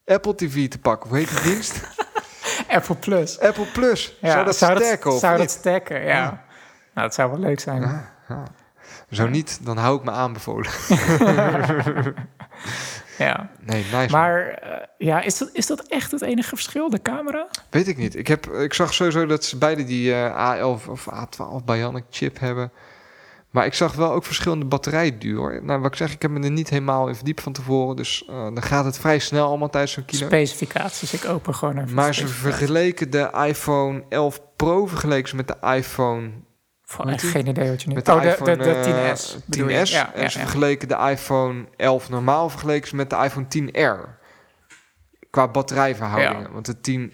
Apple 0.06 0.34
TV 0.34 0.68
te 0.68 0.78
pakken. 0.78 1.08
Hoe 1.08 1.18
heet 1.18 1.42
die 1.42 1.52
dienst? 1.52 1.80
Apple 2.68 2.94
Plus. 2.94 3.40
Apple 3.40 3.66
Plus. 3.72 4.16
Ja, 4.20 4.30
zou 4.30 4.44
dat 4.44 4.54
sterken 4.54 5.12
of 5.12 5.18
Zou 5.18 5.38
dat 5.38 5.50
sterken, 5.50 6.04
ja. 6.04 6.22
Nou, 6.94 7.06
dat 7.06 7.14
zou 7.14 7.30
wel 7.30 7.40
leuk 7.40 7.60
zijn. 7.60 8.04
Zo 9.10 9.28
niet, 9.28 9.58
dan 9.62 9.76
hou 9.76 9.98
ik 9.98 10.04
me 10.04 10.10
aanbevolen. 10.10 10.70
Ja. 13.18 13.50
Nee, 13.60 13.84
nice. 13.92 14.10
Maar 14.10 14.48
eh, 14.48 14.86
ja, 14.98 15.20
is 15.20 15.38
dat, 15.38 15.50
is 15.52 15.66
dat 15.66 15.86
echt 15.86 16.10
het 16.10 16.22
enige 16.22 16.48
verschil, 16.48 16.90
de 16.90 17.02
camera? 17.02 17.46
Weet 17.70 17.88
ik 17.88 17.96
niet. 17.96 18.16
Ik, 18.16 18.26
heb, 18.26 18.46
ik 18.46 18.74
zag 18.74 18.94
sowieso 18.94 19.26
dat 19.26 19.44
ze 19.44 19.58
beide 19.58 19.84
die 19.84 20.14
eh, 20.14 20.56
A11 20.56 20.88
of 20.88 21.08
A12 21.14 21.64
Bionic 21.64 22.04
chip 22.10 22.38
hebben. 22.38 22.70
Maar 23.50 23.66
ik 23.66 23.74
zag 23.74 23.94
wel 23.94 24.12
ook 24.12 24.24
verschillende 24.24 24.64
batterijduur. 24.64 25.64
Nou, 25.64 25.80
wat 25.80 25.90
ik 25.90 25.96
zeg, 25.96 26.12
ik 26.12 26.22
heb 26.22 26.30
me 26.30 26.40
er 26.40 26.50
niet 26.50 26.68
helemaal 26.68 27.08
in 27.08 27.14
verdiept 27.14 27.40
van 27.40 27.52
tevoren. 27.52 27.96
Dus 27.96 28.24
eh, 28.28 28.34
dan 28.34 28.62
gaat 28.62 28.84
het 28.84 28.98
vrij 28.98 29.18
snel 29.18 29.46
allemaal 29.46 29.70
tijdens 29.70 29.92
zo'n 29.92 30.04
kilo. 30.04 30.26
Specificaties, 30.26 31.12
ik 31.12 31.24
open 31.24 31.54
gewoon 31.54 31.78
even. 31.78 31.94
Maar 31.94 32.14
ze 32.14 32.28
vergeleken 32.28 33.10
de 33.10 33.30
iPhone 33.46 34.04
11 34.08 34.40
Pro 34.56 34.86
vergeleken 34.86 35.28
ze 35.28 35.36
met 35.36 35.48
de 35.48 35.56
iPhone... 35.76 36.30
Van, 36.82 37.08
echt 37.08 37.22
geen 37.22 37.46
idee 37.46 37.70
wat 37.70 37.82
je 37.82 37.88
nu... 37.88 37.94
Met 37.94 38.06
de 38.06 38.12
oh, 38.12 38.22
de, 38.22 38.28
iPhone 38.28 38.56
de, 38.56 38.62
de 38.62 38.70
eh, 38.70 39.14
10S. 39.14 39.44
bedoel 39.46 39.68
je? 39.68 39.86
10S. 39.86 39.90
Ja, 39.90 40.14
en 40.14 40.22
ja, 40.22 40.28
ze 40.28 40.38
ja. 40.38 40.44
vergeleken 40.44 40.88
de 40.88 41.08
iPhone 41.10 41.66
11 41.76 42.08
normaal 42.08 42.48
vergeleken 42.48 42.88
ze 42.88 42.96
met 42.96 43.10
de 43.10 43.16
iPhone 43.16 43.46
10R. 43.46 44.08
Qua 45.30 45.48
batterijverhoudingen. 45.48 46.42
Ja. 46.42 46.52
Want 46.52 46.66
de 46.66 46.80
10... 46.80 47.12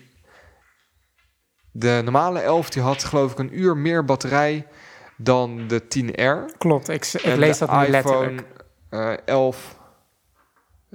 De 1.70 2.01
normale 2.05 2.41
11 2.41 2.70
die 2.70 2.82
had 2.82 3.05
geloof 3.05 3.32
ik 3.32 3.39
een 3.39 3.61
uur 3.61 3.76
meer 3.76 4.05
batterij 4.05 4.66
dan 5.17 5.69
de 5.69 5.83
10R. 5.83 6.57
Klopt, 6.59 6.89
ik, 6.89 7.12
lees 7.25 7.59
de 7.59 7.67
dat 7.67 7.77
nu 7.77 7.85
iPhone 7.87 7.89
letterlijk. 7.91 8.47
eh, 8.91 9.12
11... 9.25 9.83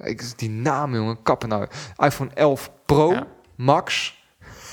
Ik, 0.03 0.37
die 0.37 0.49
naam, 0.49 0.95
jongen, 0.95 1.21
kappen 1.23 1.49
nou. 1.49 1.67
iPhone 1.97 2.29
11 2.33 2.71
Pro 2.85 3.11
Ja. 3.11 3.27
Max. 3.55 4.17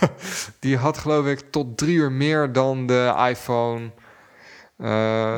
die 0.61 0.77
had 0.77 0.99
geloof 0.99 1.27
ik 1.27 1.41
tot 1.51 1.79
drie 1.79 1.97
uur 1.97 2.13
meer 2.13 2.53
dan 2.53 2.87
de 2.87 3.15
iPhone 3.29 3.91
eh 4.79 4.87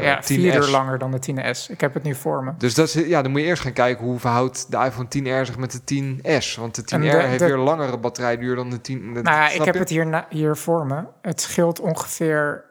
Ja, 0.01 0.23
10S. 0.23 0.25
vier 0.27 0.55
uur 0.57 0.67
langer 0.69 0.99
dan 0.99 1.11
de 1.11 1.19
10S. 1.33 1.71
Ik 1.71 1.81
heb 1.81 1.95
het 1.95 2.03
nu 2.03 2.15
voor 2.15 2.45
me. 2.45 2.53
Dus 2.59 2.75
dat 2.75 2.87
is, 2.87 2.95
ja, 2.95 3.23
dan 3.23 3.31
moet 3.31 3.41
je 3.41 3.47
eerst 3.47 3.63
gaan 3.63 3.73
kijken 3.73 4.05
hoe 4.05 4.19
verhoudt 4.19 4.71
de 4.71 4.77
iPhone 4.77 5.09
10R 5.09 5.47
zich 5.47 5.59
met 5.59 5.83
de 5.87 5.95
10S. 5.95 6.55
Want 6.61 6.75
de 6.75 6.83
10R 6.83 6.93
En 6.95 7.01
de- 7.01 7.07
heeft 7.27 7.39
de- 7.39 7.45
weer 7.47 7.57
langere 7.57 7.99
batterijduur 7.99 8.57
dan 8.57 8.71
de 8.71 8.81
10. 8.81 9.15
dat- 9.15 9.23
Nou 9.25 9.37
ja, 9.37 9.49
ik 9.49 9.63
heb 9.65 9.75
je? 9.75 9.81
het 9.81 9.89
hier, 9.89 10.07
na- 10.07 10.27
hier 10.31 10.57
voor 10.57 10.87
me. 10.87 11.05
Het 11.23 11.41
scheelt 11.41 11.81
ongeveer 11.81 12.65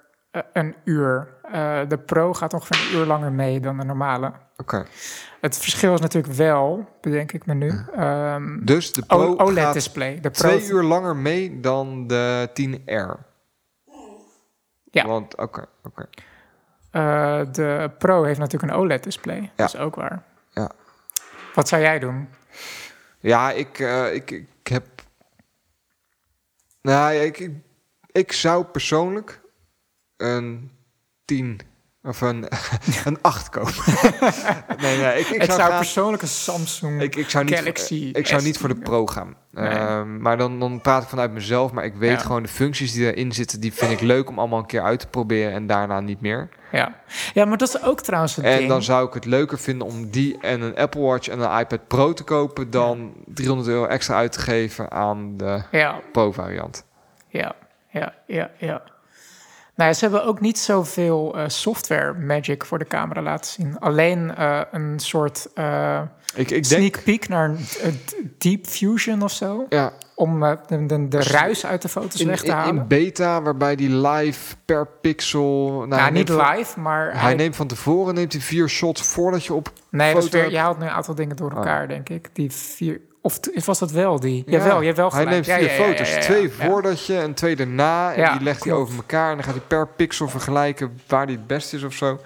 een 0.53 0.75
uur. 0.83 1.27
Eh, 1.51 1.79
de 1.87 1.97
Pro 1.97 2.33
gaat 2.33 2.53
ongeveer 2.53 2.87
een 2.93 2.99
uur 2.99 3.05
langer 3.05 3.31
mee 3.31 3.59
dan 3.59 3.77
de 3.77 3.83
normale. 3.83 4.31
Oké. 4.57 4.85
Het 5.41 5.57
verschil 5.57 5.93
is 5.93 5.99
natuurlijk 5.99 6.33
wel, 6.33 6.89
bedenk 7.01 7.31
ik 7.31 7.45
me 7.45 7.53
nu. 7.53 7.71
ehm, 7.95 8.65
Dus 8.65 8.91
de 8.93 9.05
Pro 9.05 9.35
OLED-display. 9.37 10.19
De 10.19 10.29
Pro 10.29 10.49
twee 10.49 10.67
uur 10.69 10.83
langer 10.83 11.15
mee 11.15 11.59
dan 11.59 12.07
de 12.07 12.49
10R. 12.53 13.25
Ja. 14.91 15.05
Want, 15.05 15.35
oké, 15.37 15.65
oké. 15.83 16.05
Eh, 16.91 17.41
de 17.51 17.91
Pro 17.97 18.23
heeft 18.23 18.39
natuurlijk 18.39 18.71
een 18.73 18.79
OLED-display. 18.79 19.51
Dat 19.55 19.67
is 19.73 19.79
ook 19.79 19.95
waar. 19.95 20.23
Ja. 20.49 20.71
Wat 21.53 21.67
zou 21.67 21.81
jij 21.81 21.99
doen? 21.99 22.29
Ja, 23.19 23.51
ik, 23.51 23.79
eh, 23.79 24.13
ik, 24.13 24.31
ik 24.31 24.47
heb... 24.63 24.85
Nou, 26.81 27.13
ja, 27.13 27.21
ik, 27.21 27.39
ik, 27.39 27.51
ik 28.11 28.31
zou 28.31 28.63
persoonlijk 28.65 29.41
een 30.17 30.71
10 31.25 31.59
of 32.03 32.21
een, 32.21 32.45
een 33.05 33.17
8 33.21 33.49
kopen. 33.49 33.73
nee, 34.81 34.97
nee, 34.97 35.19
ik, 35.19 35.27
ik 35.27 35.43
zou, 35.43 35.45
zou 35.59 35.69
gaan- 35.69 35.77
persoonlijk 35.77 36.21
een 36.21 36.27
Samsung 36.27 37.01
Ik, 37.01 37.15
ik 37.15 37.29
zou 37.29 37.43
niet, 37.45 37.55
Galaxy 37.55 38.09
ik 38.13 38.27
zou 38.27 38.41
S 38.41 38.43
niet 38.43 38.57
voor 38.57 38.69
de. 38.69 38.75
Pro 38.75 39.05
gaan. 39.07 39.35
Nee. 39.51 39.67
Ehm, 39.69 40.21
maar 40.21 40.37
dan, 40.37 40.59
dan 40.59 40.81
praat 40.81 41.03
ik 41.03 41.09
vanuit 41.09 41.31
mezelf. 41.31 41.71
Maar 41.71 41.85
ik 41.85 41.95
weet 41.95 42.11
Ja. 42.11 42.17
gewoon 42.17 42.43
de 42.43 42.49
functies 42.49 42.93
die 42.93 43.13
erin 43.13 43.31
zitten, 43.31 43.59
die 43.59 43.73
vind 43.73 43.91
ik 43.91 43.99
leuk 44.01 44.29
om 44.29 44.39
allemaal 44.39 44.59
een 44.59 44.65
keer 44.65 44.81
uit 44.81 44.99
te 44.99 45.07
proberen 45.07 45.51
en 45.53 45.67
daarna 45.67 45.99
niet 45.99 46.21
meer. 46.21 46.49
Ja. 46.71 46.95
ja, 47.33 47.45
maar 47.45 47.57
dat 47.57 47.67
is 47.67 47.81
ook 47.83 48.01
trouwens 48.01 48.35
het 48.35 48.45
En 48.45 48.57
ding. 48.57 48.69
dan 48.69 48.83
zou 48.83 49.07
ik 49.07 49.13
het 49.13 49.25
leuker 49.25 49.59
vinden 49.59 49.87
om 49.87 50.09
die 50.09 50.37
en 50.41 50.61
een 50.61 50.75
Apple 50.77 51.01
Watch 51.01 51.27
en 51.27 51.39
een 51.39 51.59
iPad 51.59 51.87
Pro 51.87 52.13
te 52.13 52.23
kopen 52.23 52.69
dan 52.69 53.13
300 53.25 53.69
euro 53.69 53.85
extra 53.85 54.15
uit 54.15 54.31
te 54.31 54.39
geven 54.39 54.91
aan 54.91 55.37
de 55.37 55.61
Ja, 55.71 55.99
Pro 56.11 56.31
variant. 56.31 56.85
ja, 57.27 57.55
ja, 57.89 58.13
ja, 58.27 58.49
ja. 58.57 58.81
Nou, 59.77 59.89
ja, 59.89 59.95
ze 59.95 60.03
hebben 60.05 60.25
ook 60.25 60.39
niet 60.39 60.59
zoveel 60.59 61.37
eh, 61.37 61.43
software 61.47 62.13
magic 62.13 62.65
voor 62.65 62.79
de 62.79 62.85
camera 62.85 63.21
laten 63.21 63.51
zien. 63.51 63.79
Alleen 63.79 64.35
eh, 64.35 64.61
een 64.71 64.99
soort 64.99 65.47
eh, 65.53 66.01
Ik, 66.35 66.51
ik 66.51 66.65
sneak 66.65 66.81
denk... 66.81 67.03
peek 67.03 67.27
naar 67.27 67.49
een, 67.81 67.99
deep 68.37 68.65
fusion 68.65 69.21
of 69.21 69.31
zo. 69.31 69.65
Ja, 69.69 69.91
Om 70.15 70.39
de, 70.39 70.85
de, 70.85 71.07
de 71.07 71.23
ruis 71.23 71.65
uit 71.65 71.81
de 71.81 71.89
foto's 71.89 72.21
in, 72.21 72.27
weg 72.27 72.41
te 72.43 72.51
halen. 72.51 72.75
in 72.75 72.87
beta, 72.87 73.41
waarbij 73.41 73.75
die 73.75 73.89
live 73.95 74.55
per 74.65 74.87
pixel... 75.01 75.69
Nou, 75.71 75.87
nou, 75.87 76.11
niet 76.11 76.29
van- 76.31 76.55
live, 76.55 76.79
maar 76.79 77.11
Hij 77.11 77.21
hij, 77.21 77.35
neemt 77.35 77.55
van 77.55 77.67
tevoren 77.67 78.13
neemt 78.13 78.33
hij 78.33 78.41
vier 78.41 78.69
shots 78.69 79.01
voordat 79.01 79.45
je 79.45 79.53
op 79.53 79.71
nee, 79.89 80.13
foto 80.13 80.29
weer, 80.29 80.51
je 80.51 80.57
haalt 80.57 80.79
nu 80.79 80.85
een 80.85 80.91
aantal 80.91 81.15
dingen 81.15 81.35
door 81.35 81.51
Oh. 81.51 81.57
elkaar, 81.57 81.87
denk 81.87 82.09
ik. 82.09 82.29
Die 82.33 82.51
vier, 82.51 83.01
of 83.21 83.65
was 83.65 83.79
dat 83.79 83.91
wel 83.91 84.19
die? 84.19 84.43
Ja, 84.45 84.57
Jawel, 84.57 84.81
hebt 84.81 84.97
wel 84.97 85.11
Hij 85.11 85.25
neemt 85.25 85.45
vier 85.45 85.61
ja, 85.61 85.83
foto's. 85.83 86.09
Twee 86.09 86.49
voordat 86.49 87.05
je 87.05 87.17
en 87.17 87.33
twee 87.33 87.55
daarna. 87.55 88.13
En 88.13 88.31
die 88.31 88.41
legt 88.43 88.63
hij 88.63 88.73
over 88.73 88.95
elkaar. 88.95 89.29
En 89.29 89.35
dan 89.35 89.43
gaat 89.45 89.53
hij 89.53 89.63
per 89.67 89.87
pixel 89.87 90.27
vergelijken 90.29 90.99
waar 91.07 91.27
die 91.27 91.35
het 91.37 91.47
best 91.47 91.73
is 91.73 91.83
of 91.83 91.93
zo. 91.93 92.19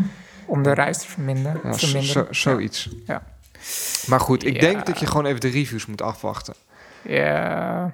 Om 0.46 0.64
de 0.64 0.74
ruis 0.74 0.98
te 0.98 1.08
verminderen. 1.08 1.62
Ja, 1.64 1.72
zo, 1.74 1.88
verminderen. 1.88 2.36
zo- 2.36 2.50
zoiets. 2.50 2.90
Ja. 3.06 3.24
Maar 4.08 4.20
goed, 4.20 4.46
ik 4.46 4.60
denk 4.60 4.86
dat 4.86 5.00
je 5.00 5.06
gewoon 5.06 5.26
even 5.26 5.40
de 5.40 5.48
reviews 5.50 5.86
moet 5.86 6.02
afwachten. 6.02 6.54
Ja, 7.04 7.94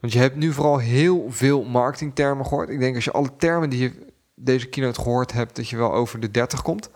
Want 0.00 0.12
je 0.12 0.18
hebt 0.18 0.36
nu 0.36 0.52
vooral 0.52 0.78
heel 0.78 1.26
veel 1.30 1.64
marketingtermen 1.64 2.46
gehoord. 2.46 2.68
Ik 2.68 2.78
denk 2.78 2.94
als 2.94 3.04
je 3.04 3.10
alle 3.12 3.30
termen 3.36 3.70
die 3.70 3.80
je 3.82 4.06
deze 4.34 4.66
keynote 4.66 5.00
gehoord 5.00 5.32
hebt, 5.32 5.56
dat 5.56 5.68
je 5.68 5.76
wel 5.76 5.92
over 5.92 6.20
de 6.20 6.30
30 6.30 6.62
komt. 6.62 6.90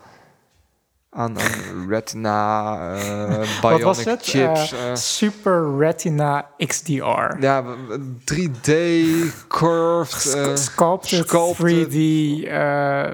Aan, 1.09 1.35
retina, 1.89 2.73
eh 2.95 3.61
bionic 3.61 3.83
was 3.83 4.03
het? 4.03 4.23
chips. 4.23 4.71
Eh, 4.73 4.89
eh, 4.89 4.95
Super 4.95 5.77
Retina 5.77 6.49
XDR. 6.57 7.35
ja, 7.39 7.63
w- 7.63 7.67
w- 7.87 7.99
3D, 8.33 8.71
curved. 9.47 10.33
eh, 10.35 10.55
Sculpted, 10.55 11.27
sculpted. 11.27 11.87
3D. 11.89 11.93
eh, 12.47 13.11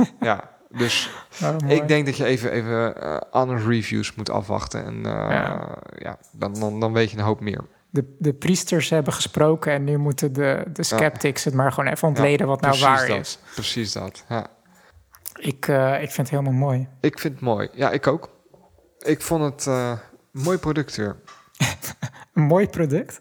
ja, 0.28 0.50
dus 0.68 1.10
oh, 1.42 1.56
ik 1.70 1.88
denk 1.88 2.06
dat 2.06 2.16
je 2.16 2.24
even, 2.24 2.50
even 2.52 3.02
eh 3.02 3.16
honest 3.30 3.66
reviews 3.66 4.14
moet 4.14 4.30
afwachten. 4.30 4.84
En 4.84 4.96
eh, 5.06 5.30
Ja. 5.30 5.78
ja, 5.98 6.18
dan, 6.32 6.54
dan, 6.60 6.80
dan 6.80 6.92
weet 6.92 7.10
je 7.10 7.16
een 7.16 7.24
hoop 7.24 7.40
meer. 7.40 7.64
de, 7.90 8.16
de 8.18 8.32
priesters 8.34 8.90
hebben 8.90 9.12
gesproken 9.12 9.72
en 9.72 9.84
nu 9.84 9.96
moeten 9.96 10.32
de, 10.32 10.62
de 10.72 10.82
skeptics 10.82 11.44
het 11.44 11.54
maar 11.54 11.72
gewoon 11.72 11.90
even 11.92 12.08
ontleden 12.08 12.46
wat 12.46 12.60
nou 12.60 12.78
waar 12.80 13.06
dat. 13.06 13.18
is. 13.18 13.38
Precies 13.54 13.92
dat, 13.92 14.24
ja. 14.28 14.46
Ik, 15.40 15.68
eh, 15.68 16.02
ik 16.02 16.10
vind 16.10 16.16
het 16.16 16.30
helemaal 16.30 16.68
mooi. 16.68 16.88
Ik 17.00 17.18
vind 17.18 17.34
het 17.34 17.42
mooi. 17.42 17.68
Ja, 17.72 17.90
ik 17.90 18.06
ook. 18.06 18.28
Ik 18.98 19.22
vond 19.22 19.44
het 19.44 19.66
eh, 19.66 19.92
een 20.32 20.42
mooi 20.42 20.58
product 20.58 20.96
weer. 20.96 21.16
Een 22.34 22.42
mooi 22.42 22.68
product. 22.68 23.20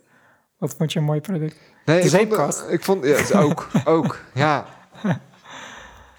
Wat 0.57 0.75
vond 0.77 0.93
je 0.93 0.99
een 0.99 1.05
mooi 1.05 1.21
product? 1.21 1.55
Nee, 1.85 2.09
De 2.09 2.19
ik 2.19 2.33
vond, 2.33 2.65
ik 2.69 2.83
vond 2.83 3.05
ja, 3.05 3.15
het 3.15 3.33
ook, 3.33 3.67
ook, 3.85 4.19
ja. 4.33 4.65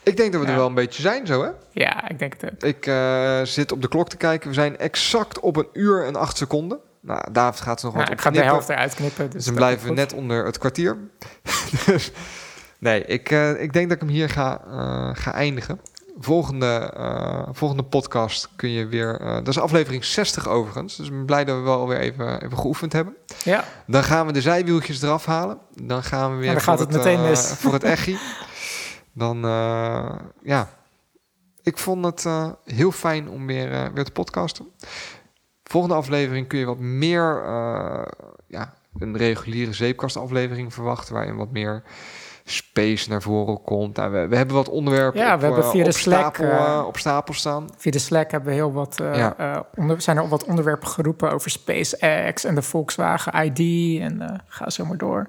Ik 0.03 0.17
denk 0.17 0.33
dat 0.33 0.43
we 0.43 0.47
er 0.47 0.57
wel 0.57 0.67
een 0.67 0.75
beetje 0.75 1.03
zijn 1.03 1.27
zo, 1.27 1.43
hè? 1.43 1.51
Ja, 1.73 2.09
ik 2.09 2.19
denk 2.19 2.41
het 2.41 2.53
ook. 2.53 2.63
Ik 2.63 2.87
eh, 2.87 3.43
zit 3.43 3.73
op 3.73 3.83
de 3.83 3.89
klok 3.89 4.09
te 4.09 4.17
kijken. 4.17 4.49
We 4.49 4.55
zijn 4.55 4.79
exact 4.79 5.41
op 5.41 5.57
een 5.57 5.69
uur 5.73 6.05
en 6.07 6.17
acht 6.17 6.37
seconden. 6.37 6.81
Nou, 7.01 7.33
David 7.33 7.61
gaat 7.61 7.79
er 7.79 7.85
nog 7.85 7.95
Nou, 7.95 8.07
wat 8.07 8.15
ik 8.15 8.21
ga 8.21 8.31
de 8.31 8.43
helft 8.43 8.69
eruit 8.69 8.95
knippen. 8.95 9.25
Dus 9.25 9.35
Dus 9.35 9.45
dan 9.45 9.55
blijven 9.55 9.89
we 9.89 9.95
net 9.95 10.13
onder 10.13 10.45
het 10.45 10.59
kwartier. 10.59 10.97
dus, 11.87 12.13
nee, 12.81 13.05
ik, 13.05 13.31
eh, 13.31 13.63
ik 13.63 13.73
denk 13.73 13.89
dat 13.89 13.97
ik 13.97 14.03
hem 14.03 14.13
hier 14.13 14.29
ga, 14.29 14.61
eh, 14.67 15.11
ga 15.23 15.33
eindigen. 15.33 15.81
Volgende, 16.19 16.93
eh, 16.97 17.49
volgende 17.53 17.83
podcast 17.83 18.49
kun 18.57 18.71
je 18.71 18.87
weer... 18.87 19.19
dat 19.19 19.49
is 19.49 19.59
aflevering 19.59 20.05
60 20.05 20.49
overigens. 20.49 20.97
Dus 20.97 21.07
ik 21.07 21.13
ben 21.13 21.25
blij 21.25 21.45
dat 21.45 21.57
we 21.57 21.63
wel 21.63 21.89
weer 21.89 21.99
even, 21.99 22.43
even 22.43 22.59
geoefend 22.59 22.93
hebben. 22.93 23.17
Ja, 23.45 23.65
Dan 23.87 24.03
gaan 24.03 24.27
we 24.27 24.33
de 24.33 24.41
zijwieltjes 24.41 25.03
eraf 25.03 25.25
halen. 25.25 25.59
Dan 25.75 26.03
gaan 26.03 26.33
we 26.35 26.41
weer 26.41 26.53
dan 26.53 26.61
gaat 26.61 26.79
het 26.79 26.93
meteen 26.93 27.23
mis. 27.23 27.47
voor 27.61 27.73
het 27.73 27.85
echi. 27.85 28.19
Dan, 29.13 29.41
ja... 30.43 30.69
Ik 31.63 31.79
vond 31.79 32.05
het 32.05 32.27
heel 32.65 32.93
fijn 32.93 33.29
om 33.29 33.47
weer, 33.47 33.93
weer 33.95 34.05
te 34.05 34.13
podcasten. 34.13 34.67
Volgende 35.65 35.97
aflevering 35.97 36.49
kun 36.49 36.59
je 36.59 36.65
wat 36.65 36.79
meer... 36.79 37.43
ja, 38.47 38.75
een 38.99 39.17
reguliere 39.17 39.73
zeepkastaflevering 39.73 40.75
verwachten... 40.75 41.15
waarin 41.15 41.37
wat 41.37 41.51
meer 41.51 41.83
space 42.51 43.09
naar 43.09 43.23
voren 43.23 43.63
komt. 43.63 43.97
Nou, 43.97 44.13
we, 44.13 44.27
we 44.29 44.37
hebben 44.37 44.55
wat 44.57 44.69
onderwerpen 44.69 45.21
Ja, 45.21 45.35
op, 45.35 45.41
we 45.41 45.47
hebben 45.47 45.65
eh, 45.65 45.71
via 45.71 45.85
de 45.85 45.93
Slack, 45.93 46.19
stapel, 46.35 46.45
eh, 46.45 46.67
eh, 46.79 46.85
op 46.87 46.99
stapel 46.99 47.35
staan. 47.35 47.67
via 47.77 47.91
de 47.91 47.99
Slack 47.99 48.31
hebben 48.31 48.49
we 48.49 48.55
heel 48.55 48.73
wat, 48.73 48.95
Ja. 48.99 49.35
eh, 49.37 49.61
onder, 49.77 50.01
zijn 50.01 50.17
er 50.17 50.29
wat 50.29 50.45
onderwerpen 50.45 50.89
geroepen 50.89 51.33
over 51.33 51.51
SpaceX 51.51 52.45
en 52.45 52.55
de 52.55 52.63
Volkswagen 52.63 53.45
ID. 53.45 54.01
En 54.01 54.43
ga 54.47 54.71
zo 54.71 54.85
maar 54.85 54.99
door. 54.99 55.29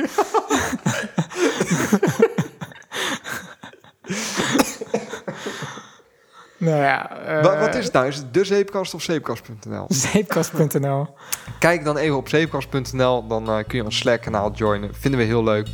nou 6.59 6.77
ja... 6.83 7.21
eh, 7.27 7.43
Wa- 7.45 7.59
wat 7.59 7.75
is 7.75 7.85
het 7.85 7.93
nou? 7.93 8.07
Is 8.07 8.17
het 8.17 8.35
de 8.35 8.45
zeepkast 8.45 8.95
of 8.95 9.03
zeepkast.nl? 9.03 9.85
Zeepkast.nl. 9.89 11.15
Kijk 11.59 11.85
dan 11.85 11.97
even 11.97 12.17
op 12.17 12.29
zeepkast.nl, 12.29 13.27
dan 13.27 13.49
eh, 13.49 13.57
kun 13.67 13.79
je 13.79 13.85
ons 13.85 13.97
Slack-kanaal 13.99 14.53
joinen. 14.53 14.95
Vinden 14.95 15.21
we 15.21 15.27
heel 15.27 15.45
leuk. 15.45 15.69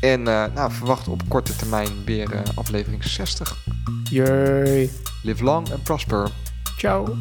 En 0.00 0.28
eh, 0.28 0.44
nou, 0.54 0.72
verwacht 0.72 1.08
op 1.08 1.22
korte 1.28 1.56
termijn 1.56 1.88
weer 2.04 2.32
eh, 2.32 2.40
aflevering 2.54 3.04
60. 3.04 3.56
Jee. 4.10 4.90
Live 5.22 5.44
long 5.44 5.72
and 5.72 5.82
prosper. 5.82 6.28
Ciao. 6.76 7.16